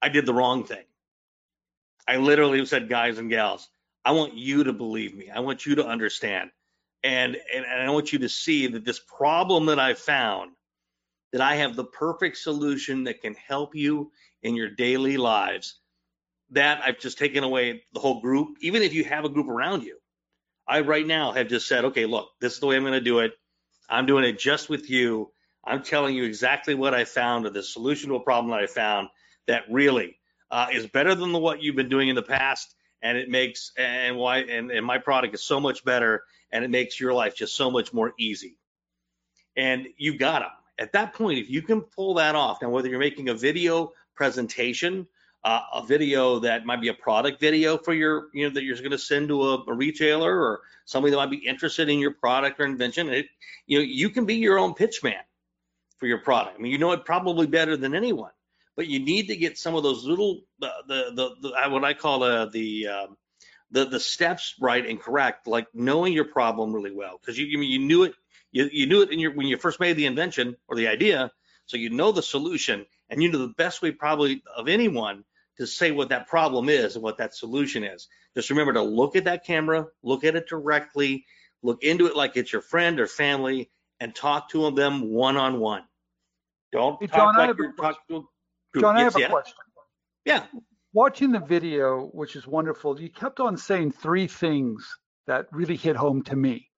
I 0.03 0.09
did 0.09 0.27
the 0.27 0.35
wrong 0.35 0.65
thing. 0.65 0.85
I 2.09 2.17
literally 2.17 2.65
said, 2.67 2.89
guys 2.89 3.19
and 3.19 3.31
gals, 3.31 3.69
I 4.05 4.13
want 4.13 4.35
you 4.35 4.65
to 4.65 4.73
believe 4.73 5.15
me. 5.15 5.31
I 5.31 5.41
want 5.41 5.65
you 5.65 5.77
to 5.77 5.87
understand, 5.87 6.51
and 7.05 7.37
and, 7.55 7.65
and 7.65 7.83
I 7.83 7.91
want 7.91 8.13
you 8.13 8.19
to 8.21 8.29
see 8.29 8.67
that 8.67 8.85
this 8.85 8.99
problem 8.99 9.67
that 9.67 9.79
I 9.79 9.95
found, 9.95 10.53
that 11.33 11.41
I 11.41 11.57
have 11.57 11.77
the 11.77 11.85
perfect 11.85 12.39
solution 12.39 13.05
that 13.05 13.21
can 13.21 13.35
help 13.35 13.77
you 13.77 14.11
in 14.43 14.57
your 14.57 14.71
daily 14.71 15.17
lives. 15.19 15.77
That 16.51 16.83
I've 16.85 16.99
just 16.99 17.17
taken 17.17 17.45
away 17.45 17.85
the 17.93 18.01
whole 18.01 18.21
group, 18.21 18.57
even 18.61 18.83
if 18.83 18.93
you 18.93 19.05
have 19.05 19.25
a 19.25 19.29
group 19.29 19.47
around 19.47 19.85
you. 19.85 20.00
I 20.71 20.83
right 20.83 21.05
now 21.05 21.33
have 21.33 21.49
just 21.49 21.67
said, 21.67 21.87
okay, 21.87 22.07
look, 22.07 22.29
this 22.41 22.55
is 22.55 22.61
the 22.61 22.67
way 22.67 22.77
I'm 22.77 22.83
going 22.83 22.93
to 22.93 23.01
do 23.01 23.19
it. 23.19 23.33
I'm 23.89 24.07
doing 24.07 24.23
it 24.23 24.39
just 24.39 24.69
with 24.69 24.89
you. 24.89 25.33
I'm 25.65 25.83
telling 25.83 26.15
you 26.15 26.23
exactly 26.23 26.77
what 26.77 26.95
I 26.95 27.05
found 27.05 27.45
or 27.45 27.51
the 27.51 27.65
solution 27.65 28.11
to 28.11 28.15
a 28.15 28.21
problem 28.21 28.53
that 28.53 28.61
I 28.61 28.69
found 28.69 29.09
that 29.49 29.65
really 29.69 30.17
uh, 30.49 30.69
is 30.73 30.87
better 30.87 31.17
than 31.17 31.33
the, 31.33 31.41
what 31.41 31.61
you've 31.61 31.75
been 31.75 31.89
doing 31.89 32.09
in 32.09 32.15
the 32.15 32.23
past. 32.23 32.73
And 33.03 33.19
it 33.19 33.29
makes 33.29 33.73
and 33.77 34.17
why 34.17 34.39
and, 34.39 34.71
and 34.71 34.87
my 34.87 34.99
product 34.99 35.35
is 35.35 35.43
so 35.43 35.59
much 35.59 35.85
better 35.85 36.23
and 36.53 36.65
it 36.65 36.71
makes 36.71 37.01
your 37.01 37.15
life 37.15 37.35
just 37.35 37.57
so 37.57 37.69
much 37.69 37.93
more 37.93 38.13
easy. 38.17 38.57
And 39.57 39.89
you 39.97 40.17
got 40.19 40.43
them. 40.43 40.51
At 40.79 40.93
that 40.93 41.15
point, 41.15 41.41
if 41.41 41.51
you 41.51 41.63
can 41.63 41.81
pull 41.81 42.15
that 42.15 42.37
off, 42.37 42.63
now 42.63 42.71
whether 42.71 42.89
you're 42.89 43.01
making 43.01 43.29
a 43.29 43.35
video 43.35 43.93
presentation, 44.15 45.09
uh, 45.43 45.61
a 45.75 45.87
video 45.87 46.39
that 46.41 46.67
might 46.67 46.81
be 46.81 46.89
a 46.89 46.95
product 46.95 47.41
video 47.41 47.79
for 47.79 47.95
your, 47.95 48.29
you 48.35 48.47
know, 48.47 48.55
that 48.55 48.63
you're 48.63 48.77
going 48.77 48.91
to 48.91 48.99
send 48.99 49.29
to 49.29 49.43
a, 49.43 49.65
a, 49.65 49.73
retailer 49.73 50.39
or 50.39 50.61
somebody 50.85 51.13
that 51.13 51.17
might 51.17 51.31
be 51.31 51.49
interested 51.49 51.89
in 51.89 51.99
your 51.99 52.13
product 52.13 52.61
or 52.61 52.67
invention. 52.67 53.09
It, 53.09 53.27
you 53.67 53.79
know, 53.79 53.85
you 53.85 54.11
can 54.11 54.27
be 54.27 54.35
your 54.35 54.59
own 54.59 54.75
pitch 54.75 55.03
man 55.03 55.23
for 55.97 56.07
your 56.07 56.19
product. 56.19 56.59
I 56.59 56.63
mean, 56.63 56.73
you 56.73 56.79
know 56.79 56.93
it 56.93 57.05
probably 57.05 57.47
better 57.47 57.77
than 57.77 57.95
anyone, 57.95 58.33
but 58.77 58.87
you 58.87 58.99
need 58.99 59.29
to 59.29 59.37
get 59.37 59.57
some 59.57 59.75
of 59.75 59.83
those 59.83 60.05
little, 60.05 60.43
the, 60.59 60.71
the, 60.87 61.11
the, 61.15 61.49
the 61.49 61.71
what 61.71 61.85
I 61.85 61.95
call 61.95 62.23
uh, 62.23 62.47
the, 62.47 62.89
um, 62.89 63.17
the, 63.71 63.87
the 63.87 64.01
steps 64.01 64.57
right 64.61 64.85
and 64.85 65.01
correct, 65.01 65.47
like 65.47 65.69
knowing 65.73 66.13
your 66.13 66.27
problem 66.27 66.75
really 66.75 66.95
well, 66.95 67.19
because 67.19 67.39
you, 67.39 67.47
you 67.47 67.79
knew 67.79 68.03
it, 68.03 68.13
you, 68.53 68.69
you 68.71 68.87
knew 68.87 69.03
it 69.03 69.11
in 69.11 69.19
your, 69.19 69.33
when 69.33 69.47
you 69.47 69.57
first 69.57 69.81
made 69.81 69.97
the 69.97 70.07
invention 70.07 70.57
or 70.69 70.77
the 70.77 70.89
idea, 70.89 71.31
so 71.65 71.77
you 71.77 71.89
know 71.89 72.13
the 72.13 72.23
solution 72.23 72.85
and 73.09 73.23
you 73.23 73.31
know 73.31 73.39
the 73.39 73.55
best 73.57 73.81
way 73.81 73.93
probably 73.93 74.43
of 74.57 74.69
anyone 74.69 75.25
to 75.61 75.67
say 75.67 75.91
what 75.91 76.09
that 76.09 76.27
problem 76.27 76.71
is 76.71 76.97
and 76.97 77.03
what 77.03 77.19
that 77.19 77.35
solution 77.35 77.85
is. 77.85 78.09
Just 78.35 78.49
remember 78.49 78.73
to 78.73 78.83
look 78.83 79.15
at 79.15 79.25
that 79.25 79.45
camera, 79.45 79.87
look 80.03 80.25
at 80.25 80.35
it 80.35 80.49
directly, 80.49 81.27
look 81.63 81.83
into 81.83 82.07
it 82.07 82.17
like 82.17 82.39
it's 82.39 82.51
your 82.51 82.63
friend 82.63 82.99
or 82.99 83.07
family, 83.07 83.71
and 84.01 84.15
talk 84.15 84.49
to 84.51 84.71
them 84.71 85.11
one 85.11 85.37
on 85.37 85.61
one. 85.61 85.83
Don't 86.73 86.97
hey, 86.99 87.09
John, 87.09 87.35
talk 87.35 87.49
like 87.49 87.59
you're 87.59 87.75
talking 87.75 88.01
to 88.09 88.17
a 88.17 88.21
group. 88.73 88.83
John, 88.83 88.97
I 88.97 89.03
have 89.03 89.17
a 89.17 89.29
question. 89.29 89.55
Yeah. 90.25 90.45
Watching 90.95 91.31
the 91.31 91.41
video, 91.41 92.09
which 92.13 92.37
is 92.37 92.47
wonderful, 92.47 92.99
you 92.99 93.11
kept 93.11 93.39
on 93.39 93.59
saying 93.59 93.93
three 93.93 94.27
things 94.29 94.89
that 95.27 95.47
really 95.53 95.77
hit 95.77 95.95
home 95.95 96.23
to 96.23 96.37
me. 96.37 96.71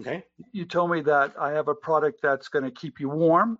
Okay. 0.00 0.24
You 0.50 0.64
told 0.64 0.90
me 0.90 1.00
that 1.02 1.34
I 1.40 1.52
have 1.52 1.68
a 1.68 1.74
product 1.76 2.22
that's 2.22 2.48
going 2.48 2.64
to 2.64 2.72
keep 2.72 2.98
you 2.98 3.08
warm. 3.08 3.58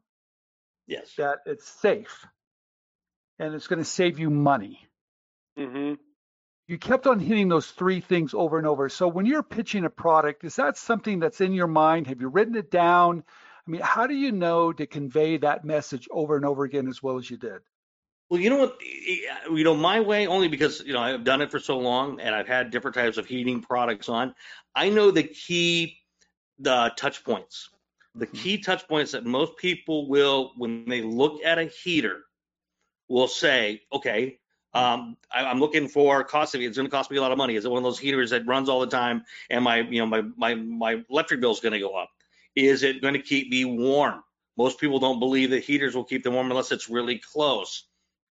Yes. 0.89 1.13
That 1.17 1.39
it's 1.47 1.69
safe 1.69 2.27
and 3.39 3.55
it's 3.55 3.67
going 3.67 3.79
to 3.79 3.85
save 3.85 4.19
you 4.19 4.31
money. 4.31 4.87
Mm-hmm. 5.59 5.95
You 6.69 6.79
kept 6.79 7.07
on 7.07 7.21
hitting 7.21 7.49
those 7.49 7.67
three 7.67 8.01
things 8.01 8.35
over 8.35 8.59
and 8.59 8.67
over. 8.67 8.89
So 8.89 9.07
when 9.07 9.27
you're 9.27 9.43
pitching 9.43 9.85
a 9.85 9.91
product, 9.91 10.45
is 10.45 10.57
that 10.57 10.77
something 10.77 11.21
that's 11.21 11.41
in 11.41 11.53
your 11.53 11.69
mind? 11.69 12.09
Have 12.09 12.21
you 12.21 12.29
written 12.29 12.57
it 12.57 12.71
down? 12.71 13.23
I 13.67 13.71
mean, 13.71 13.81
how 13.81 14.07
do 14.07 14.15
you 14.15 14.33
know 14.33 14.73
to 14.73 14.87
convey 14.87 15.37
that 15.39 15.65
message 15.65 16.09
over 16.11 16.37
and 16.37 16.45
over 16.45 16.65
again 16.65 16.89
as 16.89 17.03
well 17.03 17.19
as 17.19 17.31
you 17.31 17.37
did? 17.37 17.61
Well, 18.29 18.41
you 18.41 18.51
know 18.51 18.57
what? 18.57 18.79
You 18.83 19.63
know, 19.63 19.77
my 19.77 20.01
way 20.01 20.27
only 20.27 20.49
because 20.49 20.83
you 20.85 20.93
know 20.93 21.01
I've 21.01 21.23
done 21.23 21.43
it 21.43 21.53
for 21.53 21.61
so 21.61 21.79
long 21.79 22.21
and 22.21 22.35
I've 22.35 22.49
had 22.49 22.71
different 22.71 22.97
types 22.97 23.19
of 23.19 23.27
heating 23.27 23.63
products 23.63 24.09
on. 24.09 24.35
I 24.75 24.89
know 24.91 25.13
the 25.13 25.23
key, 25.23 25.99
the 26.59 26.93
touch 26.97 27.23
points, 27.23 27.71
the 28.17 28.27
mm-hmm. 28.27 28.37
key 28.37 28.59
touch 28.59 28.89
points 28.89 29.13
that 29.13 29.25
most 29.25 29.57
people 29.59 30.09
will, 30.09 30.53
when 30.57 30.87
they 30.89 31.03
look 31.03 31.45
at 31.45 31.59
a 31.59 31.67
heater, 31.67 32.25
will 33.09 33.29
say, 33.29 33.83
okay, 33.93 34.39
um, 34.75 35.17
I, 35.33 35.51
am 35.51 35.59
looking 35.59 35.89
for 35.89 36.23
cost 36.25 36.55
of. 36.55 36.61
It's 36.61 36.77
going 36.77 36.87
to 36.87 36.95
cost 36.95 37.11
me 37.11 37.17
a 37.17 37.21
lot 37.23 37.33
of 37.33 37.39
money. 37.39 37.57
Is 37.57 37.65
it 37.65 37.71
one 37.71 37.79
of 37.79 37.85
those 37.85 37.99
heaters 37.99 38.31
that 38.31 38.47
runs 38.47 38.69
all 38.69 38.81
the 38.81 38.87
time 38.87 39.25
and 39.49 39.65
my, 39.65 39.81
you 39.81 40.01
know, 40.01 40.07
my 40.07 40.23
my 40.37 40.55
my 40.55 41.03
electric 41.09 41.41
bill 41.41 41.53
is 41.53 41.61
going 41.61 41.73
to 41.73 41.81
go 41.81 41.97
up? 41.97 42.11
Is 42.55 42.83
it 42.83 43.01
going 43.01 43.15
to 43.15 43.23
keep 43.23 43.51
me 43.51 43.65
warm? 43.65 44.23
Most 44.57 44.79
people 44.79 44.99
don't 44.99 45.19
believe 45.19 45.51
that 45.51 45.65
heaters 45.65 45.95
will 45.95 46.05
keep 46.05 46.25
them 46.25 46.35
warm 46.35 46.51
unless 46.51 46.73
it's 46.73 46.89
really 46.89 47.19
close. 47.19 47.87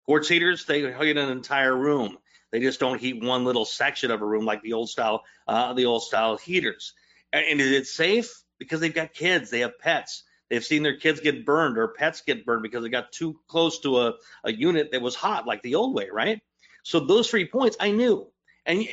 Quartz 0.07 0.29
heaters, 0.29 0.65
they 0.67 0.81
heat 0.81 1.17
an 1.17 1.31
entire 1.31 1.75
room. 1.75 2.19
They 2.53 2.61
just 2.61 2.81
don't 2.81 3.01
heat 3.01 3.23
one 3.23 3.45
little 3.45 3.65
section 3.65 4.11
of 4.11 4.23
a 4.23 4.27
room 4.27 4.45
like 4.45 4.63
the 4.63 4.75
old 4.75 4.89
style, 4.89 5.25
uh, 5.49 5.73
the 5.73 5.87
old 5.87 6.03
style 6.03 6.37
heaters. 6.37 6.95
And, 7.33 7.45
and 7.45 7.61
is 7.61 7.71
it 7.71 7.87
safe? 7.87 8.43
Because 8.59 8.81
they've 8.81 8.95
got 8.95 9.13
kids, 9.13 9.51
they 9.51 9.61
have 9.61 9.79
pets. 9.79 10.23
They've 10.55 10.65
seen 10.65 10.85
their 10.85 10.97
kids 10.97 11.19
get 11.19 11.45
burned 11.45 11.79
or 11.79 11.89
pets 11.89 12.21
get 12.21 12.47
burned 12.47 12.63
because 12.63 12.85
they 12.85 12.89
got 12.89 13.11
too 13.11 13.41
close 13.49 13.81
to 13.81 13.99
a, 14.03 14.15
a 14.45 14.53
unit 14.53 14.93
that 14.93 15.03
was 15.03 15.17
hot, 15.17 15.49
like 15.49 15.63
the 15.63 15.75
old 15.75 15.97
way, 15.97 16.11
right? 16.13 16.41
So 16.85 17.01
those 17.01 17.29
three 17.29 17.45
points 17.45 17.77
I 17.81 17.91
knew. 17.91 18.31
And, 18.65 18.87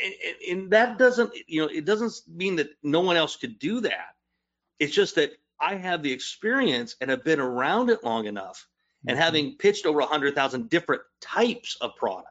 and, 0.50 0.72
that 0.72 0.98
doesn't, 0.98 1.32
you 1.46 1.62
know, 1.62 1.68
it 1.68 1.86
doesn't 1.86 2.14
mean 2.28 2.56
that 2.56 2.70
no 2.82 3.02
one 3.02 3.16
else 3.16 3.36
could 3.36 3.60
do 3.60 3.82
that. 3.82 4.16
It's 4.80 4.92
just 4.92 5.14
that 5.16 5.34
I 5.60 5.76
have 5.76 6.02
the 6.02 6.12
experience 6.12 6.96
and 7.00 7.12
have 7.12 7.24
been 7.24 7.40
around 7.40 7.92
it 7.92 8.04
long 8.04 8.26
enough 8.26 8.68
and 9.06 9.16
mm-hmm. 9.16 9.24
having 9.24 9.58
pitched 9.58 9.86
over 9.86 10.00
100,000 10.00 10.68
different 10.68 11.04
types 11.22 11.78
of 11.80 11.96
product. 11.96 12.28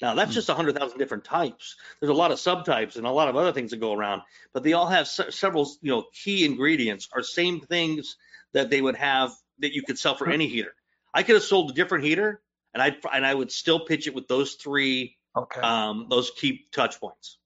Now 0.00 0.14
that's 0.14 0.30
mm. 0.30 0.34
just 0.34 0.48
100,000 0.48 0.98
different 0.98 1.24
types. 1.24 1.76
There's 2.00 2.10
a 2.10 2.14
lot 2.14 2.32
of 2.32 2.38
subtypes 2.38 2.96
and 2.96 3.06
a 3.06 3.10
lot 3.10 3.28
of 3.28 3.36
other 3.36 3.52
things 3.52 3.70
that 3.72 3.80
go 3.80 3.92
around, 3.92 4.22
but 4.54 4.62
they 4.62 4.72
all 4.72 4.86
have 4.86 5.08
se- 5.08 5.30
several, 5.30 5.70
you 5.82 5.90
know, 5.90 6.04
key 6.12 6.46
ingredients 6.46 7.08
are 7.12 7.22
same 7.22 7.60
things 7.60 8.16
that 8.56 8.70
they 8.70 8.80
would 8.80 8.96
have 8.96 9.32
that 9.58 9.74
you 9.74 9.82
could 9.82 9.98
sell 9.98 10.16
for 10.16 10.28
any 10.30 10.48
heater. 10.48 10.74
I 11.12 11.22
could 11.22 11.34
have 11.34 11.44
sold 11.44 11.70
a 11.70 11.74
different 11.74 12.04
heater, 12.04 12.40
and 12.72 12.82
I 12.82 12.96
and 13.12 13.24
I 13.24 13.32
would 13.32 13.52
still 13.52 13.80
pitch 13.84 14.06
it 14.06 14.14
with 14.14 14.28
those 14.28 14.54
three, 14.54 15.16
okay, 15.36 15.60
um, 15.60 16.06
those 16.08 16.30
key 16.30 16.66
touch 16.72 16.98
points. 16.98 17.38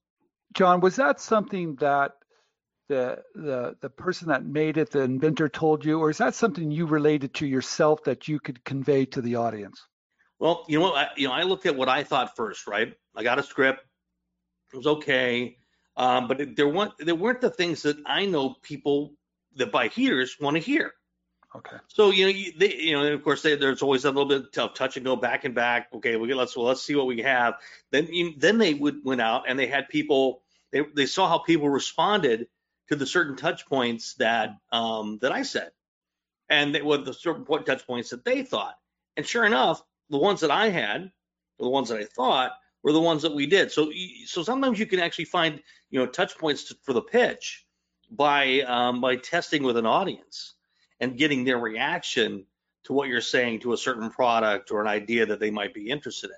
John, 0.53 0.79
was 0.79 0.95
that 0.95 1.19
something 1.19 1.75
that 1.75 2.13
the 2.87 3.21
the 3.35 3.75
the 3.81 3.89
person 3.89 4.29
that 4.29 4.45
made 4.45 4.77
it, 4.77 4.91
the 4.91 5.01
inventor, 5.01 5.49
told 5.49 5.83
you, 5.83 5.99
or 5.99 6.09
is 6.09 6.17
that 6.19 6.33
something 6.33 6.71
you 6.71 6.85
related 6.85 7.33
to 7.35 7.45
yourself 7.45 8.05
that 8.05 8.29
you 8.29 8.39
could 8.39 8.63
convey 8.63 9.05
to 9.07 9.21
the 9.21 9.35
audience? 9.35 9.85
Well, 10.39 10.65
you 10.69 10.79
know 10.79 10.85
what, 10.85 10.97
I, 10.97 11.07
you 11.17 11.27
know, 11.27 11.33
I 11.33 11.43
looked 11.43 11.65
at 11.65 11.75
what 11.75 11.89
I 11.89 12.03
thought 12.03 12.35
first, 12.37 12.67
right? 12.67 12.93
I 13.15 13.23
got 13.23 13.37
a 13.37 13.43
script, 13.43 13.85
it 14.73 14.77
was 14.77 14.87
okay, 14.87 15.57
um, 15.97 16.29
but 16.29 16.39
it, 16.41 16.55
there 16.55 16.69
weren't 16.69 16.93
there 16.99 17.15
weren't 17.15 17.41
the 17.41 17.49
things 17.49 17.81
that 17.83 17.97
I 18.05 18.25
know 18.25 18.55
people 18.61 19.13
that 19.57 19.73
buy 19.73 19.89
heaters 19.89 20.37
want 20.39 20.55
to 20.55 20.61
hear. 20.61 20.93
Okay. 21.53 21.77
So 21.87 22.11
you 22.11 22.25
know, 22.25 22.31
you, 22.31 22.53
they, 22.57 22.75
you 22.75 22.93
know, 22.93 23.11
of 23.11 23.23
course, 23.23 23.41
they, 23.41 23.55
there's 23.55 23.81
always 23.81 24.05
a 24.05 24.11
little 24.11 24.25
bit 24.25 24.57
of 24.57 24.73
touch 24.73 24.95
and 24.95 25.05
go 25.05 25.17
back 25.17 25.43
and 25.43 25.53
back. 25.53 25.89
Okay, 25.93 26.15
we 26.15 26.27
get 26.27 26.37
let's 26.37 26.55
well, 26.55 26.65
let's 26.65 26.81
see 26.81 26.95
what 26.95 27.07
we 27.07 27.21
have. 27.21 27.55
Then 27.91 28.07
you, 28.07 28.33
then 28.37 28.57
they 28.57 28.73
would 28.73 29.03
went 29.03 29.21
out 29.21 29.43
and 29.47 29.59
they 29.59 29.67
had 29.67 29.89
people. 29.89 30.43
They 30.71 30.81
they 30.95 31.05
saw 31.05 31.27
how 31.27 31.39
people 31.39 31.69
responded 31.69 32.47
to 32.87 32.95
the 32.95 33.05
certain 33.05 33.35
touch 33.35 33.65
points 33.65 34.13
that 34.15 34.57
um, 34.71 35.19
that 35.21 35.33
I 35.33 35.43
said, 35.43 35.71
and 36.47 36.73
they, 36.73 36.81
what 36.81 37.03
the 37.03 37.13
certain 37.13 37.43
point 37.43 37.65
touch 37.65 37.85
points 37.85 38.11
that 38.11 38.23
they 38.23 38.43
thought. 38.43 38.75
And 39.17 39.25
sure 39.25 39.45
enough, 39.45 39.83
the 40.09 40.17
ones 40.17 40.39
that 40.41 40.51
I 40.51 40.69
had, 40.69 41.11
the 41.59 41.69
ones 41.69 41.89
that 41.89 41.99
I 41.99 42.05
thought, 42.05 42.53
were 42.81 42.93
the 42.93 43.01
ones 43.01 43.23
that 43.23 43.35
we 43.35 43.45
did. 43.45 43.73
So 43.73 43.91
so 44.25 44.43
sometimes 44.43 44.79
you 44.79 44.85
can 44.85 45.01
actually 45.01 45.25
find 45.25 45.61
you 45.89 45.99
know 45.99 46.05
touch 46.05 46.37
points 46.37 46.69
to, 46.69 46.77
for 46.83 46.93
the 46.93 47.01
pitch 47.01 47.65
by 48.09 48.61
um, 48.61 49.01
by 49.01 49.17
testing 49.17 49.63
with 49.63 49.75
an 49.75 49.85
audience 49.85 50.55
and 51.01 51.17
getting 51.17 51.45
their 51.45 51.59
reaction 51.59 52.45
to 52.85 52.93
what 52.93 53.09
you're 53.09 53.21
saying 53.21 53.61
to 53.61 53.73
a 53.73 53.77
certain 53.77 54.11
product 54.11 54.71
or 54.71 54.81
an 54.81 54.87
idea 54.87 55.27
that 55.27 55.41
they 55.41 55.51
might 55.51 55.73
be 55.73 55.89
interested 55.89 56.31
in. 56.31 56.37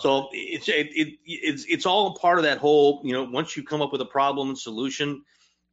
So 0.00 0.30
it's 0.32 0.68
it, 0.68 0.88
it, 0.92 1.18
it's 1.26 1.66
it's 1.68 1.86
all 1.86 2.16
part 2.16 2.38
of 2.38 2.44
that 2.44 2.58
whole 2.58 3.02
you 3.04 3.14
know 3.14 3.24
once 3.24 3.56
you 3.56 3.64
come 3.64 3.82
up 3.82 3.92
with 3.92 4.02
a 4.02 4.06
problem 4.06 4.50
and 4.50 4.58
solution 4.58 5.24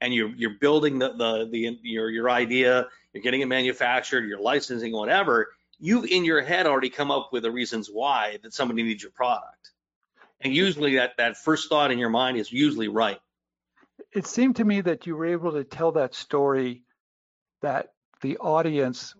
and 0.01 0.13
you're 0.13 0.29
you're 0.29 0.57
building 0.61 0.99
the 0.99 1.09
the, 1.13 1.49
the 1.51 1.79
your 1.83 2.09
your 2.11 2.29
idea 2.31 2.87
you're 3.13 3.23
getting 3.23 3.41
it 3.41 3.47
manufactured 3.47 4.27
you're 4.27 4.39
licensing 4.41 4.93
whatever 4.93 5.49
you've 5.79 6.05
in 6.05 6.25
your 6.25 6.41
head 6.43 6.67
already 6.67 6.91
come 6.91 7.11
up 7.11 7.31
with 7.33 7.43
the 7.43 7.51
reasons 7.51 7.89
why 7.91 8.39
that 8.43 8.53
somebody 8.53 8.83
needs 8.83 9.03
your 9.03 9.13
product 9.13 9.71
And 10.41 10.55
usually 10.55 10.97
that, 10.97 11.17
that 11.17 11.37
first 11.37 11.69
thought 11.69 11.91
in 11.91 11.99
your 11.99 12.09
mind 12.09 12.37
is 12.37 12.51
usually 12.51 12.89
right. 12.89 13.19
It 14.13 14.27
seemed 14.27 14.57
to 14.57 14.65
me 14.65 14.81
that 14.81 15.07
you 15.07 15.17
were 15.17 15.27
able 15.27 15.53
to 15.53 15.63
tell 15.65 15.93
that 15.93 16.15
story 16.15 16.83
that 17.61 17.89
the 18.25 18.37
audience 18.37 19.13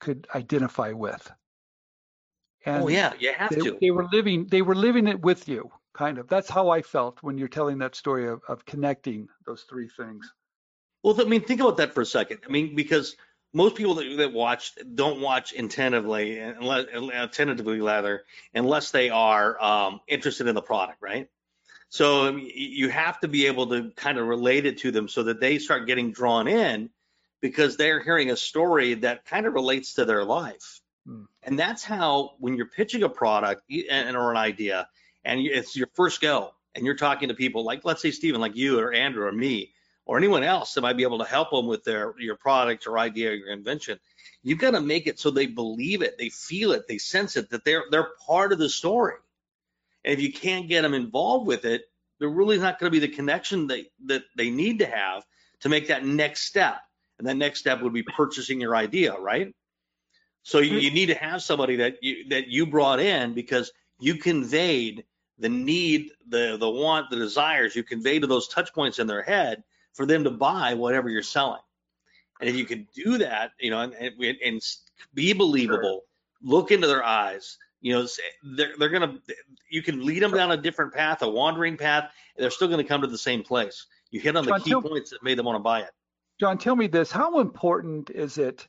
could 0.00 0.26
identify 0.34 0.92
with. 0.92 1.30
And 2.64 2.84
oh 2.84 2.88
yeah, 2.88 3.12
you 3.18 3.32
have 3.32 3.50
they, 3.50 3.60
to. 3.60 3.78
They 3.80 3.90
were 3.90 4.08
living 4.10 4.46
they 4.46 4.62
were 4.62 4.74
living 4.74 5.06
it 5.06 5.20
with 5.20 5.48
you, 5.48 5.70
kind 5.92 6.18
of. 6.18 6.28
That's 6.28 6.48
how 6.48 6.70
I 6.70 6.82
felt 6.82 7.22
when 7.22 7.36
you're 7.38 7.48
telling 7.48 7.78
that 7.78 7.94
story 7.94 8.26
of, 8.28 8.40
of 8.48 8.64
connecting 8.64 9.28
those 9.46 9.62
three 9.62 9.88
things. 9.88 10.32
Well, 11.02 11.20
I 11.20 11.24
mean, 11.24 11.42
think 11.42 11.60
about 11.60 11.76
that 11.76 11.94
for 11.94 12.00
a 12.00 12.06
second. 12.06 12.40
I 12.46 12.50
mean, 12.50 12.74
because 12.74 13.16
most 13.52 13.76
people 13.76 13.94
that, 13.96 14.16
that 14.16 14.32
watch 14.32 14.72
don't 14.94 15.20
watch 15.20 15.52
attentively, 15.52 16.38
unless, 16.38 16.86
attentively 17.14 17.80
rather, 17.80 18.24
unless 18.54 18.90
they 18.90 19.10
are 19.10 19.62
um, 19.62 20.00
interested 20.08 20.48
in 20.48 20.54
the 20.54 20.62
product, 20.62 20.98
right? 21.00 21.28
So 21.90 22.26
I 22.26 22.30
mean, 22.32 22.50
you 22.54 22.88
have 22.88 23.20
to 23.20 23.28
be 23.28 23.46
able 23.46 23.68
to 23.68 23.90
kind 23.94 24.18
of 24.18 24.26
relate 24.26 24.66
it 24.66 24.78
to 24.78 24.90
them 24.90 25.06
so 25.08 25.24
that 25.24 25.40
they 25.40 25.58
start 25.58 25.86
getting 25.86 26.12
drawn 26.12 26.48
in 26.48 26.90
because 27.40 27.76
they're 27.76 28.02
hearing 28.02 28.30
a 28.30 28.36
story 28.36 28.94
that 28.94 29.24
kind 29.24 29.46
of 29.46 29.54
relates 29.54 29.94
to 29.94 30.04
their 30.04 30.24
life. 30.24 30.80
Hmm. 31.06 31.24
And 31.42 31.58
that's 31.58 31.84
how, 31.84 32.32
when 32.38 32.56
you're 32.56 32.66
pitching 32.66 33.02
a 33.02 33.08
product 33.08 33.62
and 33.90 34.16
or 34.16 34.30
an 34.30 34.36
idea, 34.36 34.88
and 35.24 35.40
it's 35.40 35.76
your 35.76 35.88
first 35.94 36.20
go, 36.20 36.52
and 36.74 36.84
you're 36.84 36.96
talking 36.96 37.28
to 37.28 37.34
people 37.34 37.64
like, 37.64 37.84
let's 37.84 38.02
say 38.02 38.10
Stephen, 38.10 38.40
like 38.40 38.56
you 38.56 38.78
or 38.78 38.92
Andrew 38.92 39.26
or 39.26 39.32
me, 39.32 39.72
or 40.06 40.16
anyone 40.16 40.42
else 40.42 40.74
that 40.74 40.80
might 40.80 40.96
be 40.96 41.02
able 41.02 41.18
to 41.18 41.24
help 41.24 41.50
them 41.50 41.66
with 41.66 41.84
their 41.84 42.14
your 42.18 42.36
product 42.36 42.86
or 42.86 42.98
idea 42.98 43.30
or 43.30 43.34
your 43.34 43.52
invention, 43.52 43.98
you've 44.42 44.58
got 44.58 44.70
to 44.70 44.80
make 44.80 45.06
it 45.06 45.18
so 45.18 45.30
they 45.30 45.46
believe 45.46 46.02
it, 46.02 46.16
they 46.18 46.30
feel 46.30 46.72
it, 46.72 46.88
they 46.88 46.98
sense 46.98 47.36
it, 47.36 47.50
that 47.50 47.64
they're 47.64 47.84
they're 47.90 48.10
part 48.26 48.52
of 48.52 48.58
the 48.58 48.68
story. 48.68 49.14
And 50.04 50.14
if 50.14 50.20
you 50.20 50.32
can't 50.32 50.68
get 50.68 50.82
them 50.82 50.94
involved 50.94 51.46
with 51.46 51.64
it, 51.64 51.82
there 52.18 52.28
really 52.28 52.56
is 52.56 52.62
not 52.62 52.78
going 52.78 52.90
to 52.90 53.00
be 53.00 53.06
the 53.06 53.14
connection 53.14 53.66
they, 53.66 53.90
that 54.06 54.22
they 54.36 54.50
need 54.50 54.78
to 54.78 54.86
have 54.86 55.24
to 55.60 55.68
make 55.68 55.88
that 55.88 56.04
next 56.04 56.42
step. 56.42 56.80
And 57.18 57.26
that 57.26 57.36
next 57.36 57.60
step 57.60 57.82
would 57.82 57.92
be 57.92 58.02
purchasing 58.02 58.60
your 58.60 58.76
idea, 58.76 59.14
right? 59.18 59.54
So 60.42 60.60
you, 60.60 60.72
mm-hmm. 60.72 60.78
you 60.80 60.90
need 60.92 61.06
to 61.06 61.14
have 61.14 61.42
somebody 61.42 61.76
that 61.76 62.02
you 62.02 62.28
that 62.28 62.48
you 62.48 62.66
brought 62.66 63.00
in 63.00 63.34
because 63.34 63.72
you 63.98 64.14
conveyed 64.14 65.04
the 65.38 65.48
need, 65.48 66.10
the 66.28 66.56
the 66.58 66.70
want, 66.70 67.10
the 67.10 67.16
desires. 67.16 67.74
You 67.74 67.82
conveyed 67.82 68.22
to 68.22 68.28
those 68.28 68.48
touch 68.48 68.72
points 68.72 68.98
in 68.98 69.06
their 69.06 69.22
head 69.22 69.64
for 69.92 70.06
them 70.06 70.24
to 70.24 70.30
buy 70.30 70.74
whatever 70.74 71.08
you're 71.08 71.22
selling. 71.22 71.60
And 72.40 72.48
if 72.48 72.56
you 72.56 72.64
can 72.64 72.86
do 72.94 73.18
that, 73.18 73.50
you 73.58 73.70
know, 73.70 73.80
and, 73.80 73.92
and, 73.94 74.36
and 74.44 74.62
be 75.12 75.32
believable, 75.32 75.80
sure. 75.80 76.00
look 76.40 76.70
into 76.70 76.86
their 76.86 77.04
eyes, 77.04 77.58
you 77.80 77.94
know, 77.94 78.06
they're, 78.56 78.72
they're 78.78 78.88
to, 78.90 79.20
you 79.70 79.82
can 79.82 80.04
lead 80.04 80.22
them 80.22 80.32
down 80.32 80.50
a 80.50 80.56
different 80.56 80.94
path, 80.94 81.22
a 81.22 81.28
wandering 81.28 81.76
path, 81.76 82.10
and 82.36 82.42
they're 82.42 82.50
still 82.50 82.68
going 82.68 82.82
to 82.82 82.88
come 82.88 83.00
to 83.00 83.06
the 83.06 83.18
same 83.18 83.42
place. 83.42 83.86
You 84.10 84.20
hit 84.20 84.36
on 84.36 84.44
the 84.44 84.58
key 84.58 84.74
points 84.74 85.10
that 85.10 85.22
made 85.22 85.38
them 85.38 85.46
want 85.46 85.56
to 85.56 85.62
buy 85.62 85.80
it. 85.80 85.90
John, 86.40 86.58
tell 86.58 86.76
me 86.76 86.86
this. 86.86 87.10
How 87.10 87.40
important 87.40 88.10
is 88.10 88.38
it? 88.38 88.66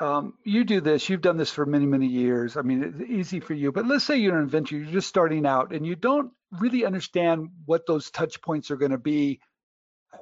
Um, 0.00 0.34
you 0.44 0.64
do 0.64 0.80
this, 0.80 1.10
you've 1.10 1.20
done 1.20 1.36
this 1.36 1.50
for 1.50 1.66
many, 1.66 1.84
many 1.84 2.06
years. 2.06 2.56
I 2.56 2.62
mean, 2.62 2.82
it's 2.82 3.10
easy 3.10 3.38
for 3.38 3.52
you, 3.52 3.70
but 3.70 3.86
let's 3.86 4.04
say 4.04 4.16
you're 4.16 4.36
an 4.36 4.44
inventor, 4.44 4.78
you're 4.78 4.92
just 4.92 5.08
starting 5.08 5.44
out 5.44 5.74
and 5.74 5.86
you 5.86 5.94
don't 5.94 6.32
really 6.58 6.86
understand 6.86 7.50
what 7.66 7.86
those 7.86 8.10
touch 8.10 8.40
points 8.40 8.70
are 8.70 8.76
going 8.76 8.92
to 8.92 8.98
be 8.98 9.40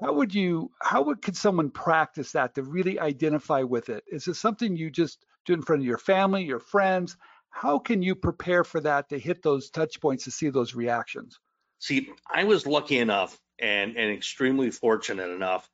how 0.01 0.13
would 0.13 0.35
you 0.35 0.71
how 0.81 1.03
would 1.03 1.23
could 1.23 1.37
someone 1.37 1.71
practice 1.71 2.33
that 2.33 2.55
to 2.55 2.63
really 2.63 2.99
identify 2.99 3.63
with 3.63 3.89
it 3.89 4.05
is 4.07 4.29
it 4.29 4.35
something 4.35 4.77
you 4.77 4.91
just 4.91 5.25
do 5.45 5.53
in 5.55 5.63
front 5.63 5.83
of 5.83 5.87
your 5.87 5.99
family 5.99 6.45
your 6.45 6.61
friends 6.61 7.17
how 7.51 7.79
can 7.79 8.03
you 8.03 8.15
prepare 8.15 8.65
for 8.65 8.81
that 8.81 9.09
to 9.09 9.19
hit 9.19 9.43
those 9.43 9.71
touch 9.71 10.01
points 10.01 10.25
to 10.25 10.31
see 10.31 10.51
those 10.51 10.75
reactions 10.75 11.39
see 11.79 12.09
i 12.31 12.45
was 12.45 12.67
lucky 12.67 12.99
enough 12.99 13.39
and 13.59 13.97
and 13.97 14.13
extremely 14.13 14.71
fortunate 14.71 15.31
enough 15.31 15.69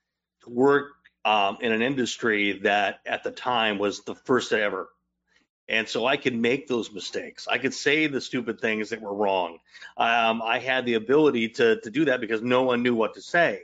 work 0.46 0.92
um, 1.24 1.58
in 1.60 1.72
an 1.72 1.82
industry 1.82 2.60
that 2.64 3.00
at 3.06 3.24
the 3.24 3.30
time 3.30 3.78
was 3.78 4.04
the 4.04 4.14
first 4.14 4.52
ever 4.52 4.88
and 5.68 5.88
so 5.88 6.06
I 6.06 6.16
could 6.16 6.34
make 6.34 6.68
those 6.68 6.92
mistakes. 6.92 7.48
I 7.48 7.58
could 7.58 7.72
say 7.72 8.06
the 8.06 8.20
stupid 8.20 8.60
things 8.60 8.90
that 8.90 9.00
were 9.00 9.14
wrong. 9.14 9.58
Um, 9.96 10.42
I 10.42 10.58
had 10.58 10.84
the 10.84 10.94
ability 10.94 11.50
to 11.50 11.80
to 11.80 11.90
do 11.90 12.04
that 12.06 12.20
because 12.20 12.42
no 12.42 12.62
one 12.62 12.82
knew 12.82 12.94
what 12.94 13.14
to 13.14 13.22
say. 13.22 13.62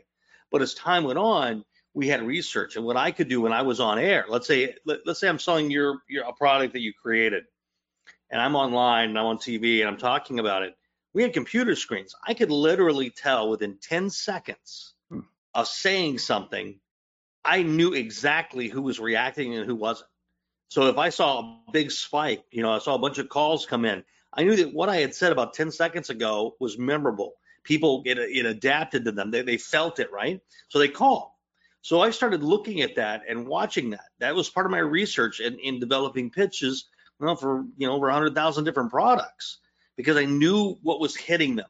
But 0.51 0.63
as 0.63 0.75
time 0.75 1.05
went 1.05 1.19
on, 1.19 1.65
we 1.93 2.09
had 2.09 2.23
research 2.23 2.77
and 2.77 2.85
what 2.85 2.97
I 2.97 3.11
could 3.11 3.29
do 3.29 3.41
when 3.41 3.53
I 3.53 3.63
was 3.63 3.81
on 3.81 3.99
air. 3.99 4.25
Let's 4.29 4.47
say 4.47 4.75
let, 4.87 5.07
us 5.07 5.21
say 5.21 5.29
I'm 5.29 5.39
selling 5.39 5.71
your, 5.71 5.99
your 6.09 6.25
a 6.25 6.33
product 6.33 6.73
that 6.73 6.81
you 6.81 6.93
created, 6.95 7.45
and 8.31 8.41
I'm 8.41 8.57
online 8.57 9.11
and 9.11 9.19
I'm 9.19 9.27
on 9.27 9.39
TV 9.39 9.81
and 9.81 9.89
I'm 9.89 9.99
talking 9.99 10.39
about 10.39 10.63
it. 10.63 10.75
We 11.13 11.23
had 11.23 11.33
computer 11.33 11.75
screens. 11.75 12.15
I 12.27 12.35
could 12.35 12.51
literally 12.51 13.11
tell 13.11 13.51
within 13.51 13.79
10 13.83 14.11
seconds. 14.11 14.95
Of 15.55 15.67
saying 15.67 16.19
something, 16.19 16.79
I 17.45 17.63
knew 17.63 17.95
exactly 17.95 18.69
who 18.69 18.83
was 18.83 19.01
reacting 19.01 19.55
and 19.57 19.67
who 19.67 19.75
wasn't. 19.75 20.09
So 20.69 20.87
if 20.87 20.99
I 20.99 21.09
saw 21.09 21.41
a 21.41 21.73
big 21.73 21.91
spike, 21.91 22.45
you 22.51 22.63
know, 22.63 22.73
I 22.73 22.79
saw 22.79 22.95
a 22.95 22.99
bunch 22.99 23.19
of 23.19 23.29
calls 23.29 23.67
come 23.67 23.85
in, 23.85 24.05
I 24.33 24.45
knew 24.45 24.57
that 24.57 24.73
what 24.73 24.89
I 24.89 24.97
had 24.97 25.15
said 25.15 25.33
about 25.33 25.55
10 25.55 25.73
seconds 25.73 26.11
ago 26.11 26.55
was 26.61 26.79
memorable 26.79 27.35
people 27.65 28.03
it, 28.07 28.19
it 28.19 28.47
adapted 28.47 29.05
to 29.05 29.13
them. 29.13 29.31
They, 29.31 29.43
they 29.43 29.57
felt 29.57 29.99
it, 29.99 30.13
right? 30.13 30.41
So 30.69 30.79
they 30.79 30.89
call. 30.89 31.39
So 31.83 32.01
I 32.01 32.11
started 32.11 32.43
looking 32.43 32.83
at 32.83 32.97
that 32.97 33.23
and 33.29 33.47
watching 33.47 33.91
that. 33.91 34.05
That 34.19 34.35
was 34.35 34.51
part 34.51 34.67
of 34.67 34.73
my 34.73 34.79
research 34.79 35.41
in, 35.41 35.59
in 35.59 35.81
developing 35.81 36.31
pitches, 36.31 36.89
well, 37.19 37.37
for 37.37 37.65
you 37.77 37.87
know 37.87 37.95
over 37.95 38.07
100,000 38.07 38.65
different 38.65 38.91
products 38.91 39.59
because 39.97 40.17
I 40.17 40.25
knew 40.25 40.79
what 40.83 41.01
was 41.01 41.17
hitting 41.17 41.57
them. 41.57 41.69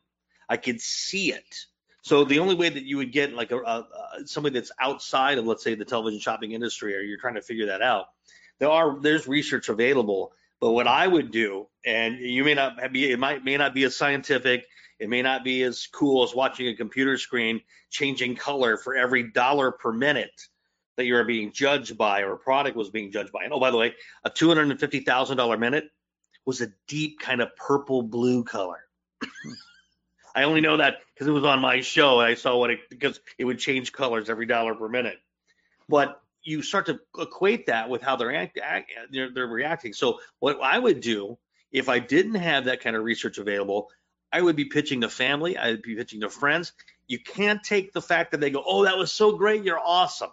I 0.49 0.57
could 0.57 0.81
see 0.81 1.33
it. 1.33 1.55
So 2.03 2.25
the 2.25 2.39
only 2.39 2.55
way 2.55 2.69
that 2.69 2.85
you 2.85 2.97
would 2.97 3.13
get 3.13 3.35
like 3.35 3.53
a, 3.53 3.59
a, 3.59 3.87
a 4.21 4.27
somebody 4.27 4.55
that's 4.55 4.73
outside 4.81 5.39
of 5.39 5.47
let's 5.47 5.63
say 5.63 5.75
the 5.75 5.85
television 5.85 6.21
shopping 6.21 6.53
industry, 6.53 6.97
or 6.97 7.01
you're 7.01 7.19
trying 7.19 7.35
to 7.35 7.43
figure 7.43 7.67
that 7.67 7.83
out, 7.83 8.07
there 8.59 8.71
are 8.71 8.99
there's 9.01 9.29
research 9.29 9.69
available. 9.69 10.33
But 10.61 10.73
what 10.73 10.87
I 10.87 11.07
would 11.07 11.31
do, 11.31 11.69
and 11.87 12.19
you 12.19 12.45
may 12.45 12.55
not 12.55 12.93
be, 12.93 13.11
it 13.11 13.19
might 13.19 13.45
may 13.45 13.57
not 13.57 13.75
be 13.75 13.85
as 13.85 13.97
scientific, 13.97 14.67
it 14.99 15.09
may 15.09 15.23
not 15.23 15.45
be 15.45 15.63
as 15.63 15.87
cool 15.87 16.23
as 16.23 16.35
watching 16.35 16.69
a 16.69 16.77
computer 16.77 17.17
screen 17.17 17.61
changing 17.91 18.37
color 18.37 18.77
for 18.77 18.95
every 18.95 19.31
dollar 19.33 19.73
per 19.73 19.93
minute 19.93 20.49
that 20.97 21.07
you 21.07 21.17
are 21.17 21.25
being 21.25 21.51
judged 21.53 21.97
by 21.97 22.21
or 22.21 22.33
a 22.33 22.39
product 22.39 22.77
was 22.77 22.91
being 22.91 23.11
judged 23.11 23.33
by. 23.33 23.45
And 23.45 23.53
oh, 23.55 23.59
by 23.59 23.71
the 23.71 23.79
way, 23.79 23.95
a 24.25 24.31
$250,000 24.31 25.59
minute 25.59 25.85
was 26.45 26.61
a 26.61 26.69
deep 26.89 27.19
kind 27.19 27.41
of 27.41 27.57
purple 27.57 28.03
blue 28.03 28.45
color. 28.45 28.81
I 30.35 30.45
only 30.45 30.61
know 30.61 30.77
that 30.79 30.99
because 31.15 31.27
it 31.27 31.33
was 31.33 31.45
on 31.45 31.61
my 31.61 31.81
show 31.81 32.21
and 32.21 32.29
I 32.29 32.35
saw 32.35 32.57
what 32.57 32.71
it 32.71 32.81
because 32.89 33.21
it 33.39 33.45
would 33.45 33.59
change 33.59 33.93
colors 33.93 34.31
every 34.31 34.47
dollar 34.47 34.75
per 34.75 34.89
minute. 34.89 35.19
But 35.89 36.21
you 36.43 36.63
start 36.63 36.87
to 36.87 37.01
equate 37.19 37.67
that 37.67 37.89
with 37.89 38.03
how 38.03 38.17
they're, 38.17 38.35
act, 38.35 38.59
act, 38.63 38.93
they're, 39.11 39.31
they're 39.33 39.47
reacting. 39.47 39.93
So 39.93 40.21
what 40.39 40.61
I 40.63 40.79
would 40.79 41.01
do 41.01 41.39
if 41.73 41.89
I 41.89 41.99
didn't 41.99 42.35
have 42.35 42.65
that 42.65 42.81
kind 42.81 42.97
of 42.97 43.05
research 43.05 43.39
available, 43.39 43.91
I 44.33 44.41
would 44.41 44.57
be 44.57 44.67
pitching 44.67 45.03
to 45.03 45.09
family. 45.09 45.57
I 45.57 45.71
would 45.71 45.83
be 45.83 45.97
pitching 45.97 46.21
to 46.21 46.31
friends. 46.31 46.73
You 47.07 47.19
can't 47.19 47.63
take 47.63 47.93
the 47.93 48.03
fact 48.03 48.33
that 48.33 48.41
they 48.41 48.51
go, 48.51 48.63
"Oh, 48.65 48.85
that 48.85 48.97
was 48.97 49.13
so 49.13 49.37
great, 49.37 49.65
you're 49.65 49.79
awesome," 49.79 50.31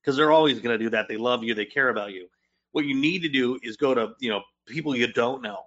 because 0.00 0.16
they're 0.16 0.30
always 0.32 0.60
going 0.60 0.78
to 0.78 0.84
do 0.84 0.90
that. 0.90 1.08
They 1.08 1.16
love 1.16 1.42
you, 1.42 1.54
they 1.54 1.64
care 1.64 1.88
about 1.88 2.12
you. 2.12 2.28
What 2.72 2.84
you 2.84 2.94
need 2.94 3.22
to 3.22 3.28
do 3.28 3.58
is 3.62 3.76
go 3.76 3.94
to 3.94 4.14
you 4.18 4.30
know 4.30 4.42
people 4.66 4.96
you 4.96 5.12
don't 5.12 5.42
know. 5.42 5.64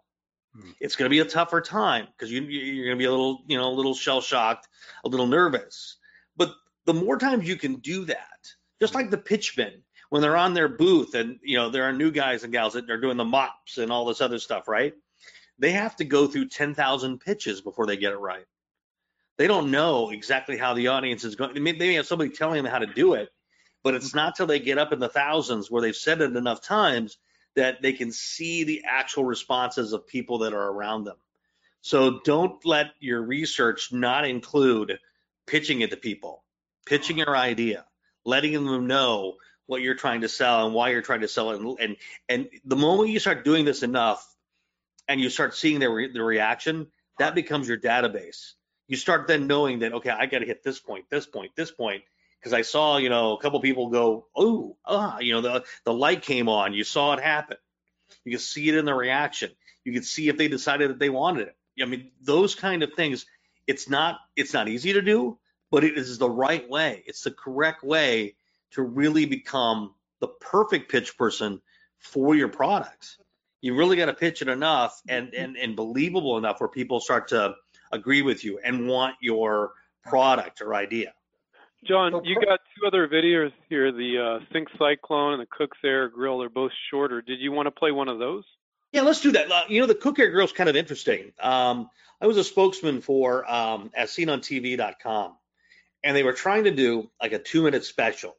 It's 0.80 0.96
going 0.96 1.06
to 1.06 1.10
be 1.10 1.20
a 1.20 1.26
tougher 1.26 1.62
time 1.62 2.08
because 2.12 2.32
you, 2.32 2.42
you're 2.42 2.86
going 2.86 2.98
to 2.98 3.02
be 3.02 3.06
a 3.06 3.12
little 3.12 3.44
you 3.48 3.58
know 3.58 3.68
a 3.70 3.74
little 3.74 3.94
shell 3.94 4.22
shocked, 4.22 4.68
a 5.04 5.10
little 5.10 5.28
nervous. 5.28 5.98
But 6.38 6.54
the 6.86 6.94
more 6.94 7.18
times 7.18 7.48
you 7.48 7.56
can 7.56 7.76
do 7.76 8.06
that, 8.06 8.54
just 8.80 8.96
like 8.96 9.10
the 9.10 9.18
pitchmen 9.18 9.84
when 10.10 10.22
they're 10.22 10.38
on 10.38 10.54
their 10.54 10.70
booth 10.70 11.16
and 11.16 11.40
you 11.42 11.58
know 11.58 11.70
there 11.70 11.84
are 11.84 11.94
new 11.94 12.12
guys 12.12 12.44
and 12.44 12.54
gals 12.54 12.74
that 12.74 12.90
are 12.90 13.02
doing 13.02 13.18
the 13.18 13.26
mops 13.26 13.78
and 13.78 13.92
all 13.92 14.06
this 14.06 14.22
other 14.22 14.40
stuff, 14.40 14.68
right? 14.68 14.94
they 15.60 15.72
have 15.72 15.96
to 15.98 16.06
go 16.06 16.28
through 16.28 16.50
10,000 16.50 17.20
pitches 17.20 17.62
before 17.62 17.86
they 17.86 17.98
get 17.98 18.14
it 18.14 18.18
right. 18.18 18.46
They 19.38 19.48
don't 19.48 19.72
know 19.72 20.12
exactly 20.12 20.58
how 20.58 20.74
the 20.74 20.88
audience 20.88 21.24
is 21.24 21.36
going. 21.36 21.54
They 21.54 21.60
may, 21.60 21.74
they 21.74 21.88
may 21.90 21.94
have 21.96 22.08
somebody 22.08 22.32
telling 22.32 22.64
them 22.64 22.72
how 22.72 22.80
to 22.80 22.86
do 22.86 23.14
it, 23.14 23.30
but 23.84 23.94
it's 23.94 24.16
not 24.16 24.36
till 24.36 24.48
they 24.48 24.60
get 24.60 24.78
up 24.78 24.94
in 24.94 25.00
the 25.00 25.10
thousands 25.10 25.70
where 25.70 25.82
they've 25.82 25.96
said 25.96 26.22
it 26.22 26.36
enough 26.36 26.62
times 26.62 27.18
that 27.56 27.82
they 27.82 27.94
can 27.94 28.12
see 28.12 28.64
the 28.64 28.84
actual 28.88 29.26
responses 29.26 29.94
of 29.94 30.08
people 30.08 30.40
that 30.40 30.54
are 30.54 30.72
around 30.72 31.06
them. 31.06 31.18
So 31.82 32.20
don't 32.24 32.66
let 32.66 32.88
your 33.00 33.22
research 33.22 33.94
not 33.94 34.26
include 34.26 35.00
pitching 35.46 35.82
it 35.82 35.92
to 35.92 35.98
people, 35.98 36.44
pitching 36.86 37.18
your 37.18 37.36
idea, 37.36 37.86
letting 38.26 38.54
them 38.54 38.88
know 38.88 39.36
what 39.68 39.82
you're 39.82 39.96
trying 39.96 40.22
to 40.22 40.30
sell 40.30 40.66
and 40.66 40.74
why 40.74 40.90
you're 40.90 41.02
trying 41.02 41.22
to 41.22 41.28
sell 41.28 41.52
it. 41.52 41.60
And, 41.60 41.78
and, 41.80 41.98
and 42.28 42.50
the 42.66 42.76
moment 42.76 43.10
you 43.10 43.20
start 43.20 43.46
doing 43.46 43.66
this 43.66 43.84
enough, 43.84 44.26
and 45.08 45.22
you 45.22 45.30
start 45.30 45.56
seeing 45.56 45.80
their 45.80 45.92
re- 45.92 46.12
the 46.12 46.24
reaction, 46.24 46.88
that 47.20 47.36
becomes 47.36 47.68
your 47.68 47.78
database. 47.78 48.54
You 48.88 48.98
start 48.98 49.28
then 49.28 49.48
knowing 49.48 49.80
that 49.80 49.94
okay, 49.94 50.10
I 50.10 50.26
got 50.26 50.40
to 50.40 50.46
hit 50.46 50.64
this 50.64 50.80
point, 50.80 51.06
this 51.10 51.26
point, 51.26 51.52
this 51.56 51.72
point, 51.72 52.04
because 52.46 52.54
I 52.54 52.62
saw 52.62 52.98
you 52.98 53.10
know 53.10 53.36
a 53.36 53.42
couple 53.42 53.60
people 53.60 53.90
go, 53.90 54.28
oh, 54.36 54.78
ah, 54.86 55.18
you 55.20 55.34
know 55.34 55.42
the 55.42 55.64
the 55.84 55.94
light 55.94 56.22
came 56.22 56.48
on, 56.48 56.74
you 56.74 56.84
saw 56.84 57.14
it 57.14 57.20
happen. 57.20 57.58
You 58.24 58.34
can 58.34 58.40
see 58.40 58.70
it 58.70 58.76
in 58.76 58.86
the 58.86 58.94
reaction. 58.94 59.50
You 59.84 59.94
can 59.94 60.04
see 60.04 60.30
if 60.30 60.38
they 60.38 60.48
decided 60.48 60.92
that 60.92 61.00
they 61.00 61.10
wanted 61.10 61.48
it. 61.48 61.58
I 61.82 61.86
mean, 61.86 62.12
those 62.22 62.54
kind 62.54 62.84
of 62.84 62.94
things. 62.94 63.26
It's 63.66 63.90
not 63.90 64.20
it's 64.36 64.54
not 64.54 64.68
easy 64.68 64.94
to 64.94 65.02
do, 65.02 65.40
but 65.72 65.84
it 65.84 65.98
is 65.98 66.20
the 66.20 66.30
right 66.30 66.70
way. 66.70 67.04
It's 67.08 67.24
the 67.24 67.32
correct 67.32 67.84
way 67.84 68.36
to 68.72 68.84
really 68.84 69.26
become 69.26 69.96
the 70.20 70.28
perfect 70.28 70.92
pitch 70.92 71.18
person 71.18 71.60
for 71.98 72.36
your 72.36 72.50
products. 72.50 73.18
You 73.62 73.76
really 73.76 73.98
got 73.98 74.06
to 74.06 74.14
pitch 74.14 74.44
it 74.44 74.50
enough 74.50 75.02
and, 75.10 75.34
and 75.34 75.58
and 75.58 75.76
believable 75.76 76.38
enough 76.38 76.60
where 76.60 76.70
people 76.70 77.00
start 77.00 77.30
to 77.30 77.56
agree 77.92 78.22
with 78.22 78.44
you 78.44 78.60
and 78.64 78.88
want 78.88 79.16
your 79.20 79.72
product 80.04 80.62
or 80.62 80.76
idea. 80.76 81.16
John, 81.88 82.24
you 82.24 82.36
got 82.36 82.60
two 82.76 82.88
other 82.88 83.08
videos 83.08 83.52
here, 83.70 83.92
the 83.92 84.40
uh, 84.42 84.46
Sink 84.52 84.70
Cyclone 84.80 85.34
and 85.34 85.42
the 85.42 85.46
Cook's 85.46 85.78
Air 85.84 86.10
Grill. 86.10 86.40
They're 86.40 86.50
both 86.50 86.72
shorter. 86.90 87.22
Did 87.22 87.40
you 87.40 87.52
want 87.52 87.68
to 87.68 87.72
play 87.72 87.92
one 87.92 88.08
of 88.08 88.20
those? 88.20 88.44
Yeah, 88.92 89.02
let's 89.02 89.22
do 89.22 89.32
that. 89.34 89.52
Uh, 89.52 89.64
you 89.68 89.82
know, 89.82 89.88
the 89.88 89.96
Cook 89.96 90.20
Air 90.20 90.32
Grill 90.32 90.46
is 90.46 90.52
kind 90.52 90.70
of 90.70 90.76
interesting. 90.76 91.32
Um, 91.40 91.90
I 92.22 92.28
was 92.28 92.38
a 92.38 92.44
spokesman 92.44 93.02
for 93.02 93.50
um, 93.52 93.92
as 93.96 94.12
seen 94.12 94.30
on 94.30 94.40
TV.com, 94.40 95.36
and 96.04 96.16
they 96.16 96.24
were 96.24 96.34
trying 96.34 96.64
to 96.64 96.72
do 96.72 97.10
like 97.22 97.34
a 97.34 97.40
two 97.40 97.64
minute 97.64 97.84
special 97.84 98.36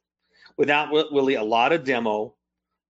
without 0.56 0.90
really 0.90 1.34
a 1.34 1.42
lot 1.42 1.72
of 1.72 1.84
demo. 1.84 2.34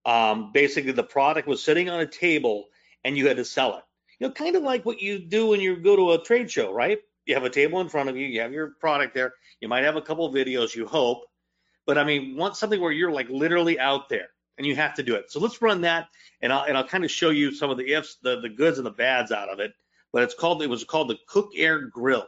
Um, 0.05 0.53
basically, 0.53 0.93
the 0.93 1.03
product 1.03 1.49
was 1.49 1.63
sitting 1.63 1.91
on 1.91 2.01
a 2.01 2.07
table 2.07 2.67
and 3.05 3.17
you 3.17 3.29
had 3.29 3.37
to 3.37 3.45
sell 3.45 3.77
it. 3.77 3.85
You 4.19 4.29
know, 4.29 4.33
kind 4.33 4.57
of 4.57 4.63
like 4.63 4.87
what 4.87 5.03
you 5.03 5.19
do 5.19 5.49
when 5.49 5.61
you 5.61 5.77
go 5.77 5.97
to 5.97 6.13
a 6.13 6.23
trade 6.23 6.51
show, 6.51 6.73
right? 6.73 6.99
You 7.27 7.35
have 7.35 7.45
a 7.45 7.51
table 7.51 7.81
in 7.81 7.89
front 7.89 8.09
of 8.09 8.17
you, 8.17 8.27
you 8.27 8.41
have 8.41 8.53
your 8.53 8.75
product 8.81 9.15
there, 9.15 9.35
you 9.61 9.69
might 9.69 9.85
have 9.85 9.97
a 9.97 10.03
couple 10.03 10.33
videos, 10.33 10.75
you 10.75 10.87
hope. 10.87 11.25
But 11.87 11.99
I 11.99 12.05
mean, 12.05 12.37
want 12.37 12.57
something 12.57 12.81
where 12.81 12.93
you're 12.93 13.13
like 13.13 13.29
literally 13.29 13.79
out 13.79 14.09
there 14.09 14.29
and 14.59 14.67
you 14.67 14.75
have 14.77 14.95
to 14.95 15.03
do 15.03 15.15
it. 15.15 15.31
So 15.31 15.41
let's 15.41 15.63
run 15.63 15.81
that 15.83 16.09
and 16.41 16.53
I'll 16.53 16.65
and 16.65 16.77
I'll 16.77 16.87
kind 16.87 17.05
of 17.05 17.11
show 17.11 17.31
you 17.31 17.53
some 17.53 17.71
of 17.71 17.79
the 17.79 17.93
ifs, 17.93 18.17
the, 18.23 18.41
the 18.41 18.49
goods 18.49 18.79
and 18.79 18.87
the 18.87 18.91
bads 18.91 19.33
out 19.33 19.49
of 19.49 19.61
it. 19.61 19.73
But 20.13 20.23
it's 20.23 20.35
called 20.35 20.63
it 20.63 20.71
was 20.71 20.85
called 20.85 21.09
the 21.09 21.19
Cook 21.29 21.51
Air 21.57 21.83
Grill. 21.83 22.27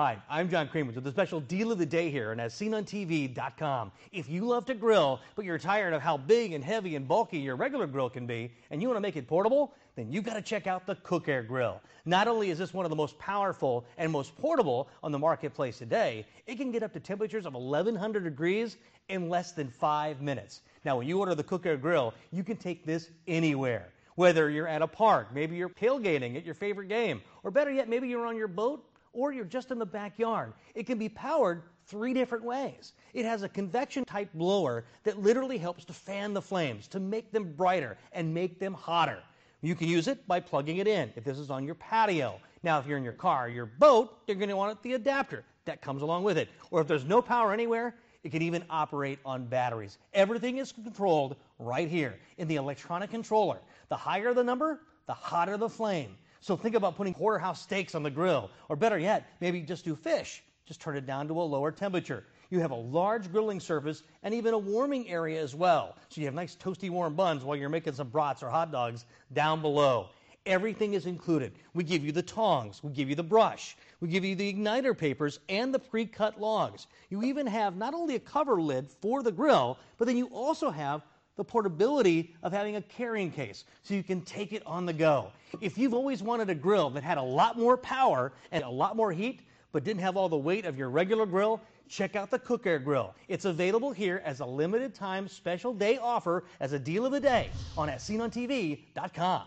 Hi, 0.00 0.22
I'm 0.30 0.48
John 0.48 0.68
Cremeans 0.68 0.94
with 0.94 1.02
the 1.02 1.10
special 1.10 1.40
deal 1.40 1.72
of 1.72 1.78
the 1.78 1.84
day 1.84 2.08
here 2.08 2.30
and 2.30 2.40
as 2.40 2.54
seen 2.54 2.72
on 2.72 2.84
TV.com. 2.84 3.90
If 4.12 4.28
you 4.28 4.44
love 4.44 4.64
to 4.66 4.74
grill, 4.74 5.18
but 5.34 5.44
you're 5.44 5.58
tired 5.58 5.92
of 5.92 6.00
how 6.00 6.16
big 6.16 6.52
and 6.52 6.62
heavy 6.62 6.94
and 6.94 7.08
bulky 7.08 7.38
your 7.38 7.56
regular 7.56 7.88
grill 7.88 8.08
can 8.08 8.24
be, 8.24 8.52
and 8.70 8.80
you 8.80 8.86
want 8.86 8.96
to 8.96 9.00
make 9.00 9.16
it 9.16 9.26
portable, 9.26 9.74
then 9.96 10.12
you've 10.12 10.22
got 10.22 10.34
to 10.34 10.40
check 10.40 10.68
out 10.68 10.86
the 10.86 10.94
Cook 10.94 11.26
Air 11.26 11.42
Grill. 11.42 11.80
Not 12.04 12.28
only 12.28 12.50
is 12.50 12.58
this 12.58 12.72
one 12.72 12.86
of 12.86 12.90
the 12.90 12.96
most 12.96 13.18
powerful 13.18 13.84
and 13.96 14.12
most 14.12 14.38
portable 14.38 14.88
on 15.02 15.10
the 15.10 15.18
marketplace 15.18 15.78
today, 15.78 16.26
it 16.46 16.58
can 16.58 16.70
get 16.70 16.84
up 16.84 16.92
to 16.92 17.00
temperatures 17.00 17.44
of 17.44 17.54
1100 17.54 18.22
degrees 18.22 18.76
in 19.08 19.28
less 19.28 19.50
than 19.50 19.68
five 19.68 20.20
minutes. 20.20 20.60
Now, 20.84 20.98
when 20.98 21.08
you 21.08 21.18
order 21.18 21.34
the 21.34 21.42
Cook 21.42 21.66
Air 21.66 21.76
Grill, 21.76 22.14
you 22.30 22.44
can 22.44 22.56
take 22.56 22.86
this 22.86 23.10
anywhere. 23.26 23.88
Whether 24.14 24.48
you're 24.48 24.68
at 24.68 24.80
a 24.80 24.86
park, 24.86 25.34
maybe 25.34 25.56
you're 25.56 25.68
tailgating 25.68 26.36
at 26.36 26.44
your 26.44 26.54
favorite 26.54 26.88
game, 26.88 27.20
or 27.42 27.50
better 27.50 27.72
yet, 27.72 27.88
maybe 27.88 28.06
you're 28.06 28.26
on 28.26 28.36
your 28.36 28.46
boat 28.46 28.87
or 29.12 29.32
you're 29.32 29.44
just 29.44 29.70
in 29.70 29.78
the 29.78 29.86
backyard. 29.86 30.52
It 30.74 30.86
can 30.86 30.98
be 30.98 31.08
powered 31.08 31.62
three 31.86 32.12
different 32.12 32.44
ways. 32.44 32.92
It 33.14 33.24
has 33.24 33.42
a 33.42 33.48
convection 33.48 34.04
type 34.04 34.30
blower 34.34 34.84
that 35.04 35.22
literally 35.22 35.58
helps 35.58 35.84
to 35.86 35.92
fan 35.92 36.34
the 36.34 36.42
flames, 36.42 36.86
to 36.88 37.00
make 37.00 37.32
them 37.32 37.52
brighter 37.56 37.96
and 38.12 38.32
make 38.32 38.58
them 38.58 38.74
hotter. 38.74 39.18
You 39.60 39.74
can 39.74 39.88
use 39.88 40.06
it 40.06 40.26
by 40.28 40.40
plugging 40.40 40.76
it 40.76 40.86
in 40.86 41.12
if 41.16 41.24
this 41.24 41.38
is 41.38 41.50
on 41.50 41.64
your 41.64 41.74
patio. 41.74 42.40
Now, 42.62 42.78
if 42.78 42.86
you're 42.86 42.98
in 42.98 43.04
your 43.04 43.12
car 43.12 43.46
or 43.46 43.48
your 43.48 43.66
boat, 43.66 44.18
you're 44.26 44.36
going 44.36 44.50
to 44.50 44.56
want 44.56 44.80
the 44.82 44.94
adapter 44.94 45.44
that 45.64 45.80
comes 45.80 46.02
along 46.02 46.24
with 46.24 46.38
it. 46.38 46.48
Or 46.70 46.80
if 46.80 46.86
there's 46.86 47.04
no 47.04 47.20
power 47.20 47.52
anywhere, 47.52 47.94
it 48.22 48.30
can 48.30 48.42
even 48.42 48.64
operate 48.68 49.18
on 49.24 49.46
batteries. 49.46 49.98
Everything 50.12 50.58
is 50.58 50.72
controlled 50.72 51.36
right 51.58 51.88
here 51.88 52.18
in 52.36 52.48
the 52.48 52.56
electronic 52.56 53.10
controller. 53.10 53.58
The 53.88 53.96
higher 53.96 54.34
the 54.34 54.44
number, 54.44 54.80
the 55.06 55.14
hotter 55.14 55.56
the 55.56 55.68
flame. 55.68 56.16
So 56.40 56.56
think 56.56 56.74
about 56.74 56.96
putting 56.96 57.14
porterhouse 57.14 57.62
steaks 57.62 57.94
on 57.94 58.02
the 58.02 58.10
grill, 58.10 58.50
or 58.68 58.76
better 58.76 58.98
yet, 58.98 59.28
maybe 59.40 59.60
just 59.60 59.84
do 59.84 59.96
fish. 59.96 60.42
Just 60.66 60.80
turn 60.80 60.96
it 60.96 61.06
down 61.06 61.26
to 61.28 61.40
a 61.40 61.42
lower 61.42 61.72
temperature. 61.72 62.24
You 62.50 62.60
have 62.60 62.70
a 62.72 62.76
large 62.76 63.30
grilling 63.32 63.58
surface 63.58 64.02
and 64.22 64.34
even 64.34 64.52
a 64.52 64.58
warming 64.58 65.08
area 65.08 65.42
as 65.42 65.54
well. 65.54 65.96
So 66.10 66.20
you 66.20 66.26
have 66.26 66.34
nice 66.34 66.56
toasty 66.56 66.90
warm 66.90 67.14
buns 67.14 67.42
while 67.42 67.56
you're 67.56 67.68
making 67.68 67.94
some 67.94 68.08
brats 68.08 68.42
or 68.42 68.50
hot 68.50 68.70
dogs 68.70 69.06
down 69.32 69.62
below. 69.62 70.10
Everything 70.46 70.94
is 70.94 71.06
included. 71.06 71.52
We 71.74 71.84
give 71.84 72.04
you 72.04 72.12
the 72.12 72.22
tongs, 72.22 72.82
we 72.82 72.92
give 72.92 73.08
you 73.08 73.14
the 73.14 73.22
brush, 73.22 73.76
we 74.00 74.08
give 74.08 74.24
you 74.24 74.34
the 74.34 74.50
igniter 74.50 74.96
papers 74.96 75.40
and 75.48 75.74
the 75.74 75.78
pre 75.78 76.06
cut 76.06 76.40
logs. 76.40 76.86
You 77.10 77.22
even 77.22 77.46
have 77.46 77.76
not 77.76 77.92
only 77.92 78.14
a 78.14 78.20
cover 78.20 78.60
lid 78.60 78.90
for 78.90 79.22
the 79.22 79.32
grill, 79.32 79.78
but 79.98 80.06
then 80.06 80.16
you 80.16 80.26
also 80.26 80.70
have 80.70 81.02
the 81.38 81.44
portability 81.44 82.34
of 82.42 82.52
having 82.52 82.76
a 82.76 82.82
carrying 82.82 83.30
case 83.30 83.64
so 83.84 83.94
you 83.94 84.02
can 84.02 84.20
take 84.22 84.52
it 84.52 84.62
on 84.66 84.84
the 84.84 84.92
go. 84.92 85.30
If 85.60 85.78
you've 85.78 85.94
always 85.94 86.20
wanted 86.20 86.50
a 86.50 86.54
grill 86.54 86.90
that 86.90 87.04
had 87.04 87.16
a 87.16 87.22
lot 87.22 87.56
more 87.56 87.76
power 87.76 88.32
and 88.50 88.64
a 88.64 88.68
lot 88.68 88.96
more 88.96 89.12
heat, 89.12 89.40
but 89.70 89.84
didn't 89.84 90.02
have 90.02 90.16
all 90.16 90.28
the 90.28 90.36
weight 90.36 90.64
of 90.64 90.76
your 90.76 90.90
regular 90.90 91.26
grill, 91.26 91.60
check 91.88 92.16
out 92.16 92.30
the 92.30 92.40
Cook 92.40 92.66
Air 92.66 92.80
Grill. 92.80 93.14
It's 93.28 93.44
available 93.44 93.92
here 93.92 94.20
as 94.24 94.40
a 94.40 94.46
limited 94.46 94.96
time 94.96 95.28
special 95.28 95.72
day 95.72 95.96
offer 95.96 96.42
as 96.58 96.72
a 96.72 96.78
deal 96.78 97.06
of 97.06 97.12
the 97.12 97.20
day 97.20 97.50
on 97.76 97.88
AsSeenOnTV.com. 97.88 99.42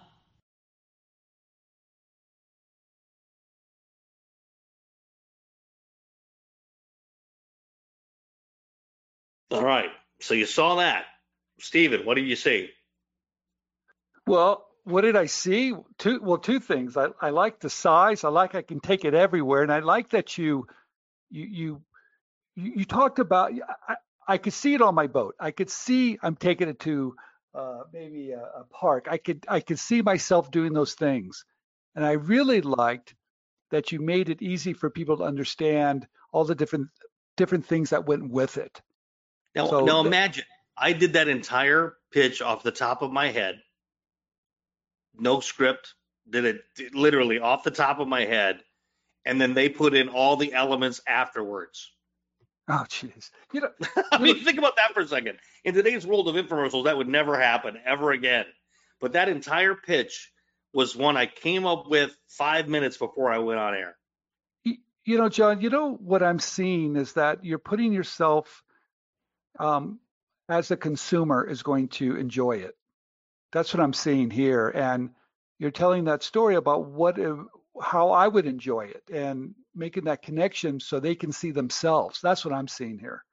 All 9.51 9.65
right. 9.65 9.89
So 10.21 10.33
you 10.33 10.45
saw 10.45 10.75
that. 10.75 11.05
Stephen, 11.61 12.05
what 12.05 12.15
do 12.15 12.21
you 12.21 12.35
see? 12.35 12.69
Well, 14.27 14.65
what 14.83 15.01
did 15.01 15.15
I 15.15 15.27
see? 15.27 15.73
Two 15.97 16.19
well, 16.21 16.37
two 16.37 16.59
things. 16.59 16.97
I, 16.97 17.09
I 17.21 17.29
like 17.29 17.59
the 17.59 17.69
size. 17.69 18.23
I 18.23 18.29
like 18.29 18.55
I 18.55 18.61
can 18.61 18.79
take 18.79 19.05
it 19.05 19.13
everywhere, 19.13 19.63
and 19.63 19.71
I 19.71 19.79
like 19.79 20.09
that 20.09 20.37
you 20.37 20.67
you 21.29 21.81
you 22.55 22.73
you 22.75 22.85
talked 22.85 23.19
about. 23.19 23.51
I, 23.87 23.95
I 24.27 24.37
could 24.37 24.53
see 24.53 24.73
it 24.73 24.81
on 24.81 24.95
my 24.95 25.07
boat. 25.07 25.35
I 25.39 25.51
could 25.51 25.69
see 25.69 26.17
I'm 26.21 26.35
taking 26.35 26.69
it 26.69 26.79
to 26.81 27.15
uh, 27.53 27.81
maybe 27.93 28.31
a, 28.31 28.41
a 28.41 28.65
park. 28.71 29.07
I 29.09 29.17
could 29.17 29.45
I 29.47 29.59
could 29.59 29.79
see 29.79 30.01
myself 30.01 30.51
doing 30.51 30.73
those 30.73 30.93
things, 30.93 31.45
and 31.95 32.05
I 32.05 32.13
really 32.13 32.61
liked 32.61 33.13
that 33.69 33.91
you 33.91 33.99
made 33.99 34.29
it 34.29 34.41
easy 34.41 34.73
for 34.73 34.89
people 34.89 35.17
to 35.17 35.23
understand 35.23 36.07
all 36.31 36.43
the 36.43 36.55
different 36.55 36.89
different 37.37 37.65
things 37.65 37.91
that 37.91 38.05
went 38.05 38.29
with 38.29 38.57
it. 38.57 38.81
Now, 39.55 39.67
so 39.67 39.85
now 39.85 40.05
imagine 40.05 40.45
I 40.77 40.93
did 40.93 41.13
that 41.13 41.27
entire 41.27 41.95
pitch 42.11 42.41
off 42.41 42.63
the 42.63 42.71
top 42.71 43.01
of 43.01 43.11
my 43.11 43.29
head, 43.29 43.61
no 45.17 45.39
script, 45.39 45.93
did 46.29 46.45
it 46.45 46.61
literally 46.93 47.39
off 47.39 47.63
the 47.63 47.71
top 47.71 47.99
of 47.99 48.07
my 48.07 48.25
head, 48.25 48.61
and 49.25 49.39
then 49.39 49.53
they 49.53 49.69
put 49.69 49.93
in 49.93 50.09
all 50.09 50.37
the 50.37 50.53
elements 50.53 51.01
afterwards. 51.07 51.91
Oh, 52.67 52.85
jeez. 52.87 53.31
You 53.53 53.61
know, 53.61 53.71
I 54.11 54.17
mean, 54.17 54.43
think 54.43 54.57
about 54.57 54.77
that 54.77 54.93
for 54.93 55.01
a 55.01 55.07
second. 55.07 55.39
In 55.63 55.73
today's 55.73 56.05
world 56.05 56.27
of 56.29 56.35
infomercials, 56.35 56.85
that 56.85 56.97
would 56.97 57.09
never 57.09 57.39
happen 57.39 57.77
ever 57.85 58.11
again. 58.11 58.45
But 58.99 59.13
that 59.13 59.29
entire 59.29 59.75
pitch 59.75 60.31
was 60.73 60.95
one 60.95 61.17
I 61.17 61.25
came 61.25 61.65
up 61.65 61.89
with 61.89 62.15
five 62.29 62.67
minutes 62.69 62.97
before 62.97 63.31
I 63.31 63.39
went 63.39 63.59
on 63.59 63.73
air. 63.73 63.97
You 65.03 65.17
know, 65.17 65.29
John, 65.29 65.61
you 65.61 65.69
know 65.69 65.93
what 65.93 66.21
I'm 66.21 66.39
seeing 66.39 66.95
is 66.95 67.13
that 67.13 67.43
you're 67.43 67.57
putting 67.57 67.91
yourself 67.91 68.63
um, 69.59 69.99
as 70.51 70.69
a 70.69 70.77
consumer 70.77 71.47
is 71.47 71.63
going 71.63 71.87
to 71.87 72.17
enjoy 72.17 72.57
it. 72.57 72.75
That's 73.53 73.73
what 73.73 73.81
I'm 73.81 73.93
seeing 73.93 74.29
here. 74.29 74.67
And 74.67 75.11
you're 75.59 75.71
telling 75.71 76.03
that 76.05 76.23
story 76.23 76.55
about 76.55 76.87
what 76.87 77.17
uh, 77.17 77.37
how 77.81 78.11
I 78.11 78.27
would 78.27 78.45
enjoy 78.45 78.87
it 78.87 79.03
and 79.11 79.55
making 79.73 80.03
that 80.05 80.21
connection 80.21 80.81
so 80.81 80.99
they 80.99 81.15
can 81.15 81.31
see 81.31 81.51
themselves. 81.51 82.19
That's 82.21 82.43
what 82.43 82.53
I'm 82.53 82.67
seeing 82.67 82.99
here. 82.99 83.23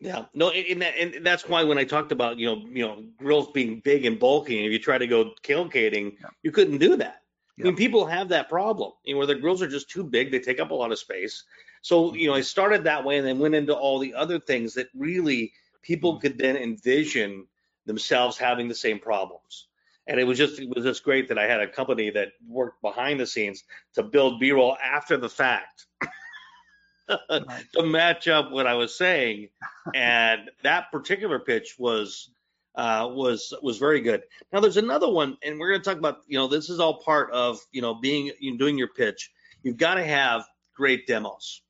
Yeah, 0.00 0.24
no, 0.34 0.50
and, 0.50 0.82
and 0.82 1.24
that's 1.24 1.48
why 1.48 1.64
when 1.64 1.78
I 1.78 1.84
talked 1.84 2.12
about 2.12 2.36
you 2.36 2.46
know 2.46 2.62
you 2.68 2.86
know 2.86 3.04
grills 3.16 3.50
being 3.52 3.80
big 3.80 4.04
and 4.04 4.18
bulky, 4.18 4.58
and 4.58 4.66
if 4.66 4.72
you 4.72 4.78
try 4.78 4.98
to 4.98 5.06
go 5.06 5.32
tailgating, 5.42 6.16
yeah. 6.20 6.28
you 6.42 6.50
couldn't 6.50 6.78
do 6.78 6.96
that. 6.96 7.22
Yeah. 7.56 7.64
I 7.64 7.68
mean, 7.68 7.76
people 7.76 8.04
have 8.04 8.28
that 8.30 8.50
problem, 8.50 8.92
you 9.04 9.14
know, 9.14 9.18
where 9.18 9.26
their 9.26 9.38
grills 9.38 9.62
are 9.62 9.68
just 9.68 9.88
too 9.88 10.04
big; 10.04 10.32
they 10.32 10.40
take 10.40 10.60
up 10.60 10.70
a 10.70 10.74
lot 10.74 10.92
of 10.92 10.98
space. 10.98 11.44
So 11.80 12.08
mm-hmm. 12.08 12.16
you 12.16 12.26
know, 12.26 12.34
I 12.34 12.42
started 12.42 12.84
that 12.84 13.04
way, 13.04 13.16
and 13.18 13.26
then 13.26 13.38
went 13.38 13.54
into 13.54 13.74
all 13.74 13.98
the 13.98 14.14
other 14.14 14.38
things 14.38 14.74
that 14.74 14.88
really 14.94 15.52
people 15.86 16.14
hmm. 16.14 16.20
could 16.20 16.38
then 16.38 16.56
envision 16.56 17.46
themselves 17.86 18.36
having 18.36 18.68
the 18.68 18.74
same 18.74 18.98
problems. 18.98 19.68
And 20.08 20.20
it 20.20 20.24
was 20.24 20.38
just 20.38 20.60
it 20.60 20.68
was 20.68 20.84
just 20.84 21.02
great 21.02 21.28
that 21.28 21.38
I 21.38 21.46
had 21.46 21.60
a 21.60 21.66
company 21.66 22.10
that 22.10 22.28
worked 22.48 22.80
behind 22.80 23.18
the 23.18 23.26
scenes 23.26 23.64
to 23.94 24.04
build 24.04 24.38
B-roll 24.38 24.76
after 24.76 25.16
the 25.16 25.28
fact 25.28 25.86
to 27.08 27.82
match 27.82 28.28
up 28.28 28.52
what 28.52 28.68
I 28.68 28.74
was 28.74 28.96
saying. 28.96 29.48
And 29.94 30.48
that 30.62 30.92
particular 30.92 31.40
pitch 31.40 31.74
was 31.76 32.30
uh, 32.76 33.08
was 33.10 33.52
was 33.62 33.78
very 33.78 34.00
good. 34.00 34.22
Now 34.52 34.60
there's 34.60 34.76
another 34.76 35.10
one, 35.10 35.38
and 35.42 35.58
we're 35.58 35.70
going 35.70 35.80
to 35.80 35.90
talk 35.90 35.98
about 35.98 36.18
you 36.28 36.38
know 36.38 36.46
this 36.46 36.70
is 36.70 36.78
all 36.78 37.02
part 37.02 37.32
of 37.32 37.58
you 37.72 37.82
know 37.82 37.94
being 37.94 38.30
you 38.38 38.52
know, 38.52 38.58
doing 38.58 38.78
your 38.78 38.88
pitch. 38.88 39.32
You've 39.64 39.76
got 39.76 39.94
to 39.94 40.04
have 40.04 40.44
great 40.76 41.08
demos. 41.08 41.62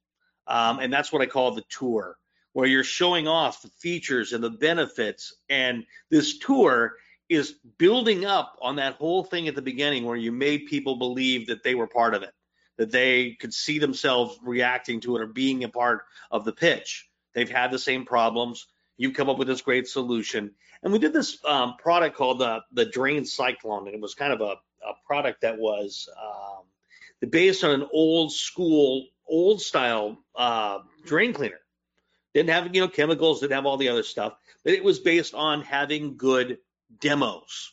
Um, 0.46 0.78
and 0.78 0.92
that's 0.92 1.10
what 1.10 1.22
I 1.22 1.26
call 1.26 1.52
the 1.52 1.64
tour, 1.68 2.16
where 2.56 2.66
you're 2.66 2.82
showing 2.82 3.28
off 3.28 3.60
the 3.60 3.68
features 3.68 4.32
and 4.32 4.42
the 4.42 4.48
benefits. 4.48 5.34
And 5.50 5.84
this 6.08 6.38
tour 6.38 6.94
is 7.28 7.54
building 7.76 8.24
up 8.24 8.56
on 8.62 8.76
that 8.76 8.94
whole 8.94 9.22
thing 9.24 9.46
at 9.46 9.54
the 9.54 9.60
beginning 9.60 10.04
where 10.04 10.16
you 10.16 10.32
made 10.32 10.64
people 10.64 10.96
believe 10.96 11.48
that 11.48 11.62
they 11.62 11.74
were 11.74 11.86
part 11.86 12.14
of 12.14 12.22
it, 12.22 12.32
that 12.78 12.90
they 12.90 13.32
could 13.32 13.52
see 13.52 13.78
themselves 13.78 14.38
reacting 14.42 15.00
to 15.00 15.16
it 15.16 15.20
or 15.20 15.26
being 15.26 15.64
a 15.64 15.68
part 15.68 16.04
of 16.30 16.46
the 16.46 16.52
pitch. 16.52 17.06
They've 17.34 17.50
had 17.50 17.70
the 17.70 17.78
same 17.78 18.06
problems. 18.06 18.66
You've 18.96 19.12
come 19.12 19.28
up 19.28 19.36
with 19.36 19.48
this 19.48 19.60
great 19.60 19.86
solution. 19.86 20.52
And 20.82 20.94
we 20.94 20.98
did 20.98 21.12
this 21.12 21.36
um, 21.44 21.76
product 21.76 22.16
called 22.16 22.38
the, 22.38 22.60
the 22.72 22.86
Drain 22.86 23.26
Cyclone, 23.26 23.86
and 23.86 23.94
it 23.94 24.00
was 24.00 24.14
kind 24.14 24.32
of 24.32 24.40
a, 24.40 24.54
a 24.82 24.94
product 25.06 25.42
that 25.42 25.58
was 25.58 26.08
um, 26.18 27.28
based 27.28 27.64
on 27.64 27.72
an 27.72 27.86
old 27.92 28.32
school, 28.32 29.08
old 29.28 29.60
style 29.60 30.16
uh, 30.34 30.78
drain 31.04 31.34
cleaner. 31.34 31.60
Didn't 32.36 32.50
have 32.50 32.74
you 32.74 32.82
know 32.82 32.88
chemicals, 32.88 33.40
didn't 33.40 33.54
have 33.54 33.64
all 33.64 33.78
the 33.78 33.88
other 33.88 34.02
stuff, 34.02 34.34
but 34.62 34.74
it 34.74 34.84
was 34.84 34.98
based 34.98 35.32
on 35.32 35.62
having 35.62 36.18
good 36.18 36.58
demos 37.00 37.72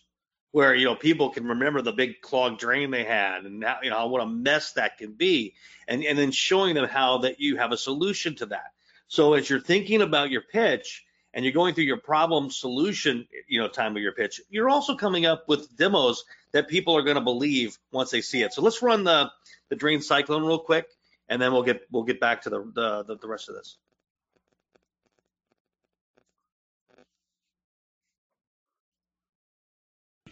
where 0.54 0.74
you 0.74 0.86
know 0.86 0.96
people 0.96 1.32
can 1.32 1.46
remember 1.50 1.82
the 1.82 1.92
big 1.92 2.22
clogged 2.22 2.62
drain 2.62 2.90
they 2.90 3.04
had 3.04 3.44
and 3.44 3.62
how, 3.62 3.80
you 3.84 3.90
know 3.90 4.08
what 4.08 4.22
a 4.22 4.26
mess 4.26 4.72
that 4.72 4.98
can 4.98 5.12
be 5.12 5.54
and 5.86 6.02
and 6.06 6.18
then 6.18 6.32
showing 6.32 6.76
them 6.76 6.88
how 6.88 7.18
that 7.18 7.42
you 7.42 7.58
have 7.58 7.74
a 7.74 7.78
solution 7.78 8.36
to 8.36 8.46
that. 8.46 8.72
So 9.10 9.34
as 9.34 9.50
you're 9.50 9.60
thinking 9.60 10.02
about 10.02 10.32
your 10.32 10.44
pitch 10.44 11.04
and 11.34 11.44
you're 11.44 11.54
going 11.54 11.74
through 11.74 11.84
your 11.84 11.98
problem 11.98 12.50
solution 12.50 13.28
you 13.50 13.60
know 13.60 13.68
time 13.68 13.98
of 13.98 14.02
your 14.02 14.14
pitch 14.14 14.40
you're 14.50 14.70
also 14.70 14.96
coming 14.96 15.26
up 15.26 15.44
with 15.50 15.76
demos 15.76 16.24
that 16.54 16.70
people 16.70 16.96
are 16.96 17.04
going 17.04 17.16
to 17.16 17.22
believe 17.22 17.78
once 17.92 18.12
they 18.12 18.22
see 18.22 18.42
it. 18.44 18.54
So 18.54 18.62
let's 18.62 18.82
run 18.82 19.04
the 19.04 19.30
the 19.68 19.76
drain 19.76 20.02
cyclone 20.02 20.46
real 20.46 20.60
quick 20.60 20.88
and 21.28 21.42
then 21.42 21.52
we'll 21.52 21.64
get 21.64 21.82
we'll 21.92 22.04
get 22.04 22.22
back 22.22 22.44
to 22.44 22.50
the 22.50 23.04
the, 23.06 23.18
the 23.18 23.28
rest 23.28 23.50
of 23.50 23.56
this 23.56 23.78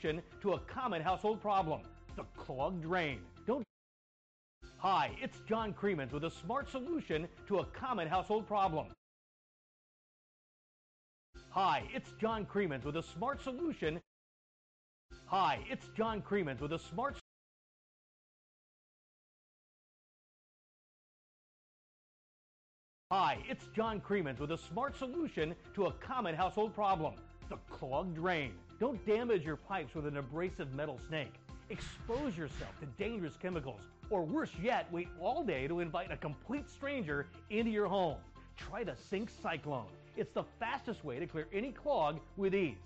to 0.01 0.53
a 0.53 0.59
common 0.61 1.01
household 1.01 1.39
problem, 1.39 1.81
the 2.15 2.23
clogged 2.35 2.81
drain. 2.81 3.19
Don't 3.45 3.63
Hi, 4.77 5.11
it's 5.21 5.37
John 5.47 5.73
Cremeans 5.73 6.11
with 6.11 6.23
a 6.23 6.31
smart 6.31 6.67
solution 6.71 7.27
to 7.47 7.59
a 7.59 7.65
common 7.65 8.07
household 8.07 8.47
problem. 8.47 8.87
Hi, 11.49 11.83
it's 11.93 12.09
John 12.19 12.45
Cremeans 12.45 12.83
with 12.83 12.97
a 12.97 13.03
smart 13.03 13.43
solution. 13.43 13.99
Hi, 15.25 15.59
it's 15.69 15.85
John 15.95 16.21
Cremeans 16.21 16.61
with 16.61 16.73
a 16.73 16.79
smart 16.79 17.17
Hi, 23.11 23.37
it's 23.47 23.67
John 23.75 23.99
Cremeans 23.99 24.39
with 24.39 24.51
a 24.51 24.57
smart 24.57 24.97
solution 24.97 25.53
to 25.75 25.87
a 25.87 25.91
common 25.91 26.33
household 26.33 26.73
problem, 26.73 27.13
the 27.49 27.57
clogged 27.69 28.15
drain. 28.15 28.53
Don't 28.81 29.05
damage 29.05 29.45
your 29.45 29.57
pipes 29.57 29.93
with 29.93 30.07
an 30.07 30.17
abrasive 30.17 30.73
metal 30.73 30.99
snake. 31.07 31.35
Expose 31.69 32.35
yourself 32.35 32.71
to 32.79 32.87
dangerous 32.97 33.37
chemicals, 33.39 33.81
or 34.09 34.23
worse 34.23 34.49
yet, 34.59 34.91
wait 34.91 35.07
all 35.21 35.43
day 35.43 35.67
to 35.67 35.81
invite 35.81 36.11
a 36.11 36.17
complete 36.17 36.67
stranger 36.67 37.27
into 37.51 37.69
your 37.69 37.85
home. 37.85 38.17
Try 38.57 38.83
the 38.83 38.95
Sink 38.95 39.29
Cyclone. 39.43 39.85
It's 40.17 40.33
the 40.33 40.45
fastest 40.59 41.05
way 41.05 41.19
to 41.19 41.27
clear 41.27 41.47
any 41.53 41.71
clog 41.71 42.21
with 42.37 42.55
ease. 42.55 42.79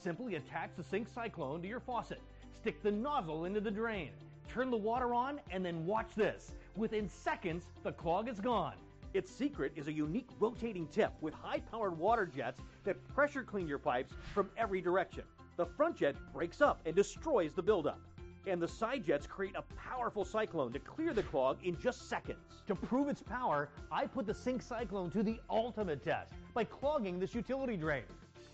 Simply 0.00 0.36
attach 0.36 0.70
the 0.76 0.84
Sink 0.84 1.08
Cyclone 1.12 1.62
to 1.62 1.68
your 1.68 1.80
faucet. 1.80 2.20
Stick 2.56 2.80
the 2.84 2.92
nozzle 2.92 3.46
into 3.46 3.60
the 3.60 3.72
drain. 3.72 4.10
Turn 4.48 4.70
the 4.70 4.76
water 4.76 5.14
on 5.14 5.40
and 5.50 5.66
then 5.66 5.84
watch 5.84 6.10
this. 6.14 6.52
Within 6.76 7.08
seconds, 7.08 7.64
the 7.82 7.90
clog 7.90 8.28
is 8.28 8.38
gone. 8.38 8.74
Its 9.14 9.32
secret 9.32 9.72
is 9.74 9.88
a 9.88 9.92
unique 9.92 10.28
rotating 10.38 10.86
tip 10.86 11.12
with 11.20 11.34
high-powered 11.34 11.98
water 11.98 12.24
jets 12.24 12.62
that 12.84 12.96
pressure 13.12 13.42
clean 13.42 13.66
your 13.66 13.80
pipes 13.80 14.14
from 14.32 14.48
every 14.56 14.80
direction. 14.80 15.24
The 15.60 15.66
front 15.66 15.96
jet 15.96 16.16
breaks 16.32 16.62
up 16.62 16.80
and 16.86 16.96
destroys 16.96 17.52
the 17.52 17.60
buildup. 17.60 18.00
And 18.46 18.62
the 18.62 18.66
side 18.66 19.04
jets 19.04 19.26
create 19.26 19.54
a 19.54 19.62
powerful 19.76 20.24
cyclone 20.24 20.72
to 20.72 20.78
clear 20.78 21.12
the 21.12 21.22
clog 21.22 21.58
in 21.62 21.78
just 21.78 22.08
seconds. 22.08 22.62
To 22.66 22.74
prove 22.74 23.10
its 23.10 23.22
power, 23.22 23.68
I 23.92 24.06
put 24.06 24.26
the 24.26 24.32
Sink 24.32 24.62
Cyclone 24.62 25.10
to 25.10 25.22
the 25.22 25.38
ultimate 25.50 26.02
test 26.02 26.32
by 26.54 26.64
clogging 26.64 27.20
this 27.20 27.34
utility 27.34 27.76
drain 27.76 28.04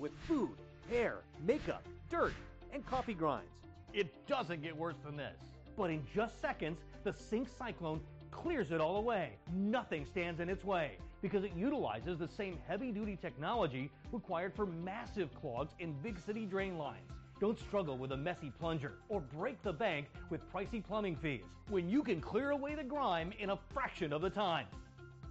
with 0.00 0.10
food, 0.26 0.56
hair, 0.90 1.18
makeup, 1.46 1.84
dirt, 2.10 2.34
and 2.72 2.84
coffee 2.84 3.14
grinds. 3.14 3.54
It 3.92 4.12
doesn't 4.26 4.60
get 4.60 4.76
worse 4.76 4.96
than 5.04 5.16
this. 5.16 5.36
But 5.76 5.90
in 5.90 6.04
just 6.12 6.40
seconds, 6.40 6.80
the 7.04 7.12
Sink 7.12 7.46
Cyclone 7.56 8.00
clears 8.32 8.72
it 8.72 8.80
all 8.80 8.96
away. 8.96 9.34
Nothing 9.54 10.04
stands 10.06 10.40
in 10.40 10.48
its 10.48 10.64
way 10.64 10.98
because 11.22 11.44
it 11.44 11.52
utilizes 11.56 12.18
the 12.18 12.28
same 12.28 12.58
heavy 12.66 12.90
duty 12.90 13.18
technology 13.20 13.90
required 14.12 14.54
for 14.54 14.66
massive 14.66 15.34
clogs 15.34 15.74
in 15.78 15.92
big 16.02 16.18
city 16.18 16.44
drain 16.44 16.78
lines. 16.78 17.10
Don't 17.40 17.58
struggle 17.58 17.98
with 17.98 18.12
a 18.12 18.16
messy 18.16 18.50
plunger 18.58 18.94
or 19.08 19.20
break 19.20 19.62
the 19.62 19.72
bank 19.72 20.06
with 20.30 20.40
pricey 20.52 20.82
plumbing 20.82 21.16
fees 21.16 21.44
when 21.68 21.88
you 21.88 22.02
can 22.02 22.20
clear 22.20 22.50
away 22.50 22.74
the 22.74 22.84
grime 22.84 23.32
in 23.38 23.50
a 23.50 23.58
fraction 23.74 24.12
of 24.12 24.22
the 24.22 24.30
time. 24.30 24.66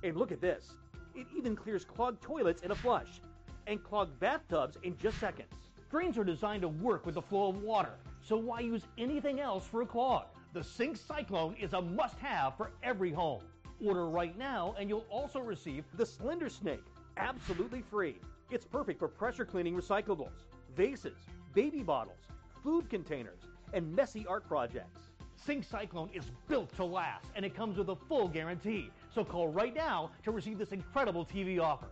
And 0.03 0.15
look 0.15 0.31
at 0.31 0.41
this 0.41 0.73
it 1.15 1.27
even 1.35 1.55
clears 1.55 1.85
clogged 1.85 2.21
toilets 2.21 2.61
in 2.61 2.71
a 2.71 2.75
flush 2.75 3.21
and 3.67 3.83
clogged 3.83 4.19
bathtubs 4.19 4.77
in 4.83 4.97
just 4.97 5.19
seconds. 5.19 5.49
Drains 5.89 6.17
are 6.17 6.23
designed 6.23 6.61
to 6.61 6.67
work 6.67 7.05
with 7.05 7.15
the 7.15 7.21
flow 7.21 7.49
of 7.49 7.63
water, 7.63 7.93
so 8.21 8.35
why 8.35 8.59
use 8.59 8.83
anything 8.97 9.39
else 9.39 9.65
for 9.65 9.81
a 9.81 9.85
clog? 9.85 10.25
The 10.53 10.63
Sink 10.63 10.97
Cyclone 10.97 11.55
is 11.55 11.73
a 11.73 11.81
must 11.81 12.19
have 12.19 12.55
for 12.57 12.71
every 12.83 13.11
home. 13.11 13.41
Order 13.85 14.07
right 14.07 14.35
now 14.35 14.73
and 14.79 14.89
you'll 14.89 15.05
also 15.11 15.39
receive 15.39 15.83
the 15.95 16.05
Slender 16.05 16.49
Snake, 16.49 16.83
absolutely 17.17 17.83
free. 17.83 18.17
It's 18.49 18.65
perfect 18.65 18.97
for 18.97 19.07
pressure 19.07 19.45
cleaning 19.45 19.75
recyclables, 19.75 20.31
vases, 20.75 21.17
baby 21.53 21.83
bottles, 21.83 22.17
food 22.63 22.89
containers, 22.89 23.41
and 23.73 23.95
messy 23.95 24.25
art 24.25 24.47
projects. 24.47 25.11
Sink 25.35 25.63
Cyclone 25.63 26.09
is 26.15 26.23
built 26.47 26.75
to 26.77 26.83
last 26.83 27.27
and 27.35 27.45
it 27.45 27.53
comes 27.53 27.77
with 27.77 27.89
a 27.89 27.95
full 27.95 28.27
guarantee. 28.27 28.89
So 29.13 29.23
call 29.23 29.49
right 29.49 29.75
now 29.75 30.09
to 30.23 30.31
receive 30.31 30.57
this 30.57 30.71
incredible 30.71 31.23
TV 31.23 31.61
offer. 31.61 31.89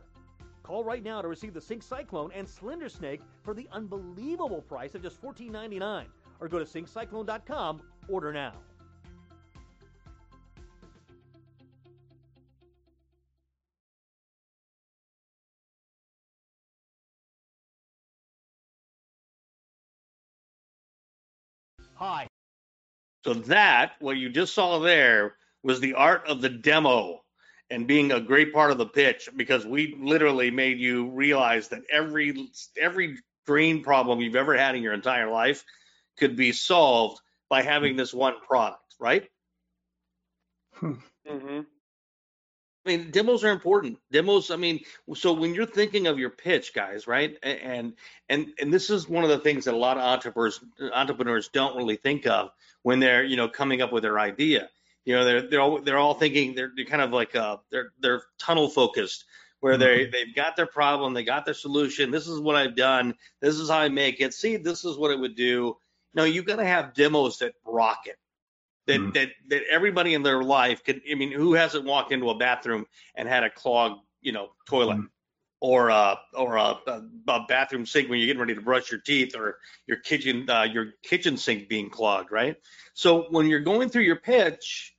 Call 0.63 0.83
right 0.83 1.03
now 1.03 1.21
to 1.21 1.27
receive 1.27 1.53
the 1.53 1.61
Sink 1.61 1.83
Cyclone 1.83 2.31
and 2.33 2.49
Slender 2.49 2.89
Snake 2.89 3.21
for 3.43 3.53
the 3.53 3.67
unbelievable 3.71 4.61
price 4.63 4.95
of 4.95 5.03
just 5.03 5.21
$14.99 5.21 6.05
or 6.39 6.47
go 6.47 6.57
to 6.57 6.65
sinkcyclone.com, 6.65 7.81
order 8.07 8.33
now. 8.33 8.53
Hi. 21.95 22.27
So 23.25 23.33
that, 23.33 23.93
what 23.99 24.17
you 24.17 24.29
just 24.29 24.53
saw 24.53 24.79
there, 24.79 25.35
was 25.63 25.79
the 25.79 25.93
art 25.93 26.27
of 26.27 26.41
the 26.41 26.49
demo 26.49 27.21
and 27.69 27.87
being 27.87 28.11
a 28.11 28.19
great 28.19 28.53
part 28.53 28.71
of 28.71 28.77
the 28.77 28.85
pitch 28.85 29.29
because 29.35 29.65
we 29.65 29.95
literally 29.99 30.51
made 30.51 30.77
you 30.77 31.09
realize 31.09 31.69
that 31.69 31.81
every 31.89 32.49
every 32.79 33.17
drain 33.45 33.81
problem 33.81 34.19
you've 34.19 34.35
ever 34.35 34.57
had 34.57 34.75
in 34.75 34.83
your 34.83 34.93
entire 34.93 35.29
life 35.29 35.63
could 36.17 36.35
be 36.35 36.51
solved 36.51 37.19
by 37.49 37.61
having 37.61 37.95
this 37.95 38.13
one 38.13 38.35
product, 38.45 38.95
right? 38.99 39.29
Mm-hmm. 40.81 41.61
I 42.85 42.89
mean, 42.89 43.11
demos 43.11 43.43
are 43.43 43.51
important. 43.51 43.97
Demos, 44.11 44.51
I 44.51 44.57
mean, 44.57 44.81
so 45.15 45.33
when 45.33 45.53
you're 45.55 45.65
thinking 45.65 46.07
of 46.07 46.19
your 46.19 46.29
pitch, 46.29 46.73
guys, 46.73 47.07
right? 47.07 47.37
And 47.41 47.93
and 48.29 48.53
and 48.59 48.73
this 48.73 48.89
is 48.89 49.07
one 49.07 49.23
of 49.23 49.29
the 49.29 49.39
things 49.39 49.65
that 49.65 49.73
a 49.73 49.77
lot 49.77 49.97
of 49.97 50.03
entrepreneurs 50.03 50.59
entrepreneurs 50.93 51.47
don't 51.47 51.77
really 51.77 51.95
think 51.95 52.27
of 52.27 52.51
when 52.81 52.99
they're, 52.99 53.23
you 53.23 53.37
know, 53.37 53.47
coming 53.47 53.81
up 53.81 53.93
with 53.93 54.03
their 54.03 54.19
idea. 54.19 54.69
You 55.05 55.15
know, 55.15 55.25
they're 55.25 55.49
they're 55.49 55.61
all 55.61 55.81
they're 55.81 55.97
all 55.97 56.13
thinking 56.15 56.55
they're, 56.55 56.71
they're 56.75 56.85
kind 56.85 57.01
of 57.01 57.11
like 57.11 57.35
uh 57.35 57.57
they're 57.71 57.91
they're 57.99 58.23
tunnel 58.37 58.69
focused 58.69 59.25
where 59.61 59.77
they 59.77 60.05
Mm-hmm. 60.05 60.11
they've 60.11 60.35
got 60.35 60.57
their 60.57 60.65
problem, 60.65 61.13
they 61.13 61.23
got 61.23 61.45
their 61.45 61.53
solution. 61.53 62.11
This 62.11 62.27
is 62.27 62.39
what 62.39 62.55
I've 62.55 62.75
done. 62.75 63.15
This 63.41 63.55
is 63.55 63.69
how 63.69 63.79
I 63.79 63.89
make 63.89 64.19
it. 64.19 64.33
See, 64.33 64.57
this 64.57 64.83
is 64.83 64.97
what 64.97 65.11
it 65.11 65.19
would 65.19 65.35
do. 65.35 65.77
No, 66.13 66.25
you've 66.25 66.45
got 66.45 66.57
to 66.57 66.65
have 66.65 66.93
demos 66.93 67.39
that 67.39 67.53
rock 67.65 68.01
it 68.05 68.17
that 68.87 68.99
Mhm. 68.99 69.13
that 69.13 69.29
that 69.49 69.63
everybody 69.69 70.13
in 70.13 70.23
their 70.23 70.43
life 70.43 70.83
could. 70.83 71.01
I 71.09 71.15
mean, 71.15 71.31
who 71.31 71.53
hasn't 71.53 71.85
walked 71.85 72.11
into 72.11 72.29
a 72.29 72.35
bathroom 72.37 72.85
and 73.15 73.27
had 73.27 73.43
a 73.43 73.49
clogged, 73.49 74.01
you 74.21 74.31
know, 74.31 74.51
toilet, 74.67 74.97
Mhm. 74.97 75.09
or 75.61 75.89
a 75.89 76.19
or 76.33 76.57
a, 76.57 76.77
a, 76.87 77.01
a 77.27 77.45
bathroom 77.47 77.85
sink 77.85 78.09
when 78.09 78.19
you're 78.19 78.27
getting 78.27 78.41
ready 78.41 78.55
to 78.55 78.61
brush 78.61 78.91
your 78.91 78.99
teeth, 79.01 79.35
or 79.35 79.59
your 79.87 79.97
kitchen 79.97 80.49
uh, 80.49 80.63
your 80.63 80.93
kitchen 81.03 81.37
sink 81.37 81.69
being 81.69 81.89
clogged, 81.89 82.31
right? 82.31 82.57
So 82.93 83.27
when 83.29 83.47
you're 83.47 83.61
going 83.61 83.89
through 83.89 84.03
your 84.03 84.17
pitch, 84.17 84.95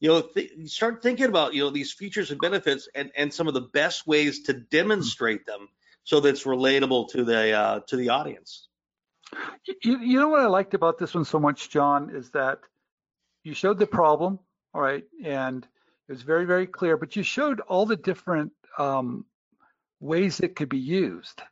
you 0.00 0.08
know, 0.08 0.22
th- 0.22 0.68
start 0.68 1.02
thinking 1.02 1.26
about 1.26 1.54
you 1.54 1.62
know 1.62 1.70
these 1.70 1.92
features 1.92 2.30
and 2.30 2.40
benefits 2.40 2.88
and 2.94 3.10
and 3.16 3.32
some 3.32 3.48
of 3.48 3.54
the 3.54 3.60
best 3.62 4.06
ways 4.06 4.42
to 4.44 4.52
demonstrate 4.52 5.46
them 5.46 5.68
so 6.04 6.20
that's 6.20 6.44
relatable 6.44 7.10
to 7.10 7.24
the 7.24 7.52
uh, 7.52 7.80
to 7.88 7.96
the 7.96 8.08
audience. 8.08 8.68
You, 9.82 9.98
you 9.98 10.18
know 10.18 10.28
what 10.28 10.40
I 10.40 10.46
liked 10.46 10.72
about 10.72 10.98
this 10.98 11.14
one 11.14 11.24
so 11.24 11.38
much, 11.38 11.68
John, 11.68 12.10
is 12.14 12.30
that 12.30 12.60
you 13.44 13.54
showed 13.54 13.78
the 13.78 13.86
problem, 13.86 14.38
all 14.74 14.82
right, 14.82 15.04
and 15.24 15.66
It 16.08 16.12
was 16.12 16.22
very, 16.22 16.44
very 16.44 16.66
clear, 16.66 16.96
but 16.96 17.16
you 17.16 17.22
showed 17.22 17.60
all 17.60 17.86
the 17.86 17.96
different 17.96 18.52
um, 18.78 19.26
ways 20.00 20.40
it 20.40 20.56
could 20.56 20.68
be 20.68 20.78
used. 20.78 21.42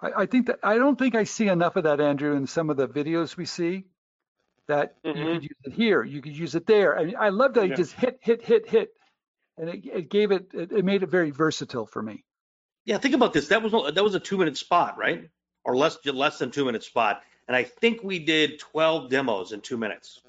I, 0.00 0.22
I, 0.22 0.26
think 0.26 0.46
that 0.46 0.58
I 0.62 0.76
don't 0.76 0.98
think 0.98 1.14
I 1.14 1.24
see 1.24 1.48
enough 1.48 1.76
of 1.76 1.84
that, 1.84 2.00
Andrew, 2.00 2.34
in 2.36 2.46
some 2.46 2.70
of 2.70 2.76
the 2.76 2.88
videos 2.88 3.36
we 3.36 3.46
see. 3.46 3.84
That 4.68 5.00
mm-hmm. 5.04 5.18
you 5.18 5.24
could 5.34 5.42
use 5.44 5.58
it 5.62 5.72
here, 5.74 6.02
you 6.02 6.20
could 6.20 6.36
use 6.36 6.56
it 6.56 6.66
there. 6.66 6.98
I 6.98 7.04
mean, 7.04 7.14
I 7.16 7.28
love 7.28 7.54
that 7.54 7.62
yeah. 7.62 7.70
you 7.70 7.76
just 7.76 7.92
hit, 7.92 8.18
hit, 8.20 8.42
hit, 8.42 8.68
hit, 8.68 8.88
and 9.56 9.68
it, 9.68 9.86
it 9.86 10.10
gave 10.10 10.32
it, 10.32 10.50
it, 10.52 10.72
it 10.72 10.84
made 10.84 11.04
it 11.04 11.08
very 11.08 11.30
versatile 11.30 11.86
for 11.86 12.02
me. 12.02 12.24
Yeah, 12.84 12.98
think 12.98 13.14
about 13.14 13.32
this. 13.32 13.48
That 13.48 13.62
was 13.62 13.94
that 13.94 14.02
was 14.02 14.16
a 14.16 14.20
two 14.20 14.38
minute 14.38 14.56
spot, 14.56 14.98
right? 14.98 15.28
Or 15.64 15.76
less 15.76 15.98
less 16.04 16.38
than 16.38 16.50
two 16.50 16.64
minute 16.64 16.82
spot, 16.82 17.22
and 17.46 17.56
I 17.56 17.62
think 17.62 18.02
we 18.02 18.18
did 18.18 18.58
12 18.58 19.08
demos 19.08 19.52
in 19.52 19.60
two 19.60 19.76
minutes. 19.76 20.20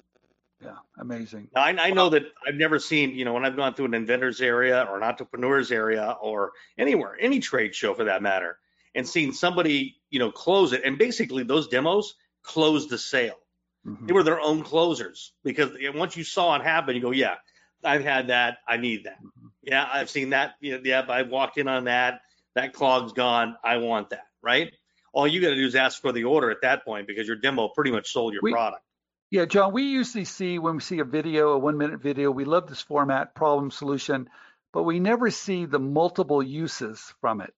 Yeah, 0.62 0.76
amazing. 0.98 1.48
Now, 1.54 1.62
I, 1.62 1.76
I 1.78 1.90
know 1.90 2.08
that 2.10 2.24
I've 2.46 2.56
never 2.56 2.78
seen, 2.78 3.10
you 3.10 3.24
know, 3.24 3.32
when 3.32 3.44
I've 3.44 3.56
gone 3.56 3.74
through 3.74 3.86
an 3.86 3.94
inventors 3.94 4.40
area 4.40 4.86
or 4.88 4.96
an 4.96 5.04
entrepreneurs 5.04 5.70
area 5.70 6.16
or 6.20 6.52
anywhere, 6.76 7.16
any 7.20 7.38
trade 7.38 7.74
show 7.74 7.94
for 7.94 8.04
that 8.04 8.22
matter, 8.22 8.58
and 8.94 9.08
seen 9.08 9.32
somebody, 9.32 9.96
you 10.10 10.18
know, 10.18 10.32
close 10.32 10.72
it. 10.72 10.82
And 10.84 10.98
basically, 10.98 11.44
those 11.44 11.68
demos 11.68 12.14
closed 12.42 12.90
the 12.90 12.98
sale. 12.98 13.38
Mm-hmm. 13.86 14.06
They 14.06 14.12
were 14.12 14.24
their 14.24 14.40
own 14.40 14.62
closers 14.62 15.32
because 15.44 15.70
once 15.94 16.16
you 16.16 16.24
saw 16.24 16.56
it 16.56 16.62
happen, 16.62 16.96
you 16.96 17.02
go, 17.02 17.12
yeah, 17.12 17.36
I've 17.84 18.02
had 18.02 18.28
that. 18.28 18.58
I 18.66 18.76
need 18.78 19.04
that. 19.04 19.18
Mm-hmm. 19.18 19.46
Yeah, 19.62 19.88
I've 19.90 20.10
seen 20.10 20.30
that. 20.30 20.54
Yeah, 20.60 20.78
yeah, 20.82 21.04
I 21.08 21.22
walked 21.22 21.58
in 21.58 21.68
on 21.68 21.84
that. 21.84 22.22
That 22.56 22.72
clog's 22.72 23.12
gone. 23.12 23.56
I 23.62 23.76
want 23.76 24.10
that. 24.10 24.26
Right. 24.42 24.72
All 25.12 25.26
you 25.26 25.40
got 25.40 25.50
to 25.50 25.54
do 25.54 25.66
is 25.66 25.76
ask 25.76 26.00
for 26.00 26.12
the 26.12 26.24
order 26.24 26.50
at 26.50 26.62
that 26.62 26.84
point 26.84 27.06
because 27.06 27.26
your 27.26 27.36
demo 27.36 27.68
pretty 27.68 27.90
much 27.90 28.12
sold 28.12 28.32
your 28.32 28.42
we, 28.42 28.52
product. 28.52 28.82
Yeah, 29.30 29.44
John, 29.44 29.72
we 29.72 29.82
usually 29.82 30.24
see 30.24 30.58
when 30.58 30.76
we 30.76 30.80
see 30.80 31.00
a 31.00 31.04
video, 31.04 31.50
a 31.50 31.58
one 31.58 31.76
minute 31.76 32.00
video, 32.00 32.30
we 32.30 32.44
love 32.44 32.66
this 32.66 32.80
format, 32.80 33.34
problem 33.34 33.70
solution, 33.70 34.30
but 34.72 34.84
we 34.84 35.00
never 35.00 35.30
see 35.30 35.66
the 35.66 35.78
multiple 35.78 36.42
uses 36.42 37.12
from 37.20 37.42
it. 37.42 37.52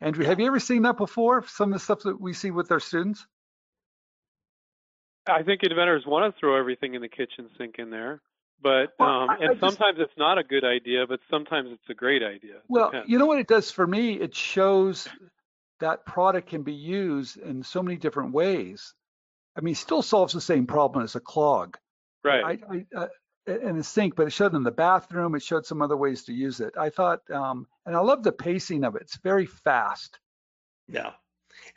Andrew, 0.00 0.24
have 0.24 0.40
you 0.40 0.46
ever 0.46 0.58
seen 0.58 0.82
that 0.82 0.96
before? 0.96 1.46
Some 1.46 1.72
of 1.72 1.78
the 1.78 1.84
stuff 1.84 2.00
that 2.00 2.20
we 2.20 2.32
see 2.32 2.50
with 2.50 2.72
our 2.72 2.80
students? 2.80 3.24
I 5.28 5.42
think 5.42 5.62
inventors 5.62 6.04
want 6.06 6.32
to 6.32 6.38
throw 6.40 6.58
everything 6.58 6.94
in 6.94 7.02
the 7.02 7.08
kitchen 7.08 7.50
sink 7.56 7.76
in 7.78 7.90
there, 7.90 8.20
but 8.60 8.94
well, 8.98 9.08
um, 9.08 9.30
and 9.40 9.50
I 9.56 9.60
sometimes 9.60 9.98
just, 9.98 10.10
it's 10.10 10.18
not 10.18 10.38
a 10.38 10.44
good 10.44 10.64
idea, 10.64 11.06
but 11.06 11.20
sometimes 11.30 11.70
it's 11.72 11.88
a 11.88 11.94
great 11.94 12.22
idea. 12.22 12.56
Well, 12.68 12.90
Depends. 12.90 13.10
you 13.10 13.18
know 13.18 13.26
what 13.26 13.38
it 13.38 13.48
does 13.48 13.70
for 13.70 13.86
me? 13.86 14.14
It 14.14 14.34
shows 14.34 15.08
that 15.80 16.04
product 16.04 16.48
can 16.48 16.62
be 16.62 16.74
used 16.74 17.38
in 17.38 17.62
so 17.62 17.82
many 17.82 17.96
different 17.96 18.32
ways 18.32 18.94
I 19.56 19.60
mean, 19.60 19.74
still 19.74 20.02
solves 20.02 20.32
the 20.32 20.40
same 20.40 20.66
problem 20.66 21.04
as 21.04 21.14
a 21.14 21.20
clog. 21.20 21.78
Right. 22.22 22.60
I, 22.70 22.74
I, 22.74 22.86
uh, 22.96 23.08
in 23.46 23.78
a 23.78 23.82
sink, 23.82 24.16
but 24.16 24.26
it 24.26 24.32
showed 24.32 24.54
in 24.54 24.64
the 24.64 24.72
bathroom. 24.72 25.34
It 25.34 25.42
showed 25.42 25.66
some 25.66 25.80
other 25.80 25.96
ways 25.96 26.24
to 26.24 26.32
use 26.32 26.60
it. 26.60 26.74
I 26.78 26.90
thought, 26.90 27.28
um, 27.30 27.66
and 27.84 27.94
I 27.94 28.00
love 28.00 28.22
the 28.22 28.32
pacing 28.32 28.84
of 28.84 28.96
it. 28.96 29.02
It's 29.02 29.16
very 29.18 29.46
fast. 29.46 30.18
Yeah. 30.88 31.12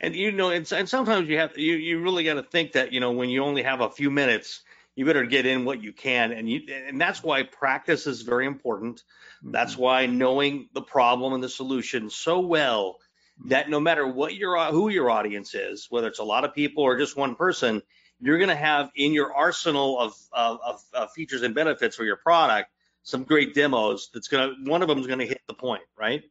And 0.00 0.14
you 0.14 0.32
know, 0.32 0.50
and, 0.50 0.70
and 0.72 0.88
sometimes 0.88 1.28
you 1.28 1.38
have 1.38 1.56
you 1.56 1.74
you 1.74 2.02
really 2.02 2.24
got 2.24 2.34
to 2.34 2.42
think 2.42 2.72
that 2.72 2.92
you 2.92 3.00
know 3.00 3.12
when 3.12 3.30
you 3.30 3.44
only 3.44 3.62
have 3.62 3.80
a 3.80 3.90
few 3.90 4.10
minutes, 4.10 4.62
you 4.94 5.06
better 5.06 5.24
get 5.24 5.46
in 5.46 5.64
what 5.64 5.82
you 5.82 5.92
can, 5.92 6.32
and 6.32 6.48
you 6.50 6.62
and 6.70 7.00
that's 7.00 7.22
why 7.22 7.44
practice 7.44 8.06
is 8.06 8.22
very 8.22 8.46
important. 8.46 8.96
Mm-hmm. 8.96 9.52
That's 9.52 9.76
why 9.76 10.06
knowing 10.06 10.68
the 10.74 10.82
problem 10.82 11.32
and 11.32 11.42
the 11.42 11.48
solution 11.48 12.10
so 12.10 12.40
well 12.40 12.98
that 13.46 13.70
no 13.70 13.80
matter 13.80 14.06
what 14.06 14.34
your 14.34 14.56
uh, 14.56 14.70
who 14.70 14.88
your 14.88 15.10
audience 15.10 15.54
is, 15.54 15.86
whether 15.90 16.08
it's 16.08 16.18
a 16.18 16.24
lot 16.24 16.44
of 16.44 16.54
people 16.54 16.82
or 16.82 16.98
just 16.98 17.16
one 17.16 17.34
person, 17.34 17.82
you're 18.20 18.38
going 18.38 18.50
to 18.50 18.56
have 18.56 18.90
in 18.96 19.12
your 19.12 19.34
arsenal 19.34 19.98
of, 19.98 20.14
of, 20.32 20.82
of, 20.92 21.12
features 21.12 21.42
and 21.42 21.54
benefits 21.54 21.96
for 21.96 22.04
your 22.04 22.16
product 22.16 22.70
some 23.02 23.24
great 23.24 23.54
demos. 23.54 24.10
That's 24.12 24.28
going 24.28 24.50
to 24.64 24.70
one 24.70 24.82
of 24.82 24.88
them 24.88 24.98
is 24.98 25.06
going 25.06 25.20
to 25.20 25.26
hit 25.26 25.40
the 25.46 25.54
point, 25.54 25.82
right? 25.98 26.22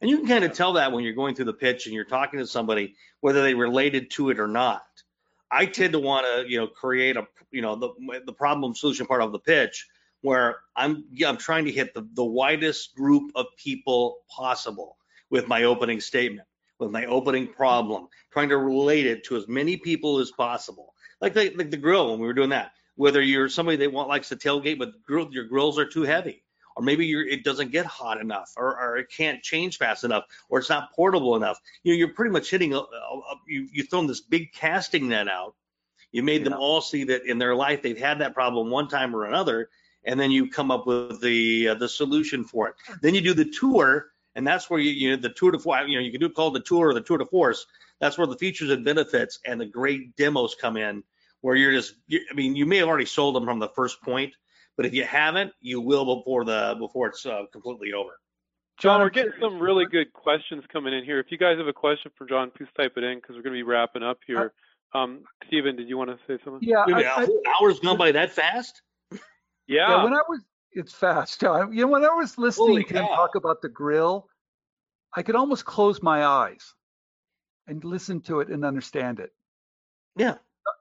And 0.00 0.10
you 0.10 0.18
can 0.18 0.28
kind 0.28 0.44
of 0.44 0.52
tell 0.52 0.74
that 0.74 0.92
when 0.92 1.02
you're 1.04 1.14
going 1.14 1.34
through 1.34 1.46
the 1.46 1.54
pitch 1.54 1.86
and 1.86 1.94
you're 1.94 2.04
talking 2.04 2.38
to 2.38 2.46
somebody 2.46 2.94
whether 3.20 3.42
they 3.42 3.54
related 3.54 4.10
to 4.12 4.30
it 4.30 4.38
or 4.38 4.46
not. 4.46 4.82
I 5.50 5.66
tend 5.66 5.94
to 5.94 5.98
want 5.98 6.26
to 6.26 6.50
you 6.50 6.58
know 6.58 6.66
create 6.66 7.16
a 7.16 7.26
you 7.50 7.62
know 7.62 7.76
the 7.76 8.20
the 8.26 8.32
problem 8.32 8.74
solution 8.74 9.06
part 9.06 9.22
of 9.22 9.32
the 9.32 9.38
pitch 9.38 9.86
where 10.20 10.58
I'm 10.76 11.04
I'm 11.26 11.38
trying 11.38 11.64
to 11.64 11.72
hit 11.72 11.94
the, 11.94 12.06
the 12.12 12.24
widest 12.24 12.94
group 12.94 13.32
of 13.34 13.46
people 13.56 14.18
possible 14.28 14.96
with 15.30 15.48
my 15.48 15.64
opening 15.64 16.00
statement 16.00 16.47
with 16.78 16.90
my 16.90 17.06
opening 17.06 17.46
problem, 17.46 18.08
trying 18.30 18.48
to 18.48 18.58
relate 18.58 19.06
it 19.06 19.24
to 19.24 19.36
as 19.36 19.48
many 19.48 19.76
people 19.76 20.18
as 20.18 20.30
possible. 20.30 20.94
Like 21.20 21.34
the, 21.34 21.50
like 21.56 21.70
the 21.70 21.76
grill 21.76 22.10
when 22.10 22.20
we 22.20 22.26
were 22.26 22.34
doing 22.34 22.50
that. 22.50 22.72
Whether 22.94 23.22
you're 23.22 23.48
somebody 23.48 23.76
that 23.78 23.92
want, 23.92 24.08
likes 24.08 24.28
to 24.30 24.36
tailgate, 24.36 24.78
but 24.78 25.02
grill, 25.04 25.28
your 25.30 25.44
grills 25.44 25.78
are 25.78 25.86
too 25.86 26.02
heavy, 26.02 26.42
or 26.76 26.82
maybe 26.82 27.12
it 27.12 27.44
doesn't 27.44 27.70
get 27.70 27.86
hot 27.86 28.20
enough, 28.20 28.52
or, 28.56 28.76
or, 28.80 28.96
it 28.96 29.06
can't 29.16 29.40
change 29.40 29.78
fast 29.78 30.02
enough, 30.02 30.24
or 30.48 30.58
it's 30.58 30.68
not 30.68 30.92
portable 30.92 31.36
enough. 31.36 31.60
You 31.84 31.92
know, 31.92 31.98
you're 31.98 32.14
pretty 32.14 32.32
much 32.32 32.50
hitting 32.50 32.74
a, 32.74 32.78
a, 32.78 32.80
a 32.80 33.36
you 33.46 33.68
you 33.72 33.84
thrown 33.84 34.08
this 34.08 34.20
big 34.20 34.52
casting 34.52 35.08
net 35.08 35.28
out. 35.28 35.54
You 36.10 36.24
made 36.24 36.42
yeah. 36.42 36.50
them 36.50 36.58
all 36.58 36.80
see 36.80 37.04
that 37.04 37.24
in 37.24 37.38
their 37.38 37.54
life 37.54 37.82
they've 37.82 37.98
had 37.98 38.18
that 38.18 38.34
problem 38.34 38.68
one 38.68 38.88
time 38.88 39.14
or 39.14 39.26
another, 39.26 39.70
and 40.04 40.18
then 40.18 40.32
you 40.32 40.50
come 40.50 40.72
up 40.72 40.84
with 40.84 41.20
the 41.20 41.68
uh, 41.68 41.74
the 41.74 41.88
solution 41.88 42.42
for 42.42 42.68
it. 42.68 42.74
Then 43.00 43.14
you 43.14 43.20
do 43.20 43.34
the 43.34 43.48
tour 43.48 44.08
and 44.38 44.46
that's 44.46 44.70
where 44.70 44.78
you, 44.78 44.92
you 44.92 45.10
know, 45.10 45.16
the 45.16 45.30
tour 45.30 45.50
de 45.50 45.58
force, 45.58 45.82
you 45.88 45.98
know, 45.98 46.00
you 46.00 46.12
can 46.12 46.20
do 46.20 46.28
called 46.30 46.54
the 46.54 46.60
tour 46.60 46.90
or 46.90 46.94
the 46.94 47.00
tour 47.00 47.18
de 47.18 47.26
force. 47.26 47.66
That's 48.00 48.16
where 48.16 48.26
the 48.28 48.36
features 48.36 48.70
and 48.70 48.84
benefits 48.84 49.40
and 49.44 49.60
the 49.60 49.66
great 49.66 50.14
demos 50.14 50.54
come 50.54 50.76
in, 50.76 51.02
where 51.40 51.56
you're 51.56 51.72
just, 51.72 51.94
you, 52.06 52.20
I 52.30 52.34
mean, 52.34 52.54
you 52.54 52.64
may 52.64 52.76
have 52.76 52.86
already 52.86 53.04
sold 53.04 53.34
them 53.34 53.44
from 53.44 53.58
the 53.58 53.68
first 53.70 54.00
point, 54.00 54.32
but 54.76 54.86
if 54.86 54.94
you 54.94 55.02
haven't, 55.02 55.50
you 55.60 55.80
will 55.80 56.18
before 56.18 56.44
the 56.44 56.76
before 56.78 57.08
it's 57.08 57.26
uh, 57.26 57.42
completely 57.52 57.92
over. 57.92 58.12
John, 58.78 59.00
we're 59.00 59.10
getting 59.10 59.32
some 59.40 59.58
really 59.58 59.86
good 59.86 60.12
questions 60.12 60.62
coming 60.72 60.94
in 60.94 61.04
here. 61.04 61.18
If 61.18 61.26
you 61.30 61.36
guys 61.36 61.58
have 61.58 61.66
a 61.66 61.72
question 61.72 62.12
for 62.16 62.24
John, 62.24 62.52
please 62.56 62.68
type 62.76 62.92
it 62.96 63.02
in 63.02 63.18
because 63.18 63.34
we're 63.34 63.42
going 63.42 63.56
to 63.56 63.58
be 63.58 63.64
wrapping 63.64 64.04
up 64.04 64.20
here. 64.24 64.52
Um, 64.94 65.24
Stephen, 65.48 65.74
did 65.74 65.88
you 65.88 65.98
want 65.98 66.10
to 66.10 66.18
say 66.28 66.40
something? 66.44 66.60
Yeah, 66.62 66.84
I, 66.86 67.24
I, 67.24 67.26
hours 67.60 67.80
gone 67.80 67.98
by 67.98 68.12
that 68.12 68.30
fast. 68.30 68.82
Yeah. 69.10 69.18
yeah. 69.66 70.04
When 70.04 70.14
I 70.14 70.22
was 70.28 70.42
it's 70.78 70.94
fast. 70.94 71.42
You 71.42 71.82
know, 71.82 71.88
when 71.88 72.04
I 72.04 72.14
was 72.14 72.38
listening 72.38 72.68
Holy 72.68 72.84
to 72.84 72.94
cow. 72.94 73.00
him 73.00 73.08
talk 73.08 73.34
about 73.34 73.60
the 73.60 73.68
grill, 73.68 74.28
I 75.14 75.22
could 75.22 75.34
almost 75.34 75.64
close 75.64 76.02
my 76.02 76.24
eyes 76.24 76.74
and 77.66 77.82
listen 77.84 78.20
to 78.22 78.40
it 78.40 78.48
and 78.48 78.64
understand 78.64 79.20
it. 79.20 79.30
Yeah. 80.16 80.36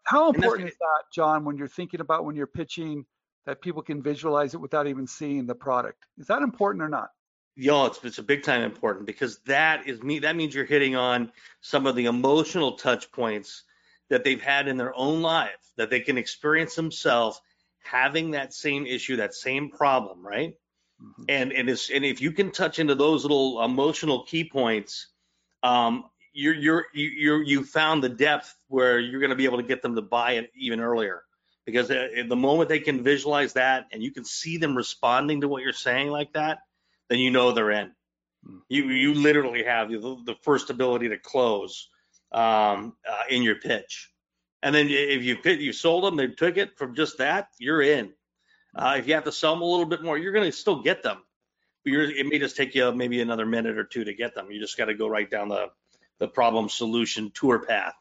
How 0.05 0.29
important 0.29 0.69
is 0.69 0.75
that, 0.79 1.03
John, 1.13 1.45
when 1.45 1.57
you're 1.57 1.67
thinking 1.67 2.01
about 2.01 2.25
when 2.25 2.35
you're 2.35 2.47
pitching 2.47 3.05
that 3.45 3.61
people 3.61 3.81
can 3.81 4.01
visualize 4.01 4.53
it 4.53 4.61
without 4.61 4.87
even 4.87 5.07
seeing 5.07 5.45
the 5.47 5.55
product? 5.55 6.05
Is 6.17 6.27
that 6.27 6.41
important 6.41 6.83
or 6.83 6.89
not? 6.89 7.09
Yo, 7.55 7.85
it's, 7.85 8.03
it's 8.03 8.19
a 8.19 8.23
big 8.23 8.43
time 8.43 8.61
important 8.61 9.05
because 9.05 9.39
that 9.45 9.87
is 9.87 10.03
me. 10.03 10.19
That 10.19 10.35
means 10.35 10.53
you're 10.53 10.65
hitting 10.65 10.95
on 10.95 11.31
some 11.61 11.87
of 11.87 11.95
the 11.95 12.05
emotional 12.05 12.73
touch 12.73 13.11
points 13.11 13.63
that 14.09 14.23
they've 14.23 14.41
had 14.41 14.67
in 14.67 14.77
their 14.77 14.95
own 14.95 15.21
life 15.21 15.57
that 15.77 15.89
they 15.89 16.01
can 16.01 16.17
experience 16.17 16.75
themselves 16.75 17.41
having 17.89 18.31
that 18.31 18.53
same 18.53 18.85
issue, 18.85 19.17
that 19.17 19.33
same 19.33 19.69
problem, 19.69 20.25
right? 20.25 20.53
Mm-hmm. 21.01 21.23
And 21.29 21.51
and 21.51 21.69
and 21.69 22.05
if 22.05 22.21
you 22.21 22.31
can 22.31 22.51
touch 22.51 22.79
into 22.79 22.95
those 22.95 23.23
little 23.23 23.63
emotional 23.63 24.23
key 24.23 24.49
points, 24.49 25.07
um, 25.63 26.05
you're 26.33 26.55
you're 26.55 26.85
you 26.93 27.09
you're, 27.09 27.43
you 27.43 27.63
found 27.63 28.03
the 28.03 28.09
depth 28.09 28.53
where 28.67 28.99
you're 28.99 29.19
going 29.19 29.29
to 29.29 29.35
be 29.35 29.45
able 29.45 29.57
to 29.57 29.67
get 29.67 29.81
them 29.81 29.95
to 29.95 30.01
buy 30.01 30.33
it 30.33 30.51
even 30.55 30.79
earlier. 30.79 31.23
Because 31.65 31.91
uh, 31.91 32.07
the 32.27 32.35
moment 32.35 32.69
they 32.69 32.79
can 32.79 33.03
visualize 33.03 33.53
that 33.53 33.87
and 33.91 34.01
you 34.01 34.11
can 34.11 34.23
see 34.23 34.57
them 34.57 34.75
responding 34.75 35.41
to 35.41 35.49
what 35.49 35.63
you're 35.63 35.73
saying 35.73 36.09
like 36.09 36.31
that, 36.33 36.59
then 37.09 37.19
you 37.19 37.29
know 37.29 37.51
they're 37.51 37.71
in. 37.71 37.87
Mm-hmm. 38.45 38.57
You 38.69 38.83
you 38.85 39.13
literally 39.13 39.63
have 39.63 39.89
the, 39.89 39.99
the 40.25 40.35
first 40.43 40.69
ability 40.69 41.09
to 41.09 41.17
close 41.17 41.89
um, 42.31 42.93
uh, 43.07 43.23
in 43.29 43.43
your 43.43 43.55
pitch. 43.55 44.09
And 44.63 44.73
then 44.73 44.87
if 44.89 45.23
you 45.23 45.37
you 45.43 45.73
sold 45.73 46.03
them, 46.03 46.15
they 46.15 46.27
took 46.27 46.57
it 46.57 46.77
from 46.77 46.95
just 46.95 47.19
that, 47.19 47.49
you're 47.59 47.81
in. 47.81 48.13
Uh, 48.75 48.95
if 48.97 49.07
you 49.07 49.13
have 49.13 49.23
to 49.25 49.31
sell 49.31 49.53
them 49.53 49.61
a 49.61 49.65
little 49.65 49.85
bit 49.85 50.03
more, 50.03 50.17
you're 50.17 50.33
going 50.33 50.49
to 50.49 50.55
still 50.55 50.81
get 50.81 51.03
them. 51.03 51.17
But 51.83 51.93
it 51.93 52.25
may 52.25 52.39
just 52.39 52.57
take 52.57 52.75
you 52.75 52.91
maybe 52.91 53.21
another 53.21 53.45
minute 53.45 53.77
or 53.77 53.83
two 53.83 54.03
to 54.03 54.13
get 54.13 54.35
them. 54.35 54.51
You 54.51 54.59
just 54.59 54.77
got 54.77 54.85
to 54.85 54.93
go 54.93 55.07
right 55.07 55.29
down 55.29 55.49
the 55.49 55.67
the 56.19 56.27
problem 56.27 56.67
solution 56.67 57.31
tour 57.33 57.59
path, 57.59 57.93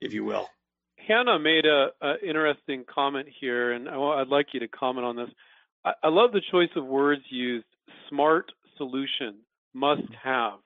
if 0.00 0.12
you 0.12 0.24
will. 0.24 0.48
Hannah 0.96 1.38
made 1.38 1.66
a, 1.66 1.88
a 2.00 2.14
interesting 2.22 2.84
comment 2.84 3.28
here, 3.40 3.72
and 3.72 3.88
I, 3.88 3.96
would 3.96 4.28
like 4.28 4.48
you 4.52 4.60
to 4.60 4.68
comment 4.68 5.06
on 5.06 5.16
this. 5.16 5.30
I, 5.84 5.92
I 6.04 6.08
love 6.08 6.32
the 6.32 6.42
choice 6.50 6.70
of 6.76 6.84
words 6.84 7.22
used: 7.30 7.66
smart 8.08 8.52
solution, 8.76 9.36
must 9.72 10.02
have. 10.22 10.60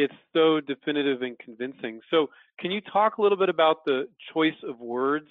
It's 0.00 0.14
so 0.32 0.60
definitive 0.60 1.22
and 1.22 1.38
convincing. 1.38 2.00
So, 2.10 2.30
can 2.60 2.70
you 2.70 2.80
talk 2.80 3.18
a 3.18 3.22
little 3.22 3.38
bit 3.38 3.48
about 3.48 3.84
the 3.84 4.08
choice 4.32 4.62
of 4.62 4.80
words 4.80 5.28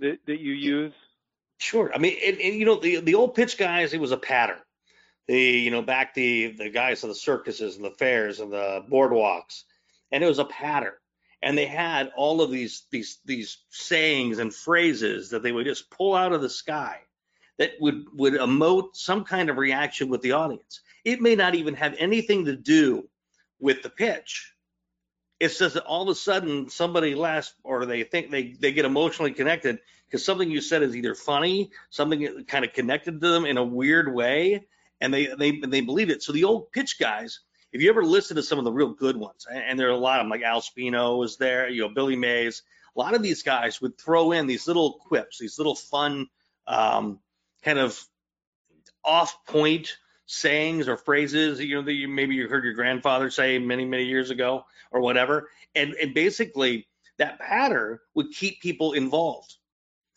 that, 0.00 0.18
that 0.26 0.40
you 0.40 0.52
use? 0.52 0.92
Sure. 1.58 1.90
I 1.94 1.98
mean, 1.98 2.16
and, 2.24 2.40
and, 2.40 2.54
you 2.54 2.64
know, 2.66 2.76
the 2.80 3.00
the 3.00 3.14
old 3.14 3.34
pitch 3.34 3.58
guys, 3.58 3.92
it 3.94 4.00
was 4.00 4.12
a 4.12 4.16
pattern. 4.18 4.58
The 5.28 5.40
you 5.40 5.70
know 5.70 5.82
back 5.82 6.14
the 6.14 6.52
the 6.52 6.70
guys 6.70 7.02
of 7.04 7.08
the 7.08 7.14
circuses 7.14 7.76
and 7.76 7.84
the 7.84 7.90
fairs 7.90 8.40
and 8.40 8.52
the 8.52 8.84
boardwalks, 8.90 9.64
and 10.12 10.22
it 10.24 10.28
was 10.28 10.38
a 10.38 10.44
pattern. 10.44 10.94
And 11.42 11.56
they 11.58 11.66
had 11.66 12.12
all 12.16 12.42
of 12.42 12.50
these 12.50 12.84
these 12.90 13.18
these 13.24 13.58
sayings 13.70 14.38
and 14.38 14.54
phrases 14.54 15.30
that 15.30 15.42
they 15.42 15.52
would 15.52 15.66
just 15.66 15.90
pull 15.90 16.14
out 16.14 16.32
of 16.32 16.42
the 16.42 16.50
sky. 16.50 17.00
that 17.58 17.72
would 17.80 18.06
would 18.14 18.34
emote 18.34 18.96
some 18.96 19.24
kind 19.24 19.50
of 19.50 19.56
reaction 19.58 20.08
with 20.08 20.22
the 20.22 20.32
audience. 20.32 20.80
It 21.04 21.20
may 21.20 21.34
not 21.36 21.54
even 21.54 21.74
have 21.74 21.94
anything 21.98 22.46
to 22.46 22.56
do 22.56 23.08
with 23.60 23.82
the 23.82 23.90
pitch. 23.90 24.52
It's 25.38 25.58
just 25.58 25.74
that 25.74 25.84
all 25.84 26.02
of 26.02 26.08
a 26.08 26.14
sudden 26.14 26.70
somebody 26.70 27.14
laughs 27.14 27.54
or 27.62 27.84
they 27.84 28.04
think 28.04 28.30
they 28.30 28.56
they 28.58 28.72
get 28.72 28.84
emotionally 28.86 29.32
connected 29.32 29.80
because 30.06 30.24
something 30.24 30.50
you 30.50 30.60
said 30.60 30.82
is 30.82 30.96
either 30.96 31.14
funny, 31.14 31.70
something 31.90 32.44
kind 32.44 32.64
of 32.64 32.72
connected 32.72 33.20
to 33.20 33.28
them 33.28 33.44
in 33.44 33.58
a 33.58 33.64
weird 33.64 34.12
way, 34.12 34.66
and 35.00 35.12
they 35.12 35.26
they 35.38 35.52
they 35.52 35.82
believe 35.82 36.10
it. 36.10 36.22
So 36.22 36.32
the 36.32 36.44
old 36.44 36.72
pitch 36.72 36.98
guys, 36.98 37.40
if 37.72 37.82
you 37.82 37.90
ever 37.90 38.02
listen 38.02 38.36
to 38.36 38.42
some 38.42 38.58
of 38.58 38.64
the 38.64 38.72
real 38.72 38.94
good 38.94 39.16
ones, 39.16 39.46
and 39.50 39.78
there 39.78 39.88
are 39.88 39.92
a 39.92 39.98
lot 39.98 40.20
of 40.20 40.24
them, 40.24 40.30
like 40.30 40.42
Al 40.42 40.62
Spino 40.62 41.18
was 41.18 41.36
there, 41.36 41.68
you 41.68 41.82
know, 41.82 41.90
Billy 41.90 42.16
Mays, 42.16 42.62
a 42.96 42.98
lot 42.98 43.14
of 43.14 43.22
these 43.22 43.42
guys 43.42 43.80
would 43.82 43.98
throw 43.98 44.32
in 44.32 44.46
these 44.46 44.66
little 44.66 44.94
quips, 44.94 45.38
these 45.38 45.58
little 45.58 45.74
fun 45.74 46.28
um, 46.66 47.20
kind 47.62 47.78
of 47.78 48.02
off-point 49.04 49.96
sayings 50.26 50.88
or 50.88 50.96
phrases, 50.96 51.60
you 51.60 51.76
know, 51.76 51.82
that 51.82 51.92
you 51.92 52.08
maybe 52.08 52.34
you 52.34 52.48
heard 52.48 52.64
your 52.64 52.74
grandfather 52.74 53.30
say 53.30 53.58
many 53.58 53.84
many 53.84 54.04
years 54.04 54.30
ago 54.30 54.64
or 54.90 55.00
whatever, 55.00 55.48
and 55.74 55.94
and 55.94 56.14
basically 56.14 56.86
that 57.18 57.38
pattern 57.38 57.98
would 58.14 58.30
keep 58.32 58.60
people 58.60 58.92
involved. 58.92 59.54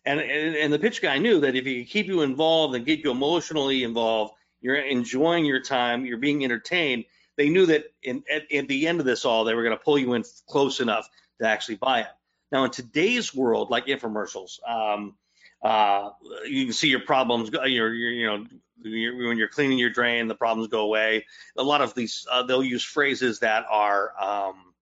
And, 0.05 0.20
and, 0.20 0.55
and 0.55 0.74
the 0.74 0.80
pitch 0.80 1.01
guy 1.01 1.18
knew 1.18 1.41
that 1.41 1.55
if 1.55 1.66
he 1.66 1.84
could 1.84 1.91
keep 1.91 2.07
you 2.07 2.22
involved 2.22 2.76
and 2.76 2.86
get 2.86 2.99
you 2.99 3.12
emotionally 3.12 3.84
involved, 3.84 4.34
you're 4.62 4.76
enjoying 4.76 5.45
your 5.45 5.62
time, 5.62 6.05
you're 6.05 6.18
being 6.18 6.43
entertained. 6.43 7.05
They 7.38 7.49
knew 7.49 7.66
that 7.68 7.86
in, 8.01 8.24
at, 8.30 8.51
at 8.51 8.68
the 8.68 8.88
end 8.88 8.99
of 8.99 9.05
this 9.05 9.24
all, 9.24 9.43
they 9.43 9.53
were 9.53 9.64
going 9.64 9.78
to 9.78 9.84
pull 9.84 9.97
you 9.97 10.14
in 10.14 10.24
close 10.47 10.80
enough 10.80 11.07
to 11.39 11.47
actually 11.47 11.76
buy 11.76 12.01
it. 12.01 12.07
Now, 12.51 12.64
in 12.64 12.72
today's 12.72 13.36
world, 13.36 13.70
like 13.70 13.86
infomercials, 13.86 14.60
um, 14.68 15.16
uh, 15.62 16.10
you 16.45 16.66
can 16.66 16.74
see 16.74 16.89
your 16.89 17.01
problems. 17.01 17.49
Your, 17.51 17.93
your 17.93 17.93
you 17.93 18.26
know, 18.26 18.45
you're, 18.84 19.28
when 19.28 19.38
you're 19.38 19.48
cleaning 19.48 19.78
your 19.78 19.90
drain, 19.90 20.28
the 20.28 20.36
problems 20.36 20.70
go 20.70 20.82
away. 20.82 21.26
A 21.58 21.64
lot 21.64 21.82
of 21.82 21.94
these, 21.94 22.26
uh, 22.32 22.44
they'll 22.44 22.64
use 22.64 22.84
phrases 22.84 23.40
that 23.40 23.66
are 23.70 24.12
um, 24.22 24.74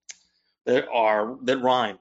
that 0.64 0.86
are 0.92 1.36
that 1.42 1.58
rhyme 1.58 1.98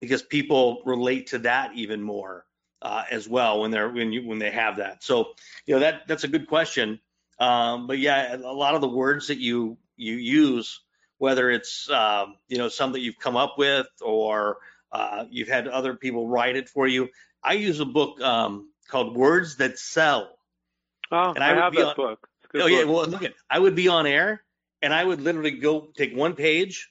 because 0.00 0.22
people 0.22 0.82
relate 0.84 1.28
to 1.28 1.38
that 1.40 1.72
even 1.74 2.02
more 2.02 2.46
uh, 2.82 3.04
as 3.10 3.28
well 3.28 3.60
when 3.60 3.70
they're 3.70 3.88
when 3.90 4.12
you 4.12 4.26
when 4.26 4.38
they 4.38 4.50
have 4.50 4.76
that. 4.76 5.02
So 5.02 5.34
you 5.66 5.74
know 5.74 5.80
that 5.80 6.06
that's 6.06 6.24
a 6.24 6.28
good 6.28 6.46
question. 6.46 7.00
Um, 7.38 7.86
but 7.86 7.98
yeah, 7.98 8.34
a 8.36 8.38
lot 8.38 8.74
of 8.74 8.80
the 8.80 8.88
words 8.88 9.28
that 9.28 9.38
you 9.38 9.76
you 9.96 10.14
use, 10.14 10.80
whether 11.18 11.50
it's 11.50 11.90
um, 11.90 12.36
you 12.48 12.58
know 12.58 12.68
some 12.68 12.92
that 12.92 13.00
you've 13.00 13.18
come 13.18 13.36
up 13.36 13.56
with 13.58 13.86
or 14.00 14.58
uh, 14.92 15.24
you've 15.30 15.48
had 15.48 15.68
other 15.68 15.94
people 15.94 16.28
write 16.28 16.56
it 16.56 16.68
for 16.68 16.86
you. 16.86 17.08
I 17.42 17.54
use 17.54 17.80
a 17.80 17.84
book 17.84 18.20
um, 18.20 18.70
called 18.88 19.16
Words 19.16 19.56
That 19.56 19.78
Sell. 19.78 20.35
Oh, 21.10 21.32
and 21.32 21.42
I, 21.42 21.52
I 21.52 21.54
have 21.54 21.74
that 21.74 21.88
on, 21.88 21.96
book. 21.96 22.28
oh 22.54 22.58
book. 22.58 22.70
yeah, 22.70 22.84
well 22.84 23.06
look 23.06 23.22
at 23.22 23.34
I 23.50 23.58
would 23.58 23.74
be 23.74 23.88
on 23.88 24.06
air 24.06 24.42
and 24.82 24.92
I 24.92 25.04
would 25.04 25.20
literally 25.20 25.52
go 25.52 25.88
take 25.96 26.14
one 26.14 26.34
page 26.34 26.88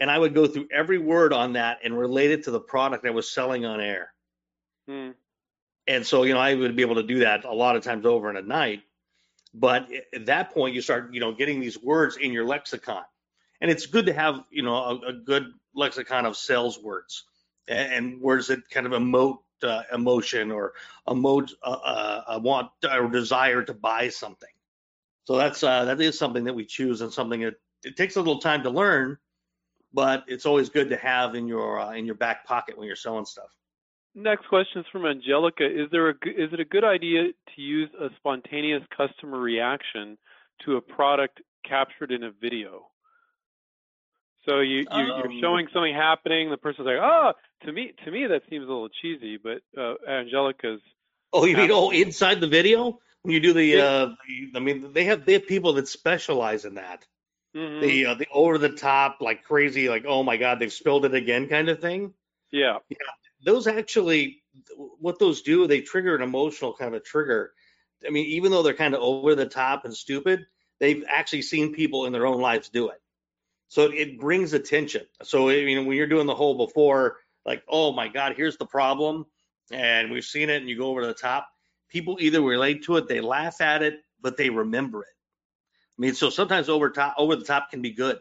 and 0.00 0.10
I 0.10 0.18
would 0.18 0.34
go 0.34 0.46
through 0.46 0.68
every 0.72 0.98
word 0.98 1.32
on 1.32 1.54
that 1.54 1.78
and 1.82 1.98
relate 1.98 2.30
it 2.30 2.44
to 2.44 2.50
the 2.50 2.60
product 2.60 3.04
I 3.06 3.10
was 3.10 3.30
selling 3.30 3.64
on 3.64 3.80
air. 3.80 4.12
Hmm. 4.86 5.10
And 5.86 6.06
so, 6.06 6.22
you 6.22 6.34
know, 6.34 6.40
I 6.40 6.54
would 6.54 6.76
be 6.76 6.82
able 6.82 6.96
to 6.96 7.02
do 7.02 7.20
that 7.20 7.44
a 7.44 7.52
lot 7.52 7.74
of 7.74 7.82
times 7.82 8.06
over 8.06 8.30
in 8.30 8.36
a 8.36 8.42
night. 8.42 8.82
But 9.54 9.88
at 10.14 10.26
that 10.26 10.52
point, 10.52 10.74
you 10.74 10.82
start, 10.82 11.14
you 11.14 11.20
know, 11.20 11.32
getting 11.32 11.60
these 11.60 11.82
words 11.82 12.18
in 12.18 12.32
your 12.32 12.44
lexicon. 12.44 13.02
And 13.60 13.70
it's 13.70 13.86
good 13.86 14.06
to 14.06 14.12
have, 14.12 14.44
you 14.50 14.62
know, 14.62 14.74
a, 14.74 15.08
a 15.08 15.12
good 15.14 15.46
lexicon 15.74 16.26
of 16.26 16.36
sales 16.36 16.78
words 16.78 17.24
and, 17.66 17.92
and, 17.92 18.20
words 18.20 18.48
that 18.48 18.68
kind 18.70 18.86
of 18.86 18.92
emote 18.92 19.38
uh, 19.64 19.82
emotion 19.92 20.50
or 20.50 20.74
emote 21.06 21.52
uh, 21.62 21.70
uh, 21.70 22.24
a 22.28 22.38
want 22.38 22.70
or 22.90 23.08
desire 23.08 23.62
to 23.62 23.74
buy 23.74 24.08
something. 24.08 24.48
So 25.24 25.36
that's 25.36 25.62
uh, 25.62 25.84
that 25.86 26.00
is 26.00 26.18
something 26.18 26.44
that 26.44 26.54
we 26.54 26.64
choose 26.64 27.00
and 27.00 27.12
something 27.12 27.40
that 27.42 27.54
it 27.84 27.96
takes 27.96 28.16
a 28.16 28.20
little 28.20 28.40
time 28.40 28.62
to 28.62 28.70
learn, 28.70 29.18
but 29.92 30.24
it's 30.26 30.46
always 30.46 30.68
good 30.68 30.88
to 30.90 30.96
have 30.96 31.34
in 31.34 31.46
your 31.46 31.80
uh, 31.80 31.92
in 31.92 32.06
your 32.06 32.14
back 32.14 32.46
pocket 32.46 32.78
when 32.78 32.86
you're 32.86 32.96
selling 32.96 33.24
stuff. 33.24 33.54
Next 34.14 34.48
question 34.48 34.80
is 34.80 34.86
from 34.90 35.06
Angelica. 35.06 35.64
Is 35.64 35.90
there 35.92 36.08
a 36.08 36.14
is 36.24 36.52
it 36.52 36.60
a 36.60 36.64
good 36.64 36.84
idea 36.84 37.24
to 37.54 37.60
use 37.60 37.90
a 38.00 38.08
spontaneous 38.16 38.82
customer 38.96 39.38
reaction 39.38 40.16
to 40.64 40.76
a 40.76 40.80
product 40.80 41.40
captured 41.64 42.10
in 42.10 42.24
a 42.24 42.30
video? 42.30 42.88
So 44.44 44.60
you, 44.60 44.78
you 44.78 44.86
um, 44.90 45.06
you're 45.06 45.40
showing 45.40 45.68
something 45.72 45.94
happening. 45.94 46.50
The 46.50 46.56
person's 46.56 46.86
like, 46.86 46.98
"Oh, 47.00 47.32
to 47.64 47.72
me 47.72 47.92
to 48.04 48.10
me 48.10 48.26
that 48.26 48.42
seems 48.48 48.64
a 48.64 48.68
little 48.68 48.88
cheesy." 49.02 49.38
But 49.38 49.62
uh, 49.78 49.94
Angelica's. 50.08 50.80
Oh, 51.32 51.44
you 51.44 51.56
mean 51.56 51.70
oh 51.70 51.90
inside 51.90 52.40
the 52.40 52.46
video 52.46 52.98
when 53.22 53.34
you 53.34 53.40
do 53.40 53.52
the? 53.52 53.64
Yeah. 53.64 53.82
Uh, 53.82 54.14
the, 54.26 54.52
I 54.56 54.60
mean, 54.60 54.92
they 54.92 55.04
have 55.04 55.26
they 55.26 55.34
have 55.34 55.46
people 55.46 55.74
that 55.74 55.88
specialize 55.88 56.64
in 56.64 56.74
that. 56.74 57.06
Mm-hmm. 57.54 57.80
The 57.80 58.06
uh, 58.06 58.14
the 58.14 58.26
over 58.32 58.58
the 58.58 58.70
top 58.70 59.18
like 59.20 59.44
crazy 59.44 59.88
like 59.88 60.04
oh 60.06 60.22
my 60.22 60.36
god 60.36 60.58
they've 60.58 60.72
spilled 60.72 61.04
it 61.04 61.14
again 61.14 61.48
kind 61.48 61.68
of 61.68 61.80
thing. 61.80 62.14
Yeah. 62.50 62.78
Yeah 62.88 62.96
those 63.44 63.66
actually 63.66 64.42
what 64.98 65.18
those 65.18 65.42
do 65.42 65.66
they 65.66 65.80
trigger 65.80 66.14
an 66.14 66.22
emotional 66.22 66.74
kind 66.74 66.94
of 66.94 67.00
a 67.00 67.04
trigger 67.04 67.52
i 68.06 68.10
mean 68.10 68.26
even 68.26 68.50
though 68.50 68.62
they're 68.62 68.74
kind 68.74 68.94
of 68.94 69.00
over 69.00 69.34
the 69.34 69.46
top 69.46 69.84
and 69.84 69.94
stupid 69.94 70.46
they've 70.80 71.04
actually 71.08 71.42
seen 71.42 71.74
people 71.74 72.06
in 72.06 72.12
their 72.12 72.26
own 72.26 72.40
lives 72.40 72.68
do 72.68 72.88
it 72.88 73.00
so 73.68 73.82
it 73.82 74.18
brings 74.18 74.52
attention 74.52 75.02
so 75.22 75.48
i 75.48 75.64
mean 75.64 75.86
when 75.86 75.96
you're 75.96 76.06
doing 76.06 76.26
the 76.26 76.34
whole 76.34 76.56
before 76.66 77.16
like 77.46 77.62
oh 77.68 77.92
my 77.92 78.08
god 78.08 78.34
here's 78.36 78.56
the 78.56 78.66
problem 78.66 79.24
and 79.70 80.10
we've 80.10 80.24
seen 80.24 80.50
it 80.50 80.60
and 80.60 80.68
you 80.68 80.76
go 80.76 80.88
over 80.88 81.02
to 81.02 81.06
the 81.06 81.14
top 81.14 81.48
people 81.88 82.16
either 82.20 82.40
relate 82.40 82.84
to 82.84 82.96
it 82.96 83.08
they 83.08 83.20
laugh 83.20 83.60
at 83.60 83.82
it 83.82 84.00
but 84.20 84.36
they 84.36 84.50
remember 84.50 85.02
it 85.02 85.16
i 85.98 86.00
mean 86.00 86.14
so 86.14 86.30
sometimes 86.30 86.68
over 86.68 86.90
top 86.90 87.14
over 87.18 87.36
the 87.36 87.44
top 87.44 87.70
can 87.70 87.82
be 87.82 87.92
good 87.92 88.18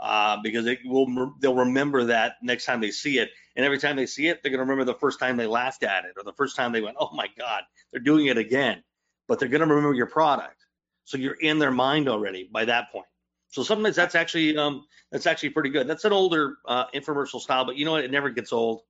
uh, 0.00 0.36
because 0.44 0.66
it 0.66 0.78
will 0.84 1.34
they'll 1.40 1.56
remember 1.56 2.04
that 2.04 2.34
next 2.40 2.64
time 2.64 2.80
they 2.80 2.90
see 2.90 3.18
it 3.18 3.30
and 3.58 3.64
every 3.64 3.78
time 3.80 3.96
they 3.96 4.06
see 4.06 4.28
it, 4.28 4.40
they're 4.40 4.52
going 4.52 4.58
to 4.64 4.70
remember 4.70 4.84
the 4.84 4.96
first 5.00 5.18
time 5.18 5.36
they 5.36 5.48
laughed 5.48 5.82
at 5.82 6.04
it 6.04 6.12
or 6.16 6.22
the 6.22 6.32
first 6.32 6.54
time 6.54 6.70
they 6.70 6.80
went, 6.80 6.96
oh 7.00 7.10
my 7.12 7.26
God, 7.36 7.64
they're 7.90 8.00
doing 8.00 8.26
it 8.26 8.38
again. 8.38 8.84
But 9.26 9.40
they're 9.40 9.48
going 9.48 9.62
to 9.62 9.66
remember 9.66 9.96
your 9.96 10.06
product. 10.06 10.64
So 11.02 11.18
you're 11.18 11.34
in 11.34 11.58
their 11.58 11.72
mind 11.72 12.08
already 12.08 12.48
by 12.50 12.66
that 12.66 12.92
point. 12.92 13.08
So 13.50 13.62
sometimes 13.62 13.96
that's 13.96 14.14
actually 14.14 14.56
um, 14.56 14.86
that's 15.10 15.26
actually 15.26 15.50
pretty 15.50 15.70
good. 15.70 15.86
That's 15.86 16.04
an 16.04 16.12
older 16.12 16.56
uh, 16.66 16.86
infomercial 16.94 17.40
style, 17.40 17.64
but 17.64 17.76
you 17.76 17.84
know 17.84 17.92
what? 17.92 18.04
It 18.04 18.10
never 18.10 18.30
gets 18.30 18.52
old. 18.52 18.82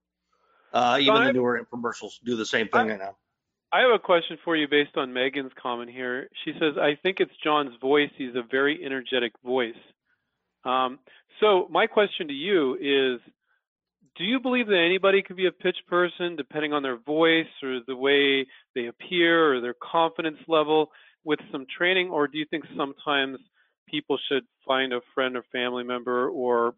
Uh, 0.73 0.99
even 1.01 1.25
the 1.25 1.33
newer 1.33 1.61
infomercials 1.65 2.15
do 2.25 2.37
the 2.37 2.45
same 2.45 2.69
thing 2.69 2.81
I, 2.81 2.89
right 2.91 2.99
now. 2.99 3.17
I 3.73 3.81
have 3.81 3.91
a 3.91 3.99
question 3.99 4.39
for 4.45 4.57
you 4.57 4.67
based 4.69 4.97
on 4.97 5.13
Megan's 5.13 5.53
comment 5.61 5.91
here. 5.91 6.29
She 6.45 6.53
says, 6.55 6.75
I 6.79 6.99
think 7.03 7.21
it's 7.21 7.33
John's 7.43 7.75
voice. 7.81 8.11
He's 8.17 8.35
a 8.35 8.43
very 8.51 8.85
energetic 8.85 9.33
voice. 9.45 9.77
Um, 10.65 10.99
so 11.41 11.69
my 11.71 11.87
question 11.87 12.29
to 12.29 12.35
you 12.35 12.75
is, 12.75 13.21
do 14.17 14.25
you 14.25 14.41
believe 14.41 14.67
that 14.67 14.85
anybody 14.85 15.23
can 15.23 15.37
be 15.37 15.47
a 15.47 15.53
pitch 15.53 15.77
person 15.87 16.35
depending 16.35 16.73
on 16.73 16.83
their 16.83 16.97
voice 16.97 17.47
or 17.63 17.79
the 17.87 17.95
way 17.95 18.47
they 18.75 18.87
appear 18.87 19.55
or 19.55 19.61
their 19.61 19.75
confidence 19.75 20.39
level 20.49 20.91
with 21.25 21.39
some 21.53 21.67
training 21.77 22.11
or 22.11 22.27
do 22.27 22.39
you 22.39 22.47
think 22.51 22.65
sometimes 22.77 23.39
people 23.91 24.19
should 24.29 24.45
find 24.67 24.93
a 24.93 25.01
friend 25.15 25.37
or 25.37 25.45
family 25.53 25.85
member 25.85 26.29
or 26.29 26.75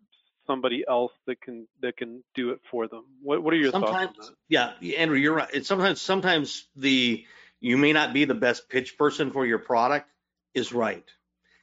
somebody 0.47 0.85
else 0.89 1.13
that 1.27 1.41
can 1.41 1.67
that 1.81 1.97
can 1.97 2.23
do 2.35 2.51
it 2.51 2.61
for 2.71 2.89
them 2.89 3.05
what, 3.23 3.43
what 3.43 3.55
are 3.55 3.59
your 3.59 3.71
sometimes, 3.71 4.17
thoughts 4.17 4.33
yeah 4.49 4.73
andrew 4.97 5.17
you're 5.17 5.35
right 5.35 5.51
it's 5.53 5.69
sometimes 5.69 6.01
sometimes 6.01 6.67
the 6.77 7.25
you 7.61 7.77
may 7.77 7.93
not 7.93 8.13
be 8.13 8.25
the 8.25 8.35
best 8.35 8.69
pitch 8.69 8.97
person 8.97 9.31
for 9.31 9.47
your 9.47 9.59
product 9.59 10.09
is 10.55 10.73
right 10.73 11.05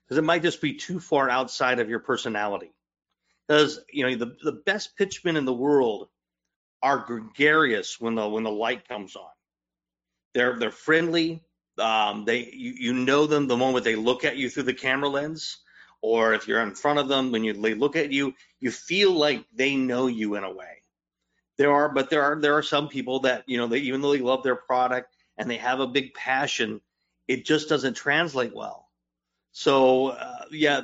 because 0.05 0.17
it 0.17 0.23
might 0.23 0.41
just 0.41 0.61
be 0.61 0.73
too 0.73 0.99
far 0.99 1.29
outside 1.29 1.79
of 1.79 1.89
your 1.89 1.99
personality 1.99 2.71
because 3.47 3.79
you 3.91 4.03
know 4.03 4.15
the, 4.15 4.35
the 4.43 4.51
best 4.51 4.95
pitchmen 4.95 5.35
in 5.35 5.45
the 5.45 5.53
world 5.53 6.07
are 6.81 6.99
gregarious 6.99 7.99
when 7.99 8.15
the 8.15 8.27
when 8.27 8.43
the 8.43 8.51
light 8.51 8.87
comes 8.87 9.15
on. 9.15 9.29
They're 10.33 10.57
they're 10.57 10.71
friendly. 10.71 11.43
Um, 11.80 12.25
they 12.25 12.49
you, 12.51 12.73
you 12.78 12.93
know 12.93 13.28
them 13.28 13.47
the 13.47 13.57
moment 13.57 13.86
they 13.86 13.95
look 13.95 14.25
at 14.25 14.38
you 14.38 14.49
through 14.49 14.63
the 14.63 14.73
camera 14.73 15.09
lens, 15.09 15.57
or 16.01 16.34
if 16.34 16.47
you're 16.47 16.61
in 16.61 16.75
front 16.75 16.99
of 16.99 17.07
them 17.07 17.32
when 17.32 17.43
you 17.43 17.53
they 17.53 17.73
look 17.73 17.95
at 17.95 18.11
you, 18.11 18.34
you 18.59 18.71
feel 18.71 19.11
like 19.11 19.45
they 19.53 19.75
know 19.75 20.07
you 20.07 20.36
in 20.36 20.43
a 20.43 20.53
way. 20.53 20.82
There 21.57 21.71
are, 21.71 21.89
but 21.89 22.09
there 22.09 22.23
are 22.23 22.39
there 22.39 22.57
are 22.57 22.63
some 22.63 22.88
people 22.88 23.21
that 23.21 23.43
you 23.47 23.57
know 23.57 23.67
they 23.67 23.80
even 23.80 24.01
though 24.01 24.11
they 24.13 24.19
love 24.19 24.43
their 24.43 24.55
product 24.55 25.13
and 25.38 25.49
they 25.49 25.57
have 25.57 25.80
a 25.80 25.88
big 25.88 26.13
passion, 26.13 26.82
it 27.28 27.45
just 27.45 27.69
doesn't 27.69 27.95
translate 27.95 28.55
well. 28.55 28.88
So 29.51 30.09
uh, 30.09 30.45
yeah, 30.51 30.82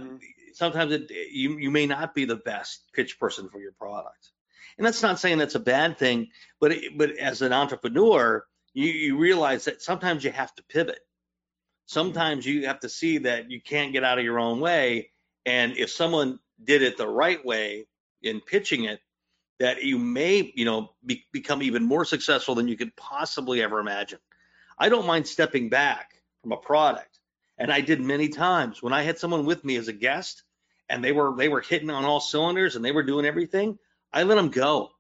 sometimes 0.54 0.92
it, 0.94 1.12
you 1.12 1.58
you 1.60 1.72
may 1.72 1.86
not 1.86 2.16
be 2.16 2.26
the 2.26 2.36
best 2.36 2.82
pitch 2.94 3.20
person 3.20 3.50
for 3.50 3.60
your 3.60 3.74
product, 3.74 4.30
and 4.78 4.86
that's 4.86 5.04
not 5.04 5.20
saying 5.20 5.38
that's 5.38 5.56
a 5.56 5.60
bad 5.60 5.98
thing. 5.98 6.30
But 6.60 6.72
it, 6.72 6.98
but 6.98 7.12
as 7.18 7.42
an 7.42 7.54
entrepreneur, 7.54 8.46
you 8.74 8.88
you 8.88 9.18
realize 9.18 9.66
that 9.66 9.82
sometimes 9.82 10.24
you 10.24 10.32
have 10.32 10.54
to 10.56 10.64
pivot. 10.64 10.96
Mm-hmm. 10.96 11.88
Sometimes 11.88 12.46
you 12.46 12.68
have 12.68 12.80
to 12.82 12.90
see 12.90 13.20
that 13.20 13.52
you 13.52 13.62
can't 13.62 13.94
get 13.94 14.04
out 14.04 14.20
of 14.20 14.26
your 14.26 14.40
own 14.40 14.60
way, 14.60 15.12
and 15.46 15.78
if 15.78 15.92
someone 15.92 16.40
did 16.64 16.82
it 16.82 16.98
the 16.98 17.08
right 17.08 17.44
way 17.44 17.88
in 18.22 18.40
pitching 18.42 18.86
it, 18.86 19.00
that 19.60 19.84
you 19.84 19.98
may 19.98 20.52
you 20.56 20.66
know 20.66 20.92
be, 21.06 21.26
become 21.32 21.62
even 21.62 21.84
more 21.84 22.06
successful 22.06 22.56
than 22.56 22.68
you 22.68 22.78
could 22.78 22.96
possibly 22.96 23.62
ever 23.62 23.80
imagine. 23.80 24.20
I 24.78 24.90
don't 24.90 25.08
mind 25.08 25.28
stepping 25.28 25.70
back 25.70 26.14
from 26.42 26.52
a 26.52 26.58
product. 26.58 27.20
And 27.58 27.72
I 27.72 27.82
did 27.82 28.02
many 28.02 28.30
times 28.30 28.82
when 28.82 28.94
I 28.94 29.04
had 29.04 29.18
someone 29.18 29.46
with 29.46 29.64
me 29.64 29.76
as 29.78 29.88
a 29.88 29.94
guest 29.94 30.44
and 30.90 31.04
they 31.04 31.12
were 31.12 31.36
they 31.36 31.50
were 31.50 31.62
hitting 31.62 31.90
on 31.90 32.06
all 32.06 32.20
cylinders 32.20 32.76
and 32.76 32.84
they 32.84 32.92
were 32.92 33.04
doing 33.04 33.26
everything, 33.26 33.78
I 34.12 34.24
let 34.24 34.36
them 34.36 34.50
go. 34.50 34.92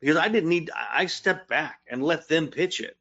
Because 0.00 0.16
I 0.16 0.28
didn't 0.28 0.50
need 0.50 0.70
I 0.74 1.06
stepped 1.06 1.48
back 1.48 1.80
and 1.90 2.02
let 2.02 2.28
them 2.28 2.48
pitch 2.48 2.80
it. 2.80 2.96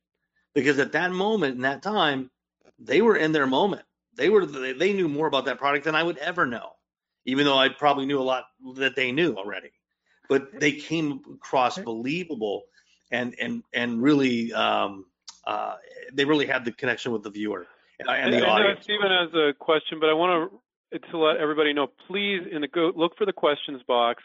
Because 0.54 0.80
at 0.80 0.94
that 0.94 1.12
moment 1.12 1.56
in 1.56 1.62
that 1.62 1.82
time, 1.82 2.32
they 2.80 3.02
were 3.02 3.18
in 3.18 3.32
their 3.32 3.48
moment. 3.48 3.84
They 4.16 4.30
were 4.30 4.46
they 4.46 4.94
knew 4.94 5.10
more 5.10 5.28
about 5.28 5.46
that 5.46 5.58
product 5.58 5.86
than 5.86 5.96
I 5.96 6.04
would 6.04 6.18
ever 6.18 6.46
know. 6.46 6.72
Even 7.26 7.46
though 7.46 7.58
I 7.58 7.70
probably 7.70 8.06
knew 8.06 8.20
a 8.20 8.24
lot 8.24 8.46
that 8.76 8.96
they 8.96 9.12
knew 9.12 9.36
already. 9.36 9.72
But 10.30 10.60
they 10.60 10.72
came 10.72 11.22
across 11.34 11.78
believable 11.78 12.64
and 13.12 13.36
and 13.40 13.64
and 13.74 14.02
really 14.02 14.54
um, 14.54 15.06
uh, 15.46 15.76
they 16.14 16.26
really 16.26 16.46
had 16.46 16.66
the 16.66 16.72
connection 16.72 17.12
with 17.12 17.24
the 17.24 17.30
viewer 17.30 17.68
and, 18.00 18.10
and 18.10 18.34
the 18.34 18.46
I 18.46 18.50
audience. 18.50 18.80
know 18.80 18.84
Stephen 18.84 19.12
has 19.12 19.34
a 19.34 19.54
question, 19.54 20.00
but 20.00 20.10
I 20.10 20.14
want 20.14 20.52
to 20.92 21.00
to 21.00 21.18
let 21.18 21.38
everybody 21.38 21.74
know. 21.74 21.88
Please, 22.08 22.42
in 22.52 22.62
the 22.62 22.68
go 22.68 22.92
look 22.96 23.18
for 23.18 23.26
the 23.26 23.34
questions 23.34 23.82
box 23.88 24.24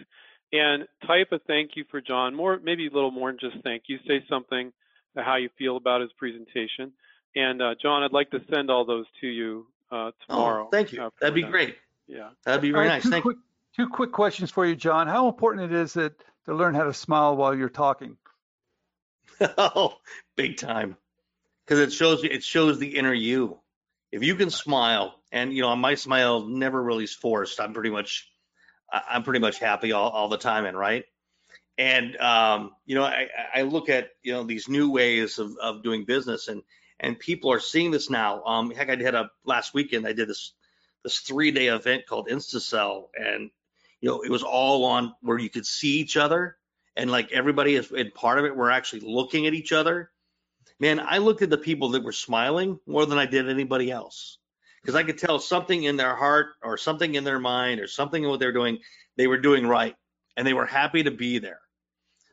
and 0.53 0.87
type 1.07 1.29
a 1.33 1.39
thank 1.41 1.73
you 1.77 1.85
for 1.91 2.01
John. 2.01 2.35
More, 2.35 2.59
maybe 2.63 2.87
a 2.87 2.91
little 2.91 3.11
more 3.11 3.31
than 3.31 3.39
just 3.39 3.63
thank 3.63 3.85
you. 3.87 3.99
Say 4.07 4.25
something 4.29 4.73
how 5.17 5.37
you 5.37 5.49
feel 5.59 5.77
about 5.77 6.01
his 6.01 6.11
presentation. 6.17 6.93
And 7.35 7.63
uh, 7.63 7.75
John, 7.81 8.03
I'd 8.03 8.13
like 8.13 8.31
to 8.31 8.41
send 8.51 8.71
all 8.71 8.85
those 8.85 9.07
to 9.21 9.27
you 9.27 9.67
uh, 9.91 10.11
tomorrow. 10.27 10.67
Oh, 10.67 10.71
thank 10.71 10.93
you. 10.93 11.11
That'd 11.21 11.35
be 11.35 11.43
great. 11.43 11.77
Yeah, 12.07 12.31
that'd 12.45 12.63
be 12.63 12.73
very 12.73 12.89
nice. 12.89 13.05
Two 13.05 13.11
Thank 13.11 13.23
quick, 13.23 13.37
two 13.77 13.89
quick 13.89 14.13
questions 14.13 14.51
for 14.51 14.67
you, 14.67 14.75
John. 14.75 15.07
How 15.07 15.29
important 15.29 15.73
it 15.73 15.77
is 15.77 15.97
it 15.97 16.21
to 16.47 16.55
learn 16.55 16.75
how 16.75 16.85
to 16.85 16.95
smile 16.95 17.37
while 17.37 17.55
you're 17.55 17.69
talking? 17.69 18.17
oh, 19.59 19.97
big 20.37 20.57
time. 20.57 20.97
Because 21.65 21.79
it 21.79 21.93
shows 21.93 22.25
it 22.25 22.43
shows 22.43 22.79
the 22.79 22.97
inner 22.97 23.15
you. 23.15 23.59
If 24.11 24.25
you 24.25 24.35
can 24.35 24.51
smile, 24.51 25.15
and 25.31 25.53
you 25.53 25.63
know, 25.63 25.75
my 25.77 25.95
smile 25.95 26.41
never 26.47 26.83
really 26.83 27.05
is 27.05 27.15
forced. 27.15 27.61
I'm 27.61 27.73
pretty 27.73 27.91
much, 27.91 28.29
I'm 28.93 29.23
pretty 29.23 29.41
much 29.41 29.59
happy 29.59 29.93
all, 29.93 30.11
all 30.11 30.29
the 30.29 30.39
time, 30.39 30.65
and 30.65 30.77
right. 30.77 31.05
And 31.79 32.17
um, 32.19 32.73
you 32.87 32.95
know, 32.95 33.05
I, 33.05 33.29
I 33.55 33.63
look 33.63 33.89
at 33.89 34.11
you 34.23 34.33
know 34.33 34.45
these 34.45 34.69
new 34.69 34.91
ways 34.91 35.39
of, 35.39 35.57
of 35.61 35.83
doing 35.83 36.05
business, 36.05 36.49
and 36.49 36.63
and 36.99 37.19
people 37.19 37.53
are 37.53 37.61
seeing 37.61 37.91
this 37.91 38.11
now. 38.11 38.45
Um, 38.45 38.71
heck, 38.71 38.91
I 38.91 38.97
had 38.97 39.15
a 39.15 39.31
last 39.45 39.75
weekend. 39.75 40.07
I 40.07 40.13
did 40.13 40.29
this 40.29 40.53
this 41.05 41.19
three 41.19 41.51
day 41.51 41.69
event 41.69 42.07
called 42.07 42.29
InstaCell, 42.29 43.09
and 43.19 43.51
you 44.01 44.09
know, 44.09 44.23
it 44.23 44.31
was 44.31 44.43
all 44.43 44.85
on 44.85 45.15
where 45.23 45.39
you 45.39 45.51
could 45.51 45.67
see 45.67 45.99
each 45.99 46.17
other 46.17 46.57
and 46.97 47.11
like 47.11 47.33
everybody 47.33 47.77
is 47.77 47.91
in 47.93 48.11
part 48.11 48.39
of 48.39 48.45
it 48.45 48.57
we're 48.57 48.71
actually 48.71 49.01
looking 49.01 49.47
at 49.47 49.55
each 49.55 49.73
other 49.73 50.11
man 50.79 51.01
i 51.01 51.19
looked 51.19 51.43
at 51.43 51.51
the 51.51 51.59
people 51.59 51.91
that 51.91 52.05
were 52.05 52.13
smiling 52.13 52.79
more 52.87 53.07
than 53.07 53.19
i 53.19 53.27
did 53.27 53.49
anybody 53.49 53.91
else 53.91 54.39
because 54.81 54.95
i 54.95 55.03
could 55.03 55.19
tell 55.19 55.39
something 55.39 55.85
in 55.85 55.97
their 55.97 56.15
heart 56.15 56.49
or 56.63 56.77
something 56.77 57.15
in 57.15 57.25
their 57.25 57.39
mind 57.39 57.81
or 57.81 57.87
something 57.87 58.23
in 58.23 58.31
what 58.31 58.41
they're 58.41 58.53
doing 58.53 58.79
they 59.17 59.27
were 59.27 59.39
doing 59.39 59.67
right 59.67 59.95
and 60.37 60.47
they 60.47 60.55
were 60.55 60.67
happy 60.67 61.03
to 61.03 61.11
be 61.11 61.39
there 61.39 61.61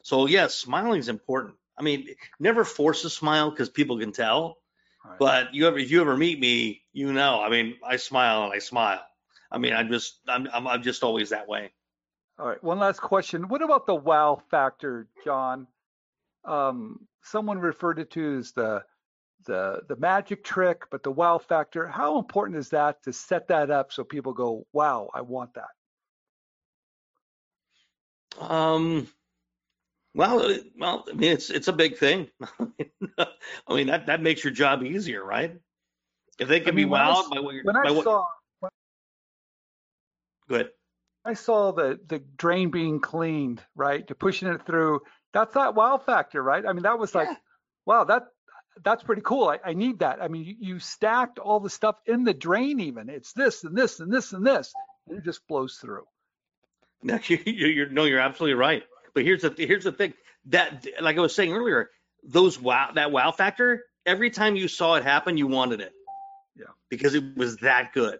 so 0.03 0.27
yes 0.27 0.55
smiling 0.55 0.99
is 0.99 1.09
important 1.09 1.55
i 1.77 1.83
mean 1.83 2.07
never 2.39 2.63
force 2.63 3.03
a 3.05 3.09
smile 3.09 3.49
because 3.49 3.69
people 3.69 3.99
can 3.99 4.11
tell 4.11 4.57
right. 5.05 5.19
but 5.19 5.53
you 5.53 5.67
ever 5.67 5.77
if 5.77 5.91
you 5.91 6.01
ever 6.01 6.17
meet 6.17 6.39
me 6.39 6.81
you 6.93 7.11
know 7.13 7.41
i 7.41 7.49
mean 7.49 7.75
i 7.85 7.95
smile 7.95 8.43
and 8.43 8.53
i 8.53 8.59
smile 8.59 9.01
i 9.51 9.57
mean 9.57 9.73
i'm 9.73 9.89
just 9.89 10.19
i'm, 10.27 10.47
I'm, 10.53 10.67
I'm 10.67 10.83
just 10.83 11.03
always 11.03 11.29
that 11.29 11.47
way 11.47 11.71
all 12.39 12.47
right, 12.47 12.63
one 12.63 12.77
last 12.77 13.01
question. 13.01 13.47
What 13.47 13.63
about 13.63 13.87
the 13.87 13.95
wow 13.95 14.39
factor, 14.51 15.07
John? 15.25 15.65
Um, 16.45 17.07
someone 17.23 17.57
referred 17.57 17.97
it 17.97 18.11
to 18.11 18.37
as 18.37 18.51
the 18.51 18.83
the 19.47 19.81
the 19.87 19.95
magic 19.95 20.43
trick, 20.43 20.83
but 20.91 21.01
the 21.01 21.11
wow 21.11 21.39
factor. 21.39 21.87
How 21.87 22.19
important 22.19 22.59
is 22.59 22.69
that 22.69 23.01
to 23.03 23.13
set 23.13 23.47
that 23.47 23.71
up 23.71 23.91
so 23.91 24.03
people 24.03 24.33
go, 24.33 24.67
"Wow, 24.71 25.09
I 25.13 25.21
want 25.21 25.55
that"? 25.55 25.69
Um. 28.39 29.07
Well, 30.13 30.57
well, 30.77 31.05
I 31.09 31.13
mean, 31.13 31.31
it's 31.31 31.49
it's 31.49 31.67
a 31.67 31.73
big 31.73 31.97
thing. 31.97 32.27
I 33.17 33.73
mean, 33.73 33.87
that 33.87 34.05
that 34.07 34.21
makes 34.21 34.43
your 34.43 34.53
job 34.53 34.83
easier, 34.83 35.23
right? 35.23 35.59
If 36.39 36.47
they 36.47 36.59
can 36.59 36.69
I 36.69 36.71
mean, 36.73 36.89
be 36.89 36.93
wowed 36.93 37.25
I, 37.25 37.35
by 37.35 37.39
what 37.39 37.55
you're. 37.55 37.63
When 37.63 37.75
I 37.75 37.91
what, 37.91 38.03
saw. 38.03 38.25
When, 38.59 38.69
good. 40.47 40.69
I 41.25 41.33
saw 41.33 41.71
the 41.71 41.99
the 42.07 42.19
drain 42.37 42.69
being 42.71 42.99
cleaned, 42.99 43.61
right? 43.75 44.07
To 44.07 44.15
pushing 44.15 44.47
it 44.47 44.65
through. 44.65 45.01
That's 45.33 45.53
that 45.55 45.75
wow 45.75 45.97
factor, 45.97 46.41
right? 46.41 46.65
I 46.65 46.73
mean, 46.73 46.83
that 46.83 46.97
was 46.97 47.13
like, 47.13 47.27
yeah. 47.27 47.35
wow, 47.85 48.03
that 48.05 48.27
that's 48.83 49.03
pretty 49.03 49.21
cool. 49.21 49.47
I, 49.49 49.59
I 49.63 49.73
need 49.73 49.99
that. 49.99 50.21
I 50.21 50.27
mean, 50.27 50.43
you, 50.43 50.55
you, 50.59 50.79
stacked 50.79 51.39
all 51.39 51.59
the 51.59 51.69
stuff 51.69 51.95
in 52.05 52.23
the 52.23 52.33
drain, 52.33 52.79
even. 52.79 53.09
It's 53.09 53.33
this 53.33 53.63
and 53.63 53.75
this 53.75 53.99
and 53.99 54.11
this 54.11 54.33
and 54.33 54.45
this, 54.45 54.73
and 55.07 55.17
it 55.17 55.23
just 55.23 55.47
blows 55.47 55.75
through. 55.75 56.05
No, 57.03 57.19
you, 57.27 57.37
you're 57.45 57.89
no, 57.89 58.05
you're 58.05 58.19
absolutely 58.19 58.55
right. 58.55 58.83
But 59.13 59.23
here's 59.23 59.43
the 59.43 59.53
here's 59.55 59.83
the 59.83 59.91
thing 59.91 60.15
that, 60.47 60.87
like 60.99 61.15
I 61.15 61.21
was 61.21 61.35
saying 61.35 61.53
earlier, 61.53 61.91
those 62.23 62.59
wow 62.59 62.89
that 62.95 63.11
wow 63.11 63.31
factor. 63.31 63.83
Every 64.03 64.31
time 64.31 64.55
you 64.55 64.67
saw 64.67 64.95
it 64.95 65.03
happen, 65.03 65.37
you 65.37 65.45
wanted 65.45 65.79
it. 65.79 65.93
Yeah. 66.57 66.65
Because 66.89 67.13
it 67.13 67.37
was 67.37 67.57
that 67.57 67.93
good. 67.93 68.19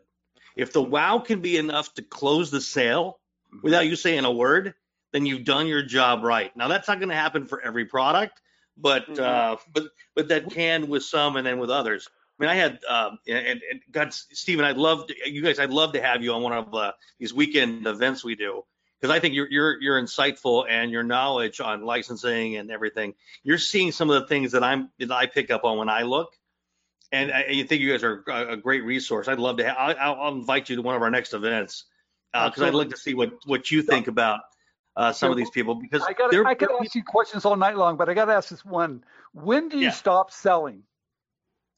If 0.56 0.74
the 0.74 0.82
wow 0.82 1.20
can 1.20 1.42
be 1.42 1.58
enough 1.58 1.94
to 1.96 2.04
close 2.04 2.52
the 2.52 2.62
sale 2.62 3.20
mm-hmm. 3.54 3.64
without 3.64 3.88
you 3.88 3.96
saying 3.96 4.26
a 4.26 4.32
word, 4.32 4.76
then 5.12 5.26
you've 5.26 5.46
done 5.46 5.68
your 5.68 5.84
job 5.84 6.24
right. 6.24 6.56
Now 6.56 6.68
that's 6.68 6.88
not 6.88 7.00
going 7.00 7.10
to 7.10 7.16
happen 7.16 7.48
for 7.48 7.62
every 7.62 7.86
product, 7.86 8.42
but 8.78 9.08
mm-hmm. 9.08 9.22
uh, 9.22 9.58
but 9.74 9.84
but 10.16 10.28
that 10.30 10.50
can 10.52 10.88
with 10.88 11.04
some 11.04 11.36
and 11.36 11.46
then 11.46 11.60
with 11.60 11.70
others. 11.70 12.08
I 12.40 12.44
mean, 12.44 12.50
I 12.52 12.56
had 12.56 12.80
um, 12.88 13.20
and, 13.28 13.62
and 13.72 13.82
God, 13.92 14.14
Stephen, 14.14 14.64
I'd 14.64 14.78
love 14.78 15.08
to, 15.08 15.16
you 15.30 15.42
guys. 15.42 15.60
I'd 15.60 15.72
love 15.72 15.94
to 15.94 16.02
have 16.02 16.24
you 16.24 16.34
on 16.34 16.44
one 16.44 16.54
of 16.54 16.74
uh, 16.74 16.92
these 17.20 17.34
weekend 17.34 17.88
events 17.88 18.24
we 18.24 18.36
do 18.36 18.64
because 19.00 19.16
I 19.16 19.20
think 19.20 19.34
you're 19.34 19.50
you're 19.50 19.82
you're 19.82 20.02
insightful 20.02 20.66
and 20.70 20.92
your 20.92 21.04
knowledge 21.04 21.60
on 21.60 21.84
licensing 21.84 22.58
and 22.58 22.72
everything. 22.72 23.16
You're 23.44 23.58
seeing 23.58 23.92
some 23.92 24.10
of 24.10 24.22
the 24.22 24.28
things 24.28 24.52
that 24.52 24.64
I'm 24.64 24.90
that 25.00 25.12
I 25.12 25.26
pick 25.26 25.50
up 25.50 25.64
on 25.64 25.78
when 25.78 25.90
I 25.90 26.04
look, 26.04 26.34
and 27.12 27.32
I, 27.32 27.42
I 27.42 27.64
think 27.64 27.82
you 27.82 27.92
guys 27.92 28.04
are 28.04 28.24
a 28.28 28.58
great 28.58 28.84
resource. 28.84 29.28
I'd 29.28 29.40
love 29.40 29.58
to. 29.58 29.64
Have, 29.64 29.78
I'll, 29.78 30.22
I'll 30.22 30.36
invite 30.36 30.70
you 30.70 30.76
to 30.76 30.82
one 30.82 30.96
of 30.96 31.02
our 31.02 31.12
next 31.12 31.34
events 31.34 31.86
because 32.34 32.62
uh, 32.62 32.68
I'd 32.68 32.74
like 32.74 32.90
to 32.90 32.98
see 32.98 33.14
what 33.14 33.34
what 33.46 33.72
you 33.72 33.82
think 33.82 34.08
about 34.08 34.42
uh, 34.98 35.14
some 35.14 35.32
of 35.32 35.38
these 35.38 35.50
people 35.52 35.76
because 35.76 36.02
I 36.02 36.14
got 36.14 36.34
I 36.46 36.56
could 36.56 36.70
ask 36.82 36.96
you 36.96 37.04
questions 37.04 37.46
all 37.46 37.56
night 37.56 37.78
long, 37.78 37.98
but 37.98 38.10
I 38.10 38.16
got 38.16 38.26
to 38.26 38.34
ask 38.34 38.50
this 38.50 38.66
one: 38.66 39.04
When 39.32 39.70
do 39.70 39.78
you 39.78 39.86
yeah. 39.86 39.92
stop 39.92 40.32
selling? 40.32 40.82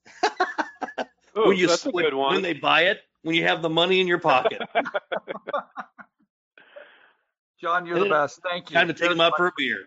Ooh, 1.37 1.49
when 1.49 1.57
you 1.57 1.67
that's 1.67 1.85
a 1.85 1.91
good 1.91 2.13
one. 2.13 2.33
when 2.33 2.41
they 2.41 2.53
buy 2.53 2.83
it, 2.83 3.01
when 3.23 3.35
you 3.35 3.43
have 3.43 3.61
the 3.61 3.69
money 3.69 3.99
in 3.99 4.07
your 4.07 4.19
pocket. 4.19 4.61
John, 7.61 7.85
you're 7.85 7.99
the 7.99 8.09
best. 8.09 8.39
Thank 8.41 8.69
you. 8.69 8.75
Time 8.75 8.87
to 8.87 8.93
take 8.93 9.09
them 9.09 9.19
out 9.19 9.33
for 9.35 9.47
a 9.47 9.51
beer. 9.57 9.79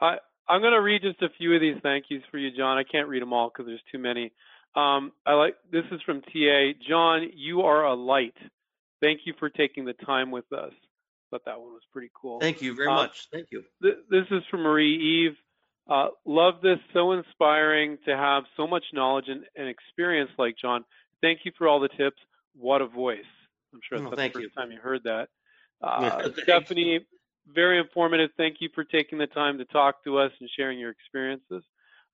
I 0.00 0.16
I'm 0.48 0.62
going 0.62 0.72
to 0.72 0.80
read 0.80 1.02
just 1.02 1.20
a 1.20 1.28
few 1.36 1.54
of 1.54 1.60
these 1.60 1.76
thank 1.82 2.06
yous 2.08 2.22
for 2.30 2.38
you, 2.38 2.50
John. 2.50 2.78
I 2.78 2.84
can't 2.84 3.08
read 3.08 3.20
them 3.20 3.34
all 3.34 3.50
because 3.50 3.66
there's 3.66 3.82
too 3.92 3.98
many. 3.98 4.32
Um, 4.74 5.12
I 5.26 5.34
like 5.34 5.56
this 5.70 5.84
is 5.92 6.00
from 6.06 6.22
TA. 6.22 6.72
John, 6.88 7.28
you 7.34 7.60
are 7.62 7.84
a 7.84 7.94
light. 7.94 8.36
Thank 9.02 9.20
you 9.26 9.34
for 9.38 9.50
taking 9.50 9.84
the 9.84 9.92
time 9.92 10.30
with 10.30 10.50
us. 10.50 10.72
Thought 11.34 11.46
that 11.46 11.60
one 11.60 11.72
was 11.72 11.82
pretty 11.92 12.12
cool. 12.14 12.38
Thank 12.38 12.62
you 12.62 12.76
very 12.76 12.86
uh, 12.86 12.94
much. 12.94 13.26
Thank 13.32 13.48
you. 13.50 13.64
Th- 13.82 13.96
this 14.08 14.24
is 14.30 14.44
from 14.52 14.60
Marie 14.60 15.26
Eve. 15.26 15.36
Uh, 15.90 16.10
love 16.24 16.60
this. 16.62 16.78
So 16.92 17.10
inspiring 17.10 17.98
to 18.06 18.16
have 18.16 18.44
so 18.56 18.68
much 18.68 18.84
knowledge 18.92 19.24
and, 19.26 19.42
and, 19.56 19.68
experience 19.68 20.30
like 20.38 20.54
John. 20.62 20.84
Thank 21.22 21.40
you 21.42 21.50
for 21.58 21.66
all 21.66 21.80
the 21.80 21.88
tips. 21.88 22.18
What 22.54 22.82
a 22.82 22.86
voice. 22.86 23.18
I'm 23.72 23.80
sure 23.88 23.98
that's 23.98 24.12
oh, 24.12 24.14
the 24.14 24.30
first 24.30 24.44
you. 24.44 24.50
time 24.50 24.70
you 24.70 24.78
heard 24.78 25.02
that. 25.04 25.28
Uh, 25.82 26.30
Stephanie, 26.44 27.00
very 27.52 27.78
informative. 27.78 28.30
Thank 28.38 28.58
you 28.60 28.70
for 28.74 28.84
taking 28.84 29.18
the 29.18 29.26
time 29.26 29.58
to 29.58 29.66
talk 29.66 30.02
to 30.04 30.16
us 30.16 30.30
and 30.40 30.48
sharing 30.56 30.78
your 30.78 30.90
experiences. 30.90 31.62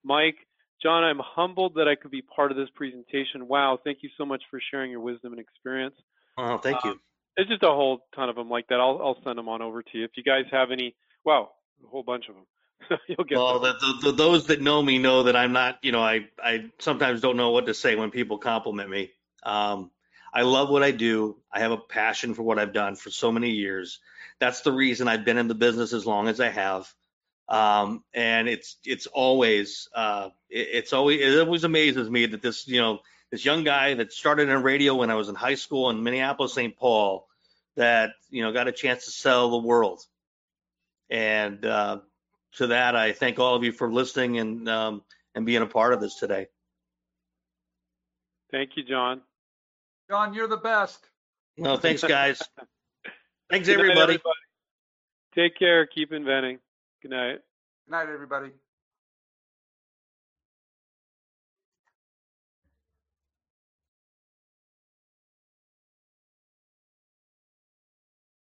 Mike, 0.03 0.35
John, 0.83 1.05
I'm 1.05 1.21
humbled 1.23 1.75
that 1.75 1.87
I 1.87 1.95
could 1.95 2.11
be 2.11 2.21
part 2.21 2.51
of 2.51 2.57
this 2.57 2.67
presentation. 2.75 3.47
Wow, 3.47 3.79
thank 3.81 3.99
you 4.01 4.09
so 4.17 4.25
much 4.25 4.43
for 4.49 4.59
sharing 4.71 4.91
your 4.91 4.99
wisdom 4.99 5.31
and 5.31 5.39
experience. 5.39 5.95
Oh, 6.37 6.57
thank 6.57 6.83
you. 6.83 6.91
Um, 6.91 6.99
there's 7.35 7.49
just 7.49 7.63
a 7.63 7.67
whole 7.67 8.05
ton 8.15 8.29
of 8.29 8.35
them 8.35 8.49
like 8.49 8.67
that. 8.67 8.79
I'll, 8.79 8.99
I'll 9.01 9.17
send 9.23 9.37
them 9.37 9.49
on 9.49 9.61
over 9.61 9.81
to 9.81 9.97
you. 9.97 10.03
If 10.03 10.11
you 10.15 10.23
guys 10.23 10.45
have 10.51 10.71
any, 10.71 10.95
wow, 11.23 11.51
a 11.83 11.87
whole 11.87 12.03
bunch 12.03 12.25
of 12.29 12.35
them. 12.35 12.45
You'll 13.07 13.25
get 13.25 13.37
well, 13.37 13.59
the, 13.59 13.73
the, 14.01 14.11
those 14.11 14.47
that 14.47 14.61
know 14.61 14.81
me 14.81 14.97
know 14.97 15.23
that 15.23 15.35
I'm 15.35 15.53
not, 15.53 15.77
you 15.81 15.91
know, 15.91 16.01
I, 16.01 16.27
I 16.43 16.65
sometimes 16.79 17.21
don't 17.21 17.37
know 17.37 17.51
what 17.51 17.67
to 17.67 17.73
say 17.73 17.95
when 17.95 18.11
people 18.11 18.37
compliment 18.37 18.89
me. 18.89 19.11
Um, 19.43 19.91
I 20.33 20.41
love 20.43 20.69
what 20.69 20.83
I 20.83 20.91
do. 20.91 21.37
I 21.51 21.59
have 21.59 21.71
a 21.71 21.77
passion 21.77 22.33
for 22.33 22.43
what 22.43 22.57
I've 22.57 22.73
done 22.73 22.95
for 22.95 23.11
so 23.11 23.31
many 23.31 23.51
years. 23.51 23.99
That's 24.39 24.61
the 24.61 24.71
reason 24.71 25.07
I've 25.07 25.25
been 25.25 25.37
in 25.37 25.47
the 25.47 25.55
business 25.55 25.93
as 25.93 26.05
long 26.05 26.27
as 26.27 26.39
I 26.39 26.49
have. 26.49 26.91
Um, 27.49 28.03
and 28.13 28.47
it's 28.47 28.77
it's 28.85 29.07
always 29.07 29.89
uh, 29.93 30.29
it, 30.49 30.67
it's 30.71 30.93
always 30.93 31.19
it 31.19 31.39
always 31.39 31.65
amazes 31.65 32.09
me 32.09 32.25
that 32.27 32.41
this 32.41 32.65
you 32.65 32.79
know 32.79 32.99
this 33.31 33.45
young 33.45 33.63
guy 33.63 33.93
that 33.95 34.11
started 34.11 34.49
in 34.49 34.61
radio 34.61 34.95
when 34.95 35.09
I 35.09 35.15
was 35.15 35.29
in 35.29 35.35
high 35.35 35.55
school 35.55 35.89
in 35.89 36.03
Minneapolis, 36.03 36.53
St. 36.53 36.75
Paul, 36.75 37.27
that 37.77 38.11
you 38.29 38.43
know 38.43 38.51
got 38.51 38.67
a 38.67 38.71
chance 38.71 39.05
to 39.05 39.11
sell 39.11 39.49
the 39.49 39.65
world. 39.65 40.01
And 41.09 41.65
uh, 41.65 41.99
to 42.57 42.67
that, 42.67 42.95
I 42.95 43.13
thank 43.13 43.39
all 43.39 43.55
of 43.55 43.63
you 43.63 43.71
for 43.71 43.91
listening 43.91 44.37
and 44.37 44.67
um, 44.69 45.03
and 45.33 45.45
being 45.45 45.61
a 45.61 45.67
part 45.67 45.93
of 45.93 46.01
this 46.01 46.15
today. 46.15 46.47
Thank 48.51 48.71
you, 48.75 48.83
John. 48.83 49.21
John, 50.09 50.33
you're 50.33 50.47
the 50.47 50.57
best. 50.57 50.99
No, 51.57 51.77
thanks, 51.77 52.03
guys. 52.03 52.41
thanks, 53.49 53.69
everybody. 53.69 53.95
Night, 53.95 54.03
everybody. 54.03 54.39
Take 55.35 55.57
care. 55.57 55.85
Keep 55.85 56.11
inventing. 56.11 56.59
Good 57.01 57.11
night. 57.11 57.39
Good 57.85 57.91
night, 57.91 58.09
everybody. 58.09 58.49